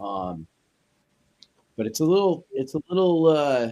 Um, 0.00 0.46
but 1.76 1.86
it's 1.86 2.00
a 2.00 2.04
little, 2.04 2.46
it's 2.52 2.74
a 2.74 2.80
little, 2.88 3.26
uh, 3.26 3.70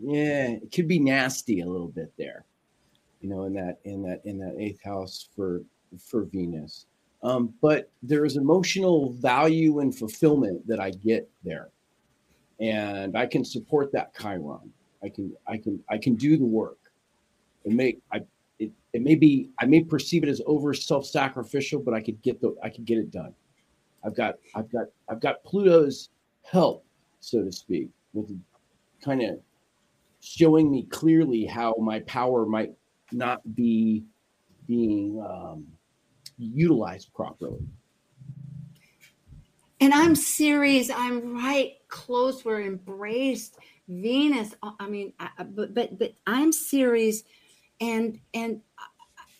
yeah, 0.00 0.48
it 0.48 0.72
could 0.72 0.88
be 0.88 0.98
nasty 0.98 1.60
a 1.60 1.66
little 1.66 1.88
bit 1.88 2.12
there, 2.16 2.44
you 3.20 3.28
know, 3.28 3.44
in 3.44 3.54
that, 3.54 3.78
in 3.84 4.02
that, 4.02 4.20
in 4.24 4.38
that 4.38 4.56
eighth 4.58 4.82
house 4.82 5.28
for, 5.34 5.62
for 5.98 6.24
Venus. 6.24 6.86
Um, 7.22 7.52
but 7.60 7.90
there 8.02 8.24
is 8.24 8.36
emotional 8.36 9.12
value 9.12 9.80
and 9.80 9.94
fulfillment 9.94 10.66
that 10.66 10.80
I 10.80 10.90
get 10.90 11.28
there. 11.44 11.68
And 12.60 13.16
I 13.16 13.26
can 13.26 13.44
support 13.44 13.92
that 13.92 14.14
Chiron. 14.18 14.72
I 15.02 15.08
can, 15.08 15.34
I 15.46 15.58
can, 15.58 15.82
I 15.90 15.98
can 15.98 16.14
do 16.14 16.36
the 16.36 16.44
work. 16.44 16.78
It 17.64 17.72
may, 17.72 17.96
I, 18.12 18.20
it, 18.58 18.70
it 18.92 19.02
may 19.02 19.14
be, 19.14 19.50
I 19.58 19.66
may 19.66 19.84
perceive 19.84 20.22
it 20.22 20.28
as 20.28 20.40
over 20.46 20.72
self-sacrificial, 20.72 21.80
but 21.80 21.92
I 21.92 22.00
could 22.00 22.20
get 22.22 22.40
the, 22.40 22.56
I 22.62 22.70
could 22.70 22.86
get 22.86 22.98
it 22.98 23.10
done. 23.10 23.34
I've 24.04 24.16
got 24.16 24.34
I've 24.54 24.70
got 24.70 24.86
I've 25.08 25.20
got 25.20 25.44
Pluto's 25.44 26.10
help, 26.42 26.84
so 27.20 27.42
to 27.42 27.52
speak, 27.52 27.88
with 28.12 28.30
kind 29.04 29.22
of 29.22 29.40
showing 30.20 30.70
me 30.70 30.84
clearly 30.84 31.44
how 31.44 31.74
my 31.78 32.00
power 32.00 32.46
might 32.46 32.72
not 33.12 33.40
be 33.54 34.04
being 34.66 35.20
um, 35.26 35.66
utilized 36.38 37.12
properly. 37.14 37.66
And 39.80 39.94
I'm 39.94 40.14
Ceres. 40.14 40.90
I'm 40.90 41.34
right 41.34 41.72
close. 41.88 42.44
We're 42.44 42.62
embraced. 42.62 43.58
Venus. 43.88 44.54
uh, 44.62 44.72
I 44.78 44.88
mean, 44.88 45.12
I, 45.18 45.30
but 45.42 45.74
but 45.74 45.98
but 45.98 46.14
I'm 46.26 46.52
Ceres, 46.52 47.24
and 47.80 48.20
and 48.34 48.60
uh, 48.78 48.84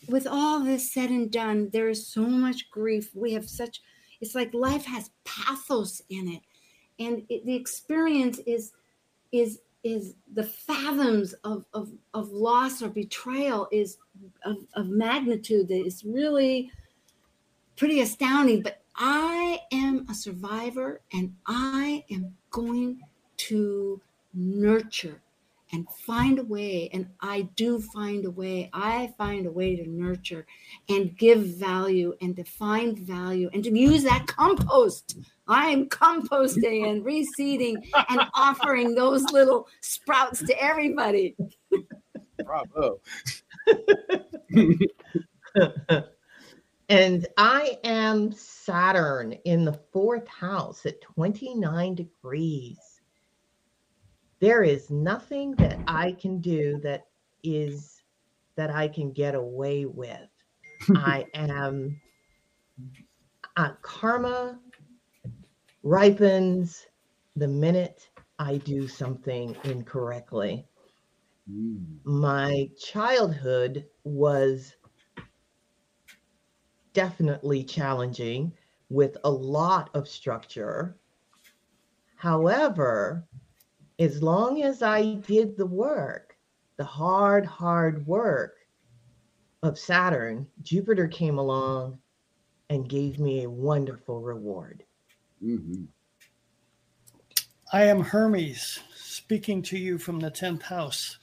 with 0.08 0.26
all 0.26 0.60
this 0.60 0.92
said 0.92 1.10
and 1.10 1.30
done, 1.30 1.70
there 1.72 1.88
is 1.88 2.06
so 2.06 2.22
much 2.22 2.70
grief. 2.70 3.10
We 3.14 3.32
have 3.34 3.48
such. 3.48 3.80
It's 4.20 4.34
like 4.34 4.52
life 4.54 4.84
has 4.84 5.10
pathos 5.24 6.02
in 6.10 6.28
it, 6.28 6.42
and 6.98 7.24
it, 7.28 7.44
the 7.46 7.54
experience 7.54 8.38
is 8.46 8.72
is 9.32 9.60
is 9.82 10.14
the 10.34 10.44
fathoms 10.44 11.32
of, 11.44 11.64
of, 11.72 11.90
of 12.12 12.30
loss 12.30 12.82
or 12.82 12.88
betrayal 12.88 13.66
is 13.72 13.96
of, 14.44 14.58
of 14.74 14.88
magnitude 14.88 15.68
that 15.68 15.86
is 15.86 16.04
really 16.04 16.70
pretty 17.76 18.00
astounding. 18.00 18.62
But 18.62 18.82
I 18.96 19.60
am 19.72 20.06
a 20.10 20.14
survivor 20.14 21.00
and 21.14 21.34
I 21.46 22.04
am 22.10 22.34
going 22.50 23.00
to 23.38 24.00
nurture 24.34 25.22
and 25.72 25.86
find 26.06 26.38
a 26.38 26.44
way. 26.44 26.90
And 26.92 27.08
I 27.20 27.42
do 27.54 27.80
find 27.80 28.24
a 28.24 28.30
way. 28.30 28.70
I 28.72 29.12
find 29.16 29.46
a 29.46 29.50
way 29.50 29.76
to 29.76 29.88
nurture 29.88 30.46
and 30.88 31.16
give 31.16 31.40
value 31.40 32.14
and 32.20 32.36
to 32.36 32.44
find 32.44 32.98
value 32.98 33.50
and 33.52 33.64
to 33.64 33.76
use 33.76 34.02
that 34.04 34.26
compost. 34.26 35.18
I'm 35.46 35.88
composting 35.88 36.88
and 36.88 37.04
reseeding 37.04 37.76
and 38.08 38.22
offering 38.34 38.94
those 38.94 39.24
little 39.32 39.68
sprouts 39.80 40.44
to 40.44 40.62
everybody. 40.62 41.36
Bravo. 42.44 43.00
and 46.88 47.26
I 47.36 47.78
am 47.84 48.32
Saturn 48.32 49.32
in 49.44 49.64
the 49.64 49.78
fourth 49.92 50.26
house 50.28 50.86
at 50.86 51.00
29 51.00 51.94
degrees. 51.94 52.89
There 54.40 54.62
is 54.62 54.90
nothing 54.90 55.52
that 55.56 55.78
I 55.86 56.12
can 56.12 56.40
do 56.40 56.80
that 56.82 57.06
is 57.44 58.02
that 58.56 58.70
I 58.70 58.88
can 58.88 59.12
get 59.12 59.34
away 59.34 59.84
with. 59.84 60.28
I 60.96 61.26
am 61.34 62.00
uh, 63.56 63.72
karma 63.82 64.58
ripens 65.82 66.86
the 67.36 67.48
minute 67.48 68.08
I 68.38 68.56
do 68.56 68.88
something 68.88 69.56
incorrectly. 69.64 70.66
My 72.04 72.70
childhood 72.78 73.86
was 74.04 74.76
definitely 76.92 77.64
challenging 77.64 78.52
with 78.88 79.16
a 79.24 79.30
lot 79.30 79.90
of 79.94 80.08
structure. 80.08 80.96
However, 82.16 83.26
as 84.00 84.22
long 84.22 84.62
as 84.62 84.82
I 84.82 85.14
did 85.26 85.58
the 85.58 85.66
work, 85.66 86.36
the 86.78 86.84
hard, 86.84 87.44
hard 87.44 88.06
work 88.06 88.56
of 89.62 89.78
Saturn, 89.78 90.46
Jupiter 90.62 91.06
came 91.06 91.38
along 91.38 91.98
and 92.70 92.88
gave 92.88 93.18
me 93.18 93.44
a 93.44 93.50
wonderful 93.50 94.22
reward. 94.22 94.84
Mm-hmm. 95.44 95.84
I 97.74 97.84
am 97.84 98.00
Hermes 98.00 98.80
speaking 98.94 99.60
to 99.64 99.76
you 99.76 99.98
from 99.98 100.18
the 100.18 100.30
10th 100.30 100.62
house 100.62 101.18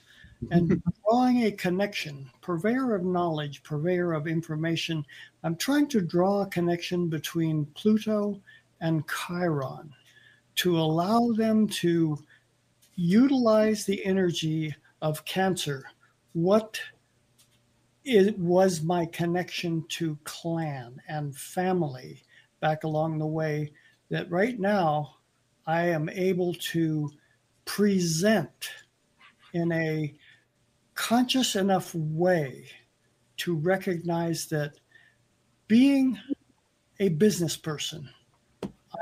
and 0.52 0.80
drawing 1.04 1.44
a 1.44 1.50
connection, 1.50 2.30
purveyor 2.42 2.94
of 2.94 3.04
knowledge, 3.04 3.64
purveyor 3.64 4.12
of 4.12 4.28
information. 4.28 5.04
I'm 5.42 5.56
trying 5.56 5.88
to 5.88 6.00
draw 6.00 6.42
a 6.42 6.46
connection 6.46 7.08
between 7.08 7.66
Pluto 7.74 8.40
and 8.80 9.02
Chiron 9.08 9.92
to 10.56 10.78
allow 10.78 11.32
them 11.32 11.66
to 11.68 12.24
utilize 12.98 13.84
the 13.84 14.04
energy 14.04 14.74
of 15.00 15.24
Cancer. 15.24 15.84
What 16.32 16.80
it 18.04 18.36
was 18.38 18.82
my 18.82 19.06
connection 19.06 19.84
to 19.90 20.18
clan 20.24 21.00
and 21.08 21.36
family 21.36 22.24
back 22.60 22.82
along 22.82 23.18
the 23.18 23.26
way 23.26 23.70
that 24.10 24.28
right 24.30 24.58
now 24.58 25.14
I 25.64 25.88
am 25.88 26.08
able 26.08 26.54
to 26.54 27.08
present 27.64 28.70
in 29.52 29.70
a 29.70 30.12
conscious 30.94 31.54
enough 31.54 31.94
way 31.94 32.66
to 33.36 33.54
recognize 33.54 34.46
that 34.46 34.72
being 35.68 36.18
a 36.98 37.10
business 37.10 37.56
person, 37.56 38.08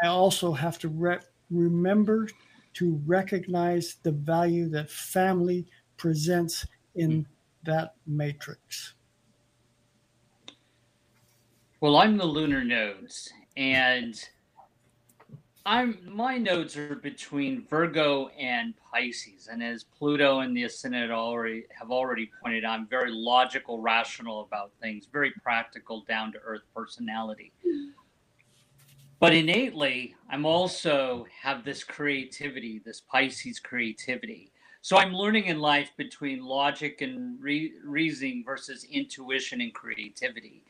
I 0.03 0.09
also 0.09 0.53
have 0.53 0.78
to 0.80 0.88
re- 0.88 1.18
remember 1.49 2.28
to 2.76 3.00
recognize 3.06 3.96
the 4.02 4.12
value 4.12 4.68
that 4.68 4.90
family 4.90 5.66
presents 5.96 6.66
in 6.94 7.10
hmm. 7.10 7.22
that 7.64 7.94
matrix. 8.06 8.94
Well, 11.80 11.96
I'm 11.96 12.16
the 12.16 12.24
lunar 12.24 12.64
nodes, 12.64 13.30
and 13.56 14.18
I'm 15.66 15.98
my 16.06 16.38
nodes 16.38 16.76
are 16.76 16.96
between 16.96 17.66
Virgo 17.66 18.28
and 18.38 18.74
Pisces, 18.92 19.48
and 19.50 19.62
as 19.62 19.84
Pluto 19.84 20.40
and 20.40 20.56
the 20.56 20.64
ascendant 20.64 21.10
already 21.10 21.64
have 21.78 21.90
already 21.90 22.30
pointed 22.42 22.64
out, 22.64 22.78
I'm 22.78 22.86
very 22.86 23.10
logical, 23.10 23.80
rational 23.80 24.42
about 24.42 24.72
things, 24.80 25.06
very 25.10 25.32
practical, 25.42 26.02
down 26.08 26.32
to 26.32 26.38
earth 26.44 26.62
personality. 26.74 27.52
But 29.18 29.32
innately, 29.32 30.14
I'm 30.28 30.44
also 30.44 31.26
have 31.40 31.64
this 31.64 31.82
creativity, 31.82 32.80
this 32.84 33.00
Pisces 33.00 33.58
creativity. 33.58 34.52
So 34.82 34.98
I'm 34.98 35.14
learning 35.14 35.46
in 35.46 35.58
life 35.58 35.90
between 35.96 36.44
logic 36.44 37.00
and 37.00 37.40
re- 37.42 37.72
reasoning 37.82 38.44
versus 38.44 38.84
intuition 38.84 39.60
and 39.62 39.72
creativity, 39.72 40.64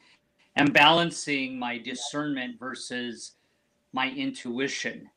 and 0.54 0.72
balancing 0.72 1.58
my 1.58 1.76
discernment 1.76 2.58
versus 2.58 3.32
my 3.92 4.10
intuition. 4.10 5.10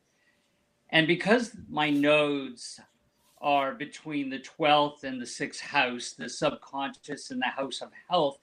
And 0.90 1.06
because 1.06 1.56
my 1.68 1.88
nodes 1.88 2.80
are 3.40 3.74
between 3.74 4.28
the 4.28 4.40
12th 4.40 5.04
and 5.04 5.20
the 5.20 5.24
6th 5.24 5.60
house, 5.60 6.12
the 6.12 6.28
subconscious 6.28 7.30
and 7.30 7.40
the 7.40 7.46
house 7.46 7.80
of 7.80 7.90
health, 8.08 8.38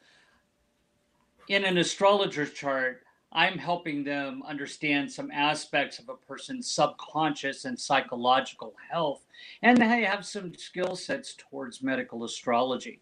in 1.50 1.66
an 1.66 1.78
astrologer's 1.78 2.54
chart, 2.54 3.04
I'm 3.38 3.60
helping 3.60 4.04
them 4.04 4.42
understand 4.48 5.12
some 5.12 5.30
aspects 5.30 6.00
of 6.00 6.10
a 6.10 6.16
person's 6.16 6.72
subconscious 6.72 7.66
and 7.66 7.80
psychological 7.80 8.74
health, 8.90 9.28
and 9.62 9.78
they 9.78 10.04
have 10.06 10.26
some 10.26 10.56
skill 10.56 10.96
sets 10.96 11.36
towards 11.38 11.84
medical 11.84 12.24
astrology. 12.24 13.00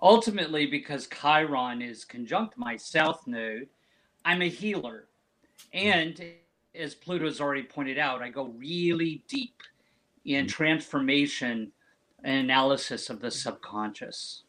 Ultimately, 0.00 0.64
because 0.64 1.06
Chiron 1.08 1.82
is 1.82 2.06
conjunct 2.06 2.56
my 2.56 2.76
south 2.76 3.26
node, 3.26 3.68
I'm 4.24 4.40
a 4.40 4.48
healer. 4.48 5.08
And 5.74 6.18
as 6.74 6.94
Pluto's 6.94 7.38
already 7.38 7.64
pointed 7.64 7.98
out, 7.98 8.22
I 8.22 8.30
go 8.30 8.46
really 8.56 9.22
deep 9.28 9.62
in 10.24 10.46
mm-hmm. 10.46 10.48
transformation 10.48 11.72
and 12.24 12.38
analysis 12.38 13.10
of 13.10 13.20
the 13.20 13.30
subconscious. 13.30 14.44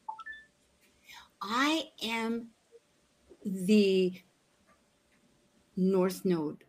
I 1.41 1.89
am 2.03 2.47
the 3.43 4.13
North 5.79 6.25
Node 6.25 6.63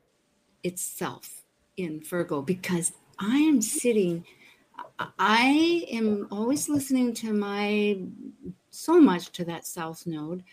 itself 0.62 1.42
in 1.76 2.02
Virgo 2.02 2.42
because 2.42 2.92
I 3.18 3.36
am 3.36 3.60
sitting, 3.60 4.24
I 5.18 5.86
am 5.90 6.28
always 6.30 6.68
listening 6.68 7.12
to 7.14 7.32
my, 7.32 8.00
so 8.70 9.00
much 9.00 9.30
to 9.32 9.44
that 9.46 9.66
South 9.66 10.06
Node. 10.06 10.44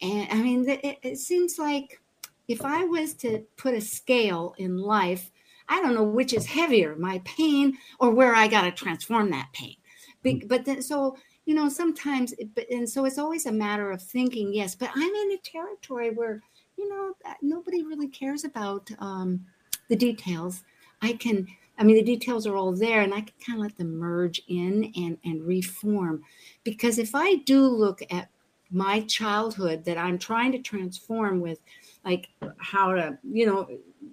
And 0.00 0.28
I 0.30 0.42
mean, 0.42 0.68
it, 0.68 0.98
it 1.02 1.18
seems 1.18 1.58
like 1.58 2.00
if 2.48 2.64
I 2.64 2.84
was 2.84 3.14
to 3.14 3.44
put 3.56 3.74
a 3.74 3.80
scale 3.80 4.54
in 4.58 4.78
life, 4.78 5.30
I 5.68 5.80
don't 5.80 5.94
know 5.94 6.02
which 6.02 6.32
is 6.32 6.46
heavier, 6.46 6.96
my 6.96 7.20
pain 7.24 7.78
or 8.00 8.10
where 8.10 8.34
I 8.34 8.48
got 8.48 8.62
to 8.62 8.72
transform 8.72 9.30
that 9.30 9.50
pain. 9.52 9.76
Be, 10.22 10.40
hmm. 10.40 10.48
but 10.48 10.64
then, 10.64 10.82
so, 10.82 11.16
you 11.44 11.54
know, 11.54 11.68
sometimes, 11.68 12.34
but, 12.54 12.68
and 12.70 12.88
so 12.88 13.04
it's 13.04 13.18
always 13.18 13.46
a 13.46 13.52
matter 13.52 13.90
of 13.92 14.02
thinking, 14.02 14.52
yes, 14.52 14.74
but 14.74 14.90
I'm 14.94 15.14
in 15.14 15.32
a 15.32 15.38
territory 15.44 16.10
where, 16.10 16.42
you 16.80 16.88
know, 16.88 17.14
nobody 17.42 17.82
really 17.82 18.08
cares 18.08 18.44
about 18.44 18.90
um, 18.98 19.44
the 19.88 19.96
details. 19.96 20.62
I 21.02 21.12
can, 21.12 21.46
I 21.78 21.84
mean, 21.84 21.96
the 21.96 22.02
details 22.02 22.46
are 22.46 22.56
all 22.56 22.72
there 22.72 23.02
and 23.02 23.12
I 23.12 23.20
can 23.20 23.34
kind 23.46 23.58
of 23.58 23.64
let 23.64 23.76
them 23.76 23.96
merge 23.98 24.40
in 24.48 24.90
and, 24.96 25.18
and 25.24 25.46
reform. 25.46 26.22
Because 26.64 26.98
if 26.98 27.14
I 27.14 27.36
do 27.36 27.66
look 27.66 28.00
at 28.10 28.30
my 28.70 29.00
childhood 29.02 29.84
that 29.84 29.98
I'm 29.98 30.18
trying 30.18 30.52
to 30.52 30.58
transform 30.58 31.40
with 31.40 31.58
like 32.04 32.28
how 32.56 32.94
to, 32.94 33.18
you 33.22 33.44
know, 33.44 33.68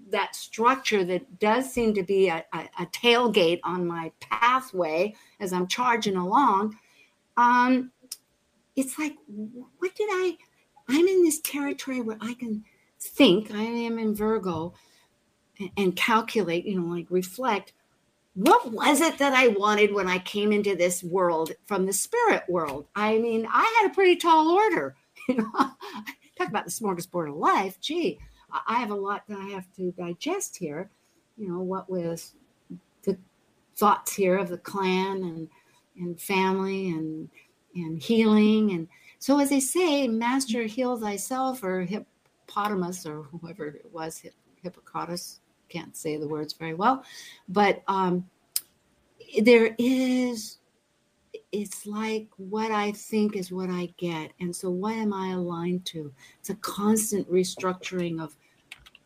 that 0.09 0.35
structure 0.35 1.05
that 1.05 1.39
does 1.39 1.71
seem 1.71 1.93
to 1.93 2.03
be 2.03 2.27
a, 2.27 2.43
a, 2.53 2.69
a 2.79 2.85
tailgate 2.87 3.61
on 3.63 3.87
my 3.87 4.11
pathway 4.19 5.13
as 5.39 5.53
I'm 5.53 5.67
charging 5.67 6.17
along, 6.17 6.77
um, 7.37 7.91
it's 8.75 8.99
like, 8.99 9.15
what 9.79 9.95
did 9.95 10.09
I? 10.11 10.37
I'm 10.89 11.07
in 11.07 11.23
this 11.23 11.39
territory 11.41 12.01
where 12.01 12.17
I 12.21 12.33
can 12.33 12.63
think. 12.99 13.51
I 13.51 13.61
am 13.61 13.99
in 13.99 14.15
Virgo 14.15 14.73
and, 15.59 15.69
and 15.77 15.95
calculate. 15.95 16.65
You 16.65 16.79
know, 16.79 16.87
like 16.87 17.07
reflect. 17.09 17.73
What 18.35 18.71
was 18.71 19.01
it 19.01 19.17
that 19.17 19.33
I 19.33 19.47
wanted 19.47 19.93
when 19.93 20.07
I 20.07 20.19
came 20.19 20.51
into 20.51 20.75
this 20.75 21.03
world 21.03 21.51
from 21.65 21.85
the 21.87 21.93
spirit 21.93 22.43
world? 22.47 22.85
I 22.95 23.17
mean, 23.17 23.47
I 23.51 23.79
had 23.81 23.91
a 23.91 23.93
pretty 23.93 24.15
tall 24.15 24.49
order. 24.49 24.95
You 25.29 25.35
know, 25.35 25.51
talk 26.37 26.47
about 26.47 26.63
the 26.63 26.71
smorgasbord 26.71 27.27
of 27.27 27.35
life. 27.35 27.81
Gee, 27.81 28.17
I 28.65 28.79
have 28.79 28.91
a 28.91 28.95
lot 28.95 29.23
that 29.27 29.37
I 29.37 29.49
have 29.49 29.65
to 29.75 29.91
digest 29.91 30.55
here. 30.55 30.89
You 31.35 31.49
know, 31.49 31.59
what 31.59 31.89
with 31.89 32.33
the 33.03 33.17
thoughts 33.75 34.15
here 34.15 34.37
of 34.37 34.47
the 34.47 34.57
clan 34.57 35.23
and 35.23 35.49
and 35.99 36.21
family 36.21 36.89
and 36.89 37.29
and 37.75 38.01
healing 38.01 38.71
and 38.71 38.87
so 39.19 39.39
as 39.39 39.49
they 39.49 39.59
say, 39.59 40.07
master 40.07 40.63
heal 40.63 40.97
thyself 40.97 41.63
or 41.63 41.81
hippopotamus 41.81 43.05
or 43.05 43.23
whoever 43.23 43.67
it 43.67 43.91
was, 43.91 44.23
Hippocrates. 44.63 45.39
Can't 45.69 45.97
say 45.97 46.15
the 46.17 46.27
words 46.27 46.53
very 46.53 46.73
well, 46.73 47.03
but 47.49 47.83
um, 47.87 48.25
there 49.41 49.75
is 49.77 50.59
it's 51.51 51.85
like 51.85 52.27
what 52.37 52.71
I 52.71 52.91
think 52.91 53.35
is 53.35 53.51
what 53.51 53.69
I 53.69 53.93
get. 53.97 54.31
And 54.39 54.55
so 54.55 54.69
what 54.69 54.93
am 54.93 55.13
I 55.13 55.31
aligned 55.31 55.85
to? 55.87 56.13
It's 56.39 56.49
a 56.49 56.55
constant 56.55 57.29
restructuring 57.31 58.21
of 58.21 58.35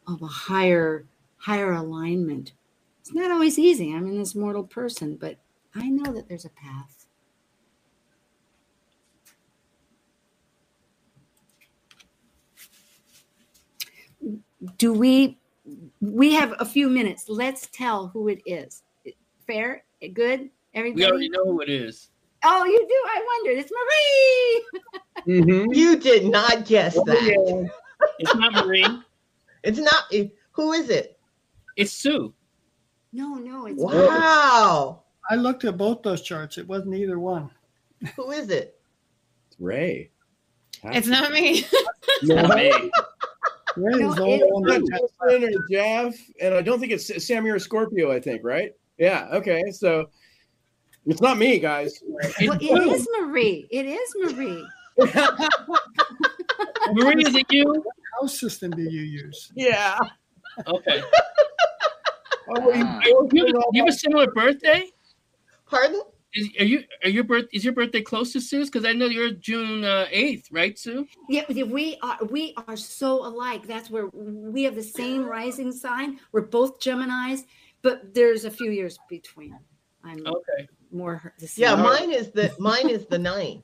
of 0.08 0.22
a 0.22 0.28
higher 0.28 1.06
higher 1.38 1.74
alignment. 1.74 2.54
It's 3.00 3.14
not 3.14 3.32
always 3.32 3.58
easy. 3.58 3.94
I'm 3.94 4.08
in 4.08 4.18
this 4.18 4.36
mortal 4.36 4.64
person, 4.64 5.16
but 5.16 5.38
I 5.76 5.90
know 5.90 6.14
that 6.14 6.28
there's 6.28 6.46
a 6.46 6.50
path. 6.50 7.01
Do 14.78 14.94
we 14.94 15.38
we 16.00 16.34
have 16.34 16.54
a 16.60 16.66
few 16.66 16.90
minutes. 16.90 17.30
Let's 17.30 17.68
tell 17.68 18.08
who 18.08 18.28
it 18.28 18.42
is. 18.46 18.84
Fair? 19.48 19.84
Good? 20.14 20.50
Everybody? 20.74 21.04
We 21.04 21.10
already 21.10 21.30
know 21.30 21.46
who 21.46 21.62
it 21.62 21.70
is. 21.70 22.10
Oh, 22.44 22.66
you 22.66 22.80
do? 22.80 22.94
I 23.08 23.40
wondered. 23.46 23.60
It's 23.60 23.72
Marie. 25.26 25.42
Mm-hmm. 25.42 25.74
You 25.74 25.98
did 25.98 26.26
not 26.26 26.66
guess 26.66 26.98
Oh, 26.98 27.04
that. 27.06 27.22
yeah. 27.22 27.68
It's 28.20 28.34
not 28.36 28.66
Marie. 28.66 28.86
It's 29.64 29.78
not. 29.78 30.12
Who 30.54 30.72
is 30.74 30.90
it? 30.90 31.20
It's 31.78 31.92
Sue. 31.92 32.34
No, 33.14 33.36
no, 33.36 33.68
it's 33.68 33.80
Wow. 33.80 35.04
I 35.30 35.36
looked 35.36 35.64
at 35.66 35.78
both 35.78 36.02
those 36.02 36.22
charts. 36.22 36.58
It 36.58 36.68
wasn't 36.68 36.96
either 36.96 37.20
one. 37.20 37.50
Who 38.16 38.32
is 38.32 38.50
it? 38.50 38.80
It's 39.48 39.60
Rae. 39.60 40.10
It's 40.86 41.08
not 41.08 41.32
me. 41.32 41.66
No. 42.24 42.90
Rae 43.78 44.00
No, 44.00 44.10
is 44.10 44.16
the 44.16 44.24
only 44.24 44.44
one 44.52 44.64
that 44.64 44.82
Justin 44.82 45.44
or 45.56 45.66
Jeff, 45.70 46.16
and 46.42 46.54
I 46.54 46.62
don't 46.62 46.80
think 46.80 46.92
it's 46.92 47.26
Sammy 47.26 47.50
or 47.50 47.60
Scorpio. 47.60 48.12
I 48.12 48.20
think 48.20 48.42
right. 48.44 48.72
Yeah. 48.98 49.28
Okay. 49.34 49.64
So 49.72 50.10
it's 51.06 51.22
not 51.22 51.38
me, 51.38 51.60
guys. 51.60 52.00
Well, 52.06 52.58
it 52.60 52.62
is 52.62 53.08
Marie. 53.20 53.68
It 53.72 53.86
is 53.86 54.14
Marie. 54.18 54.68
Marie, 56.94 57.24
is 57.24 57.36
it 57.36 57.46
you? 57.50 57.66
What 57.66 57.84
house 58.20 58.40
system 58.40 58.72
do 58.72 58.82
you 58.84 59.02
use? 59.02 59.52
Yeah. 59.56 59.98
Okay. 60.68 61.02
Oh, 62.54 62.74
you, 62.74 62.84
Ah. 62.84 63.00
You 63.06 63.30
you 63.72 63.82
have 63.82 63.88
a 63.88 63.94
similar 63.94 64.28
birthday? 64.34 64.90
Pardon? 65.70 66.02
Is, 66.34 66.50
are 66.60 66.64
you 66.66 66.84
are 67.04 67.10
your 67.10 67.26
birth 67.26 67.46
is 67.52 67.66
your 67.66 67.74
birthday 67.74 68.02
close 68.02 68.32
to 68.34 68.40
Sue's? 68.42 68.70
Because 68.70 68.86
I 68.86 68.94
know 68.94 69.08
you're 69.08 69.32
June 69.32 69.84
uh, 69.84 70.06
eighth, 70.12 70.50
right, 70.52 70.78
Sue? 70.80 71.06
Yeah, 71.28 71.44
yeah, 71.50 71.66
we 71.66 71.98
are 72.02 72.18
we 72.30 72.54
are 72.68 72.78
so 72.78 73.26
alike. 73.26 73.68
That's 73.68 73.90
where 73.90 74.08
we 74.08 74.64
have 74.64 74.76
the 74.76 74.84
same 74.84 75.26
rising 75.26 75.74
sign. 75.74 76.20
We're 76.32 76.42
both 76.44 76.80
Gemini's, 76.80 77.44
but 77.82 78.14
there's 78.14 78.46
a 78.46 78.52
few 78.52 78.72
years 78.72 78.98
between. 79.10 79.60
I'm 80.06 80.26
Okay. 80.26 80.68
more 80.92 81.18
her- 81.18 81.34
the 81.38 81.52
Yeah, 81.58 81.76
mine 81.76 82.12
is 82.12 82.32
the 82.32 82.56
mine 82.60 82.90
is 82.90 83.06
the 83.08 83.20
ninth. 83.20 83.64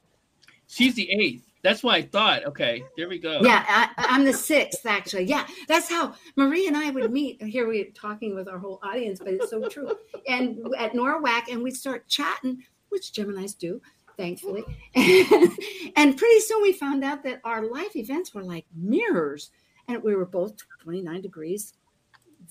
She's 0.67 0.95
the 0.95 1.09
eighth. 1.09 1.46
That's 1.63 1.83
why 1.83 1.97
I 1.97 2.01
thought. 2.03 2.45
Okay, 2.45 2.83
there 2.95 3.09
we 3.09 3.19
go. 3.19 3.39
Yeah, 3.41 3.65
I, 3.67 3.89
I'm 3.97 4.23
the 4.23 4.33
sixth 4.33 4.85
actually. 4.85 5.25
Yeah, 5.25 5.45
that's 5.67 5.89
how 5.89 6.13
Marie 6.35 6.67
and 6.67 6.77
I 6.77 6.91
would 6.91 7.11
meet. 7.11 7.41
Here 7.41 7.67
we're 7.67 7.91
talking 7.91 8.35
with 8.35 8.47
our 8.47 8.59
whole 8.59 8.79
audience, 8.83 9.19
but 9.19 9.33
it's 9.33 9.49
so 9.49 9.67
true. 9.67 9.95
And 10.27 10.59
at 10.77 10.93
NORWAC, 10.93 11.51
and 11.51 11.63
we'd 11.63 11.75
start 11.75 12.07
chatting, 12.07 12.63
which 12.89 13.13
Gemini's 13.13 13.53
do, 13.53 13.81
thankfully. 14.17 14.63
And, 15.95 16.15
pretty 16.15 16.39
soon 16.41 16.61
we 16.61 16.73
found 16.73 17.03
out 17.03 17.23
that 17.23 17.41
our 17.43 17.65
life 17.65 17.95
events 17.95 18.33
were 18.33 18.43
like 18.43 18.65
mirrors, 18.75 19.49
and 19.87 20.03
we 20.03 20.15
were 20.15 20.25
both 20.25 20.53
29 20.83 21.21
degrees 21.21 21.73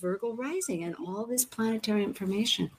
Virgo 0.01 0.35
rising, 0.35 0.85
and 0.85 0.95
all 0.97 1.27
this 1.27 1.45
planetary 1.45 2.03
information. 2.05 2.71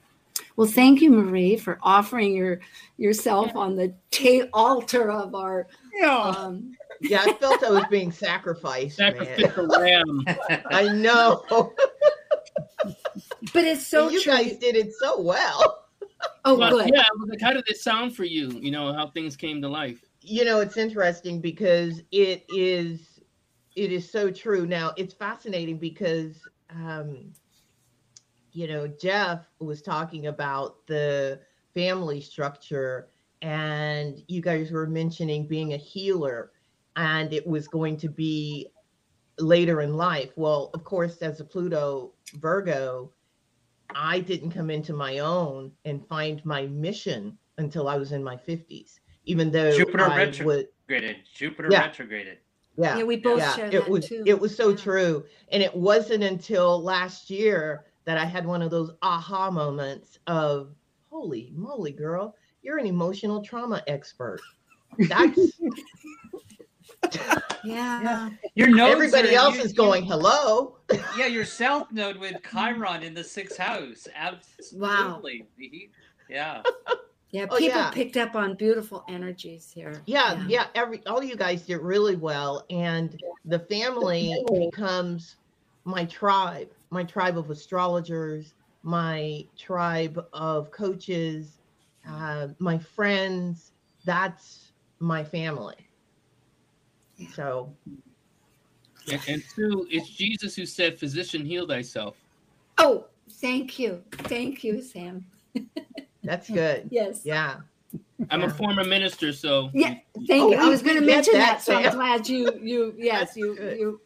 Well, 0.56 0.66
thank 0.68 1.00
you, 1.00 1.10
Marie, 1.10 1.56
for 1.56 1.78
offering 1.82 2.34
your 2.34 2.60
yourself 2.96 3.54
on 3.56 3.76
the 3.76 3.94
ta- 4.10 4.48
altar 4.52 5.10
of 5.10 5.34
our. 5.34 5.66
Um, 6.04 6.72
Yeah, 7.00 7.22
I 7.24 7.32
felt 7.34 7.62
I 7.62 7.70
was 7.70 7.84
being 7.90 8.10
sacrificed, 8.12 8.98
man. 8.98 9.14
Sacrificial 9.16 9.66
lamb. 9.66 10.24
I 10.70 10.88
know. 10.92 11.44
but 13.52 13.64
it's 13.64 13.86
so 13.86 14.04
And 14.04 14.12
you 14.14 14.22
true. 14.22 14.32
guys 14.32 14.56
did 14.58 14.76
it 14.76 14.92
so 14.98 15.20
well. 15.20 15.84
Oh, 16.44 16.58
Well, 16.58 16.70
good. 16.70 16.90
Yeah. 16.92 17.04
Like, 17.28 17.40
how 17.40 17.52
did 17.52 17.68
it 17.68 17.76
sound 17.78 18.14
for 18.16 18.24
you? 18.24 18.48
You 18.50 18.70
know 18.70 18.92
how 18.92 19.08
things 19.08 19.36
came 19.36 19.62
to 19.62 19.68
life. 19.68 20.00
You 20.22 20.44
know, 20.44 20.60
it's 20.60 20.76
interesting 20.76 21.40
because 21.40 22.02
it 22.10 22.44
is 22.54 23.20
it 23.76 23.92
is 23.92 24.10
so 24.10 24.30
true. 24.30 24.66
Now, 24.66 24.92
it's 24.96 25.14
fascinating 25.14 25.78
because 25.78 26.36
um 26.70 27.32
you 28.58 28.66
know, 28.66 28.88
Jeff 28.88 29.46
was 29.60 29.80
talking 29.82 30.26
about 30.26 30.84
the 30.88 31.38
family 31.74 32.20
structure 32.20 33.08
and 33.40 34.20
you 34.26 34.42
guys 34.42 34.72
were 34.72 34.88
mentioning 34.88 35.46
being 35.46 35.74
a 35.74 35.76
healer 35.76 36.50
and 36.96 37.32
it 37.32 37.46
was 37.46 37.68
going 37.68 37.96
to 37.98 38.08
be 38.08 38.66
later 39.38 39.80
in 39.80 39.96
life. 39.96 40.32
Well, 40.34 40.72
of 40.74 40.82
course, 40.82 41.18
as 41.18 41.38
a 41.38 41.44
Pluto 41.44 42.14
Virgo, 42.34 43.12
I 43.94 44.18
didn't 44.18 44.50
come 44.50 44.70
into 44.70 44.92
my 44.92 45.20
own 45.20 45.70
and 45.84 46.04
find 46.08 46.44
my 46.44 46.66
mission 46.66 47.38
until 47.58 47.86
I 47.86 47.96
was 47.96 48.10
in 48.10 48.24
my 48.24 48.36
50s, 48.36 48.98
even 49.24 49.52
though 49.52 49.70
Jupiter 49.76 50.02
I 50.02 50.24
would 50.26 50.66
retrograded. 50.88 51.16
Jupiter 51.32 51.70
Yeah. 51.70 51.86
retrograded. 51.86 52.38
yeah, 52.76 52.98
Yeah, 52.98 53.04
we 53.04 53.16
both 53.18 53.38
yeah, 53.38 53.54
share 53.54 53.68
it 53.68 53.72
that 53.72 53.88
was 53.88 54.08
too. 54.08 54.24
it 54.26 54.40
was 54.40 54.56
so 54.56 54.70
Yeah. 54.70 54.76
true, 54.76 55.24
and 55.52 55.62
it 55.62 55.76
wasn't 55.76 56.24
until 56.24 56.82
last 56.82 57.30
year 57.30 57.84
that 58.08 58.16
I 58.16 58.24
had 58.24 58.46
one 58.46 58.62
of 58.62 58.70
those 58.70 58.90
aha 59.02 59.50
moments 59.50 60.18
of, 60.26 60.70
"Holy 61.10 61.52
moly, 61.54 61.92
girl, 61.92 62.34
you're 62.62 62.78
an 62.78 62.86
emotional 62.86 63.42
trauma 63.42 63.82
expert." 63.86 64.40
That's 65.10 65.38
Yeah. 67.64 68.30
Your 68.54 68.68
nodes 68.68 68.92
everybody 68.94 69.36
are- 69.36 69.40
else 69.40 69.56
you- 69.56 69.62
is 69.62 69.74
going, 69.74 70.04
"Hello." 70.06 70.78
Yeah, 71.18 71.26
your 71.26 71.44
south 71.44 71.92
node 71.92 72.16
with 72.16 72.36
Chiron 72.50 73.02
in 73.02 73.12
the 73.12 73.22
sixth 73.22 73.58
house. 73.58 74.08
Absolutely. 74.16 75.46
He- 75.58 75.90
Yeah. 76.30 76.62
Yeah, 77.30 77.44
Oh, 77.50 77.58
people 77.58 77.78
yeah. 77.78 77.90
picked 77.90 78.16
up 78.16 78.34
on 78.34 78.54
beautiful 78.54 79.04
energies 79.06 79.70
here. 79.70 80.00
Yeah, 80.06 80.42
yeah, 80.48 80.68
every 80.74 81.02
all 81.06 81.22
you 81.22 81.36
guys 81.36 81.66
did 81.66 81.76
really 81.82 82.16
well, 82.16 82.64
and 82.70 83.20
the 83.44 83.58
family 83.58 84.34
becomes 84.50 85.36
my 85.84 86.06
tribe, 86.06 86.70
my 86.90 87.04
tribe 87.04 87.38
of 87.38 87.50
astrologers, 87.50 88.54
my 88.82 89.44
tribe 89.56 90.24
of 90.32 90.70
coaches, 90.70 91.58
uh, 92.08 92.48
my 92.58 92.78
friends. 92.78 93.72
That's 94.04 94.72
my 95.00 95.22
family. 95.22 95.76
So 97.34 97.74
And, 99.10 99.20
and 99.28 99.42
Sue, 99.42 99.86
it's 99.90 100.08
Jesus 100.08 100.54
who 100.54 100.64
said, 100.64 100.98
"Physician, 100.98 101.44
heal 101.44 101.66
thyself." 101.66 102.16
Oh, 102.78 103.06
thank 103.32 103.78
you. 103.78 104.02
Thank 104.12 104.62
you, 104.62 104.80
Sam. 104.80 105.24
that's 106.22 106.48
good. 106.48 106.88
Yes. 106.90 107.22
Yeah. 107.24 107.56
I'm 108.30 108.42
a 108.42 108.50
former 108.50 108.84
minister, 108.84 109.32
so 109.32 109.70
Yeah, 109.72 109.94
thank 110.26 110.42
Oh, 110.42 110.50
you. 110.50 110.58
I 110.58 110.68
was 110.68 110.82
going 110.82 110.96
to 110.96 111.02
mention 111.02 111.34
that, 111.34 111.58
that, 111.58 111.62
so 111.62 111.76
I'm 111.76 111.94
glad 111.94 112.28
you 112.28 112.58
you 112.60 112.94
yes, 112.96 113.20
That's 113.20 113.36
you 113.36 113.54
good. 113.56 113.78
you 113.78 114.00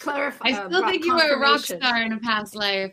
clarify. 0.00 0.48
I 0.48 0.52
uh, 0.52 0.68
still 0.68 0.80
brought 0.80 0.90
think 0.90 1.04
you 1.04 1.14
were 1.14 1.34
a 1.34 1.38
rock 1.38 1.60
star 1.60 2.02
in 2.02 2.12
a 2.12 2.18
past 2.18 2.54
life. 2.54 2.92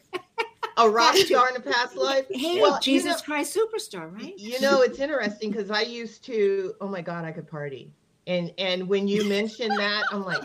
A 0.78 0.90
rock 0.90 1.16
star 1.16 1.50
in 1.50 1.56
a 1.56 1.60
past 1.60 1.96
life. 1.96 2.26
Hey, 2.30 2.60
Well, 2.62 2.76
you 2.76 2.82
Jesus 2.82 3.06
know- 3.18 3.22
Christ 3.26 3.56
superstar, 3.58 4.14
right? 4.14 4.34
You 4.38 4.60
know, 4.60 4.82
it's 4.82 5.00
interesting 5.00 5.52
because 5.52 5.72
I 5.72 5.82
used 5.82 6.24
to, 6.26 6.74
oh 6.82 6.88
my 6.88 7.02
God, 7.02 7.24
I 7.26 7.32
could 7.32 7.48
party. 7.48 7.92
And 8.28 8.52
and 8.58 8.88
when 8.90 9.08
you 9.08 9.24
mention 9.30 9.70
that, 9.70 10.04
I'm 10.12 10.24
like, 10.26 10.42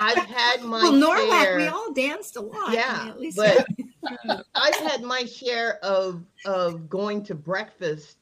I've 0.00 0.18
had 0.18 0.62
my 0.62 0.82
well, 0.82 0.92
NORWAC, 0.92 1.40
share. 1.42 1.56
we 1.56 1.66
all 1.68 1.92
danced 1.92 2.34
a 2.36 2.40
lot. 2.40 2.70
I 2.70 2.74
Yeah, 2.74 2.98
mean, 3.04 3.08
at 3.10 3.20
least 3.20 3.36
but 3.36 3.64
I've 4.56 4.74
had 4.74 5.02
my 5.02 5.24
share 5.24 5.78
of 5.84 6.24
of 6.44 6.88
going 6.90 7.22
to 7.24 7.34
breakfast 7.36 8.16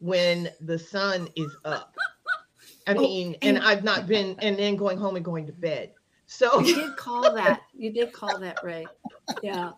when 0.00 0.50
the 0.60 0.78
sun 0.78 1.28
is 1.36 1.56
up. 1.64 1.96
I 2.86 2.92
Oh, 2.94 3.00
mean, 3.00 3.36
and, 3.40 3.56
and- 3.56 3.66
I've 3.66 3.82
not 3.82 4.06
been, 4.06 4.36
and 4.40 4.58
then 4.58 4.76
going 4.76 4.98
home 4.98 5.16
and 5.16 5.24
going 5.24 5.46
to 5.46 5.52
bed. 5.52 5.92
So, 6.32 6.60
you 6.60 6.74
did 6.74 6.96
call 6.96 7.34
that. 7.34 7.60
You 7.74 7.92
did 7.92 8.12
call 8.12 8.38
that, 8.40 8.58
Rae. 8.64 8.86
Yeah. 9.42 9.72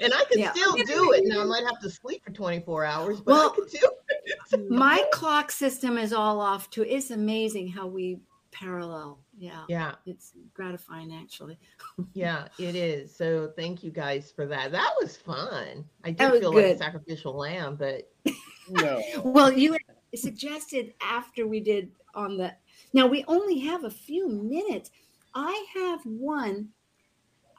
and 0.00 0.12
I 0.14 0.24
can 0.24 0.38
Yeah. 0.38 0.52
still 0.52 0.74
do 0.74 1.12
it. 1.12 1.24
Now 1.26 1.42
I 1.42 1.44
might 1.44 1.64
have 1.64 1.80
to 1.80 1.90
sleep 1.90 2.24
for 2.24 2.32
24 2.32 2.84
hours, 2.84 3.20
but 3.20 3.32
Well, 3.32 3.52
I 3.52 3.54
can 3.54 4.60
do 4.60 4.68
My 4.74 5.04
clock 5.12 5.50
system 5.50 5.98
is 5.98 6.12
all 6.12 6.40
off 6.40 6.70
too. 6.70 6.82
It's 6.82 7.10
amazing 7.10 7.68
how 7.68 7.86
we 7.86 8.20
parallel. 8.52 9.18
Yeah. 9.36 9.64
Yeah. 9.68 9.92
It's 10.06 10.32
gratifying 10.54 11.12
actually. 11.14 11.58
Yeah, 12.14 12.46
it 12.58 12.74
is. 12.74 13.14
So 13.14 13.52
thank 13.56 13.82
you 13.82 13.90
guys 13.90 14.32
for 14.34 14.46
that. 14.46 14.72
That 14.72 14.94
was 15.00 15.16
fun. 15.16 15.84
I 16.04 16.12
That 16.12 16.16
did 16.18 16.30
was 16.32 16.40
feel 16.40 16.54
like 16.54 16.64
a 16.64 16.78
sacrificial 16.78 17.34
lamb, 17.36 17.76
but 17.76 18.10
no. 18.70 19.02
Well, 19.24 19.52
you 19.52 19.76
suggested 20.14 20.94
after 21.02 21.46
we 21.46 21.60
did 21.60 21.90
on 22.14 22.36
the 22.38 22.54
now 22.94 23.06
we 23.06 23.24
only 23.28 23.58
have 23.60 23.84
a 23.84 23.90
few 23.90 24.28
minutes. 24.28 24.90
I 25.34 25.66
have 25.74 26.00
one. 26.04 26.68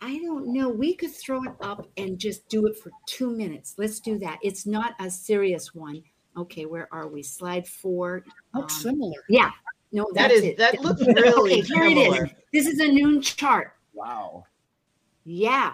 I 0.02 0.18
don't 0.20 0.54
know. 0.54 0.70
We 0.70 0.96
could 0.96 1.14
throw 1.14 1.44
it 1.44 1.52
up 1.62 1.86
and 1.98 2.18
just 2.18 2.48
do 2.48 2.66
it 2.68 2.78
for 2.78 2.92
two 3.06 3.32
minutes. 3.36 3.76
Let's 3.78 4.00
do 4.00 4.18
that. 4.20 4.40
It's 4.42 4.66
not 4.66 4.96
a 5.00 5.10
serious 5.10 5.76
one. 5.76 6.02
Okay, 6.38 6.66
where 6.66 6.88
are 6.94 7.08
we? 7.08 7.22
Slide 7.22 7.68
four. 7.68 8.24
Looks 8.54 8.76
Um, 8.78 8.82
similar. 8.92 9.24
Yeah. 9.28 9.52
No, 9.92 10.08
that's 10.14 10.36
it. 10.36 10.58
that 10.58 10.80
looks 10.82 11.02
really 11.02 11.62
okay, 11.62 11.74
here 11.74 11.84
it 11.84 11.98
is. 11.98 12.30
This 12.54 12.68
is 12.68 12.80
a 12.80 12.88
noon 12.88 13.22
chart. 13.22 13.74
Wow. 13.94 14.46
Yeah. 15.26 15.74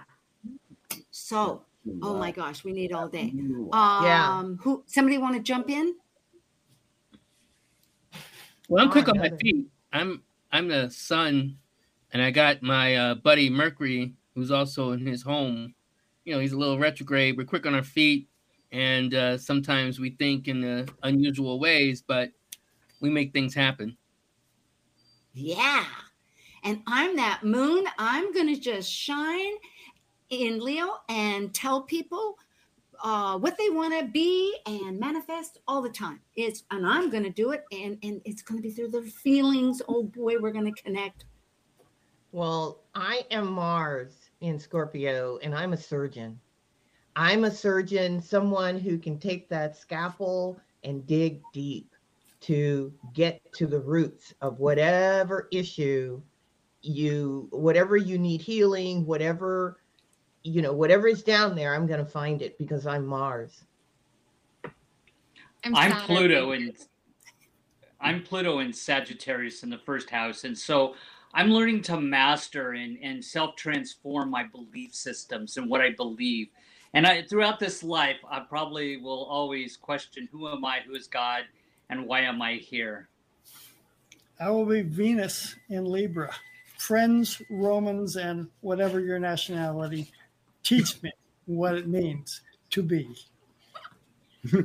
So, 1.11 1.65
oh 2.01 2.17
my 2.17 2.31
gosh, 2.31 2.63
we 2.63 2.71
need 2.71 2.93
all 2.93 3.07
day. 3.09 3.33
Um, 3.73 4.03
Yeah. 4.03 4.43
Who? 4.61 4.83
Somebody 4.87 5.17
want 5.17 5.35
to 5.35 5.41
jump 5.41 5.69
in? 5.69 5.95
Well, 8.69 8.83
I'm 8.83 8.89
quick 8.89 9.07
on 9.09 9.17
my 9.19 9.29
feet. 9.29 9.67
I'm 9.93 10.23
I'm 10.51 10.67
the 10.67 10.89
sun, 10.89 11.57
and 12.15 12.23
I 12.23 12.31
got 12.31 12.63
my 12.63 12.95
uh, 12.95 13.15
buddy 13.15 13.49
Mercury, 13.49 14.13
who's 14.35 14.49
also 14.49 14.93
in 14.93 15.05
his 15.05 15.21
home. 15.21 15.75
You 16.23 16.33
know, 16.33 16.39
he's 16.39 16.53
a 16.53 16.57
little 16.57 16.79
retrograde. 16.79 17.35
We're 17.35 17.43
quick 17.43 17.65
on 17.65 17.75
our 17.75 17.83
feet, 17.83 18.29
and 18.71 19.13
uh, 19.13 19.37
sometimes 19.37 19.99
we 19.99 20.11
think 20.11 20.47
in 20.47 20.63
uh, 20.63 20.85
unusual 21.03 21.59
ways, 21.59 22.01
but 22.01 22.29
we 23.01 23.09
make 23.09 23.33
things 23.33 23.53
happen. 23.53 23.97
Yeah. 25.33 25.83
And 26.63 26.81
I'm 26.87 27.17
that 27.17 27.43
moon. 27.43 27.83
I'm 27.97 28.31
going 28.31 28.47
to 28.47 28.61
just 28.61 28.89
shine 28.89 29.55
in 30.29 30.61
Leo 30.61 30.99
and 31.09 31.53
tell 31.53 31.81
people 31.81 32.37
uh, 33.03 33.37
what 33.37 33.57
they 33.57 33.69
want 33.69 33.93
to 33.99 34.05
be 34.05 34.55
and 34.65 34.97
manifest 34.97 35.57
all 35.67 35.81
the 35.81 35.89
time. 35.89 36.21
It's 36.37 36.63
and 36.71 36.87
I'm 36.87 37.09
going 37.09 37.23
to 37.23 37.29
do 37.29 37.51
it, 37.51 37.65
and 37.73 37.97
and 38.03 38.21
it's 38.23 38.41
going 38.41 38.57
to 38.57 38.63
be 38.65 38.73
through 38.73 38.91
the 38.91 39.01
feelings. 39.01 39.81
Oh 39.89 40.03
boy, 40.03 40.37
we're 40.39 40.53
going 40.53 40.73
to 40.73 40.81
connect. 40.81 41.25
Well, 42.35 42.81
I 42.93 43.21
am 43.31 43.49
Mars 43.49 44.29
in 44.41 44.59
Scorpio 44.59 45.39
and 45.41 45.55
I'm 45.55 45.71
a 45.71 45.77
surgeon. 45.77 46.37
I'm 47.15 47.45
a 47.45 47.49
surgeon, 47.49 48.21
someone 48.21 48.77
who 48.77 48.97
can 48.97 49.17
take 49.17 49.47
that 49.47 49.77
scalpel 49.77 50.59
and 50.83 51.07
dig 51.07 51.39
deep 51.53 51.95
to 52.41 52.93
get 53.13 53.39
to 53.53 53.67
the 53.67 53.79
roots 53.79 54.33
of 54.41 54.59
whatever 54.59 55.47
issue 55.53 56.21
you 56.81 57.47
whatever 57.51 57.95
you 57.95 58.17
need 58.17 58.41
healing, 58.41 59.05
whatever 59.05 59.79
you 60.43 60.61
know, 60.61 60.73
whatever 60.73 61.07
is 61.07 61.23
down 61.23 61.55
there, 61.55 61.73
I'm 61.73 61.87
going 61.87 62.03
to 62.03 62.11
find 62.11 62.41
it 62.41 62.57
because 62.57 62.85
I'm 62.85 63.05
Mars. 63.05 63.63
I'm, 65.63 65.73
I'm 65.73 65.93
Pluto 66.05 66.51
in 66.51 66.73
I'm 68.01 68.23
Pluto 68.23 68.59
in 68.59 68.73
Sagittarius 68.73 69.63
in 69.63 69.69
the 69.69 69.77
first 69.77 70.09
house, 70.09 70.43
and 70.43 70.57
so 70.57 70.95
I'm 71.35 71.49
learning 71.51 71.81
to 71.83 71.99
master 71.99 72.71
and, 72.71 72.97
and 73.03 73.23
self 73.23 73.57
transform 73.57 74.29
my 74.29 74.43
belief 74.43 74.95
systems 74.95 75.57
and 75.57 75.69
what 75.69 75.81
I 75.81 75.89
believe. 75.89 76.47
And 76.93 77.05
I, 77.05 77.23
throughout 77.23 77.59
this 77.59 77.83
life, 77.83 78.15
I 78.27 78.39
probably 78.39 78.95
will 78.95 79.25
always 79.25 79.75
question 79.75 80.29
who 80.31 80.47
am 80.47 80.63
I, 80.63 80.79
who 80.87 80.95
is 80.95 81.07
God, 81.07 81.41
and 81.89 82.07
why 82.07 82.21
am 82.21 82.41
I 82.41 82.53
here? 82.53 83.09
I 84.39 84.49
will 84.49 84.65
be 84.65 84.81
Venus 84.81 85.57
in 85.69 85.83
Libra. 85.83 86.33
Friends, 86.77 87.41
Romans, 87.49 88.15
and 88.15 88.47
whatever 88.61 89.01
your 89.01 89.19
nationality, 89.19 90.11
teach 90.63 91.03
me 91.03 91.11
what 91.47 91.75
it 91.75 91.87
means 91.87 92.41
to 92.69 92.81
be. 92.81 93.13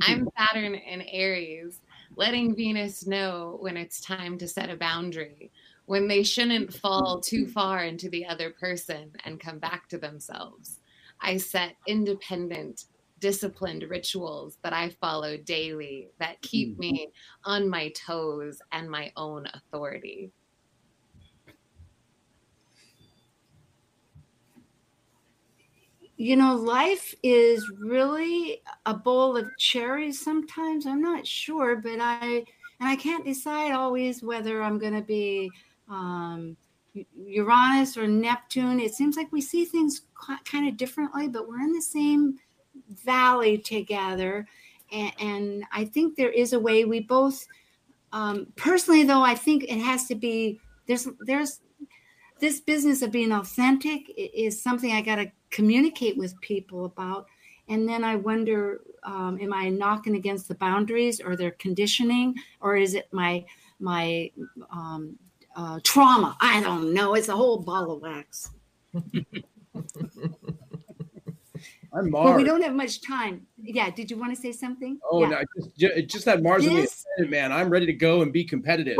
I'm 0.03 0.29
Saturn 0.37 0.75
in 0.75 1.01
Aries, 1.01 1.81
letting 2.15 2.55
Venus 2.55 3.07
know 3.07 3.57
when 3.61 3.77
it's 3.77 4.01
time 4.01 4.37
to 4.37 4.47
set 4.47 4.69
a 4.69 4.75
boundary, 4.75 5.51
when 5.85 6.07
they 6.07 6.23
shouldn't 6.23 6.73
fall 6.73 7.19
too 7.19 7.43
mm-hmm. 7.43 7.51
far 7.51 7.83
into 7.83 8.09
the 8.09 8.25
other 8.25 8.51
person 8.51 9.11
and 9.25 9.39
come 9.39 9.59
back 9.59 9.87
to 9.89 9.97
themselves. 9.97 10.79
I 11.21 11.37
set 11.37 11.75
independent, 11.87 12.85
disciplined 13.19 13.83
rituals 13.83 14.57
that 14.63 14.73
I 14.73 14.89
follow 14.89 15.37
daily 15.37 16.09
that 16.19 16.41
keep 16.41 16.75
mm. 16.75 16.79
me 16.79 17.11
on 17.45 17.69
my 17.69 17.89
toes 17.89 18.59
and 18.71 18.89
my 18.89 19.11
own 19.15 19.45
authority. 19.53 20.31
You 26.21 26.35
know, 26.35 26.53
life 26.55 27.15
is 27.23 27.67
really 27.79 28.61
a 28.85 28.93
bowl 28.93 29.35
of 29.35 29.49
cherries 29.57 30.23
sometimes. 30.23 30.85
I'm 30.85 31.01
not 31.01 31.25
sure, 31.25 31.77
but 31.77 31.99
I 31.99 32.45
and 32.79 32.87
I 32.87 32.95
can't 32.95 33.25
decide 33.25 33.71
always 33.71 34.21
whether 34.21 34.61
I'm 34.61 34.77
going 34.77 34.93
to 34.93 35.01
be 35.01 35.49
um, 35.89 36.55
Uranus 37.15 37.97
or 37.97 38.07
Neptune. 38.07 38.79
It 38.79 38.93
seems 38.93 39.17
like 39.17 39.31
we 39.31 39.41
see 39.41 39.65
things 39.65 40.03
kind 40.45 40.67
of 40.67 40.77
differently, 40.77 41.27
but 41.27 41.47
we're 41.47 41.61
in 41.61 41.73
the 41.73 41.81
same 41.81 42.37
valley 43.03 43.57
together. 43.57 44.47
And, 44.91 45.13
and 45.19 45.63
I 45.71 45.85
think 45.85 46.15
there 46.15 46.29
is 46.29 46.53
a 46.53 46.59
way 46.59 46.85
we 46.85 46.99
both, 46.99 47.47
um, 48.13 48.45
personally, 48.57 49.05
though, 49.05 49.23
I 49.23 49.33
think 49.33 49.63
it 49.63 49.79
has 49.79 50.05
to 50.09 50.13
be 50.13 50.59
there's 50.85 51.07
there's 51.21 51.61
this 52.39 52.61
business 52.61 53.01
of 53.01 53.11
being 53.11 53.31
authentic 53.31 54.03
is 54.15 54.61
something 54.61 54.91
I 54.91 55.01
got 55.01 55.15
to 55.15 55.31
communicate 55.51 56.17
with 56.17 56.39
people 56.41 56.85
about. 56.85 57.27
And 57.67 57.87
then 57.87 58.03
I 58.03 58.15
wonder, 58.15 58.81
um, 59.03 59.37
am 59.41 59.53
I 59.53 59.69
knocking 59.69 60.15
against 60.15 60.47
the 60.47 60.55
boundaries 60.55 61.21
or 61.21 61.35
their 61.35 61.51
conditioning, 61.51 62.35
or 62.59 62.75
is 62.75 62.95
it 62.95 63.07
my 63.11 63.45
my 63.79 64.29
um, 64.71 65.15
uh, 65.55 65.79
trauma? 65.83 66.35
I 66.41 66.61
don't 66.61 66.93
know. 66.93 67.13
It's 67.13 67.29
a 67.29 67.35
whole 67.35 67.59
ball 67.59 67.91
of 67.91 68.01
wax. 68.01 68.49
I'm 71.93 72.09
Well, 72.09 72.23
Mars. 72.23 72.37
we 72.37 72.43
don't 72.45 72.61
have 72.61 72.73
much 72.73 73.01
time. 73.01 73.45
Yeah. 73.61 73.89
Did 73.89 74.09
you 74.09 74.17
want 74.17 74.33
to 74.33 74.41
say 74.41 74.51
something? 74.53 74.97
Oh 75.09 75.21
yeah. 75.21 75.43
no! 75.55 75.63
Just, 75.77 76.07
just 76.07 76.25
that 76.25 76.41
Mars 76.41 76.65
This- 76.65 77.05
man. 77.19 77.51
I'm 77.51 77.69
ready 77.69 77.85
to 77.85 77.93
go 77.93 78.21
and 78.21 78.31
be 78.33 78.43
competitive. 78.43 78.97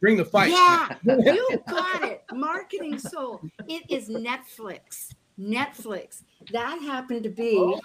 Bring 0.00 0.16
the 0.16 0.24
fight. 0.24 0.50
Yeah, 0.50 0.96
you 1.04 1.62
got 1.68 2.02
it. 2.02 2.24
Marketing 2.32 2.98
soul. 2.98 3.40
It 3.68 3.84
is 3.88 4.08
Netflix. 4.08 5.14
Netflix. 5.38 6.22
That 6.52 6.80
happened 6.82 7.22
to 7.24 7.30
be, 7.30 7.76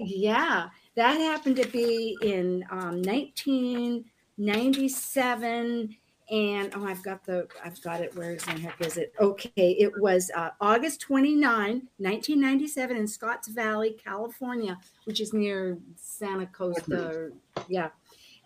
yeah, 0.00 0.68
that 0.94 1.18
happened 1.18 1.56
to 1.56 1.66
be 1.68 2.16
in 2.22 2.64
um, 2.70 3.02
1997. 3.02 5.96
And 6.30 6.74
oh, 6.76 6.84
I've 6.84 7.02
got 7.02 7.24
the, 7.24 7.48
I've 7.64 7.82
got 7.82 8.02
it. 8.02 8.14
Where 8.14 8.34
is 8.34 8.44
the 8.44 8.50
heck 8.50 8.78
is 8.82 8.98
it? 8.98 9.14
Okay, 9.18 9.70
it 9.78 9.98
was 9.98 10.30
uh, 10.36 10.50
August 10.60 11.00
29, 11.00 11.40
1997, 11.46 12.98
in 12.98 13.08
Scotts 13.08 13.48
Valley, 13.48 13.96
California, 14.04 14.78
which 15.04 15.22
is 15.22 15.32
near 15.32 15.78
Santa 15.96 16.44
Costa. 16.46 17.32
yeah, 17.68 17.88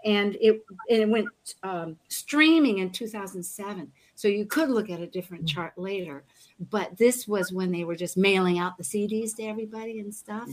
and 0.05 0.37
it 0.41 0.63
and 0.91 1.03
it 1.03 1.09
went 1.09 1.29
um, 1.63 1.97
streaming 2.09 2.79
in 2.79 2.91
2007 2.91 3.91
so 4.15 4.29
you 4.29 4.45
could 4.47 4.69
look 4.69 4.91
at 4.91 5.01
a 5.01 5.07
different 5.07 5.47
chart 5.47 5.73
later 5.77 6.25
but 6.71 6.97
this 6.97 7.27
was 7.27 7.53
when 7.53 7.73
they 7.73 7.85
were 7.85 7.97
just 7.97 8.17
mailing 8.17 8.59
out 8.59 8.77
the 8.77 8.83
cds 8.83 9.37
to 9.37 9.43
everybody 9.45 10.01
and 10.01 10.15
stuff. 10.15 10.49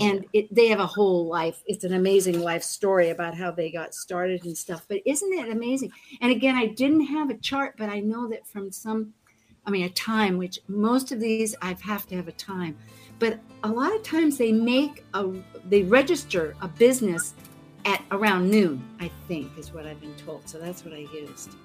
And 0.00 0.24
it, 0.32 0.54
they 0.54 0.68
have 0.68 0.80
a 0.80 0.86
whole 0.86 1.26
life 1.26 1.62
it's 1.66 1.84
an 1.84 1.94
amazing 1.94 2.40
life 2.40 2.62
story 2.62 3.10
about 3.10 3.34
how 3.34 3.50
they 3.50 3.70
got 3.70 3.94
started 3.94 4.44
and 4.44 4.56
stuff 4.56 4.84
but 4.88 5.00
isn't 5.04 5.32
it 5.32 5.48
amazing? 5.50 5.92
And 6.20 6.30
again 6.30 6.56
i 6.56 6.66
didn't 6.66 7.06
have 7.06 7.30
a 7.30 7.38
chart 7.38 7.74
but 7.78 7.88
i 7.88 8.00
know 8.00 8.28
that 8.28 8.46
from 8.46 8.70
some 8.70 9.12
i 9.66 9.70
mean 9.70 9.84
a 9.84 9.90
time 9.90 10.38
which 10.38 10.60
most 10.68 11.12
of 11.12 11.20
these 11.20 11.54
i 11.62 11.76
have 11.80 12.06
to 12.06 12.16
have 12.16 12.28
a 12.28 12.32
time 12.32 12.76
but 13.18 13.38
a 13.62 13.68
lot 13.68 13.94
of 13.94 14.02
times 14.02 14.36
they 14.36 14.50
make 14.50 15.04
a 15.14 15.30
they 15.68 15.82
register 15.82 16.56
a 16.60 16.68
business 16.68 17.34
at 17.84 18.02
around 18.10 18.50
noon, 18.50 18.82
I 19.00 19.10
think, 19.28 19.56
is 19.58 19.72
what 19.72 19.86
I've 19.86 20.00
been 20.00 20.14
told. 20.16 20.48
So 20.48 20.58
that's 20.58 20.84
what 20.84 20.94
I 20.94 21.06
used. 21.12 21.56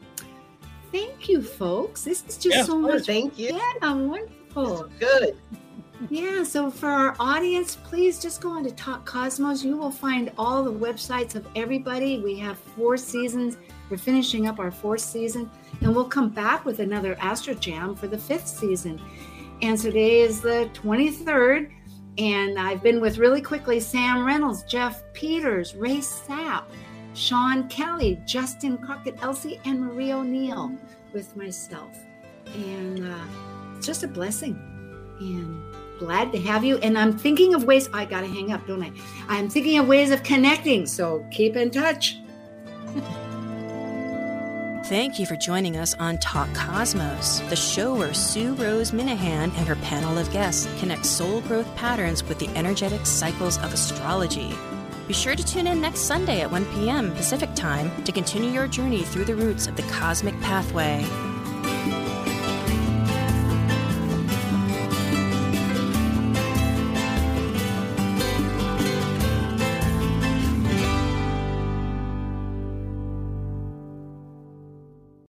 Thank 0.91 1.27
you, 1.27 1.41
folks. 1.41 2.03
This 2.03 2.23
is 2.27 2.37
just 2.37 2.55
Yeah, 2.57 2.63
so 2.63 2.79
much. 2.79 3.05
thank 3.05 3.37
you. 3.37 3.59
Yeah, 3.81 3.93
wonderful. 3.93 4.89
Good. 4.99 5.37
Yeah, 6.09 6.43
so 6.43 6.69
for 6.69 6.87
our 6.87 7.15
audience, 7.19 7.75
please 7.75 8.21
just 8.21 8.39
go 8.39 8.49
on 8.49 8.63
to 8.63 8.71
Talk 8.71 9.03
Cosmos. 9.05 9.63
You 9.65 9.77
will 9.77 9.91
find 9.91 10.31
all 10.37 10.63
the 10.63 10.71
websites 10.71 11.33
of 11.35 11.45
everybody. 11.55 12.19
We 12.19 12.37
have 12.39 12.57
four 12.59 12.97
seasons. 12.97 13.57
We're 13.89 13.97
finishing 13.97 14.47
up 14.47 14.59
our 14.59 14.69
fourth 14.69 15.01
season, 15.01 15.49
and 15.81 15.95
we'll 15.95 16.05
come 16.05 16.29
back 16.29 16.65
with 16.65 16.79
another 16.79 17.17
Astro 17.19 17.55
Jam 17.55 17.95
for 17.95 18.07
the 18.07 18.17
fifth 18.17 18.47
season. 18.47 19.01
And 19.63 19.77
today 19.77 20.19
is 20.21 20.39
the 20.39 20.69
23rd, 20.75 21.71
and 22.17 22.57
I've 22.57 22.81
been 22.81 22.99
with 22.99 23.17
really 23.17 23.41
quickly 23.41 23.79
Sam 23.79 24.25
Reynolds, 24.25 24.63
Jeff 24.63 25.03
Peters, 25.13 25.75
Rae 25.75 25.97
Sapp, 25.97 26.63
Sean 27.13 27.67
Kelley, 27.67 28.21
Justin 28.25 28.77
Crockett, 28.77 29.17
LC, 29.17 29.59
and 29.65 29.81
Marie 29.81 30.11
O'Neill 30.11 30.71
with 31.13 31.35
myself. 31.35 31.97
And 32.53 33.07
uh, 33.07 33.25
it's 33.75 33.85
just 33.85 34.03
a 34.03 34.07
blessing. 34.07 34.55
And 35.19 35.63
glad 35.99 36.31
to 36.31 36.39
have 36.39 36.63
you. 36.63 36.77
And 36.79 36.97
I'm 36.97 37.17
thinking 37.17 37.53
of 37.53 37.63
ways, 37.63 37.89
I 37.93 38.05
got 38.05 38.21
to 38.21 38.27
hang 38.27 38.51
up, 38.51 38.65
don't 38.67 38.83
I? 38.83 38.91
I'm 39.27 39.49
thinking 39.49 39.79
of 39.79 39.87
ways 39.87 40.11
of 40.11 40.23
connecting. 40.23 40.85
So 40.85 41.25
keep 41.31 41.55
in 41.55 41.71
touch. 41.71 42.17
Thank 44.87 45.19
you 45.19 45.25
for 45.25 45.35
joining 45.35 45.75
us 45.75 45.97
on 45.99 46.17
Talk 46.19 46.47
Cosmos, 46.53 47.39
the 47.49 47.57
show 47.57 47.93
where 47.93 48.13
Sue 48.13 48.53
Rose 48.53 48.91
Minahan 48.91 49.53
and 49.57 49.67
her 49.67 49.75
panel 49.75 50.17
of 50.17 50.31
guests 50.31 50.65
connect 50.79 51.05
soul 51.05 51.41
growth 51.41 51.67
patterns 51.75 52.23
with 52.23 52.39
the 52.39 52.47
energetic 52.55 53.05
cycles 53.05 53.57
of 53.57 53.73
astrology. 53.73 54.55
Be 55.05 55.13
sure 55.13 55.35
to 55.35 55.45
tune 55.45 55.67
in 55.67 55.81
next 55.81 56.03
Sunday 56.03 56.39
at 56.39 56.49
1 56.49 56.63
p.m. 56.67 57.13
Pacific 57.15 57.53
Time 57.53 57.91
to 58.05 58.13
continue 58.13 58.49
your 58.49 58.65
journey 58.65 59.03
through 59.03 59.25
the 59.25 59.35
roots 59.35 59.67
of 59.67 59.75
the 59.75 59.83
cosmic 59.91 60.39
pathway. 60.39 61.05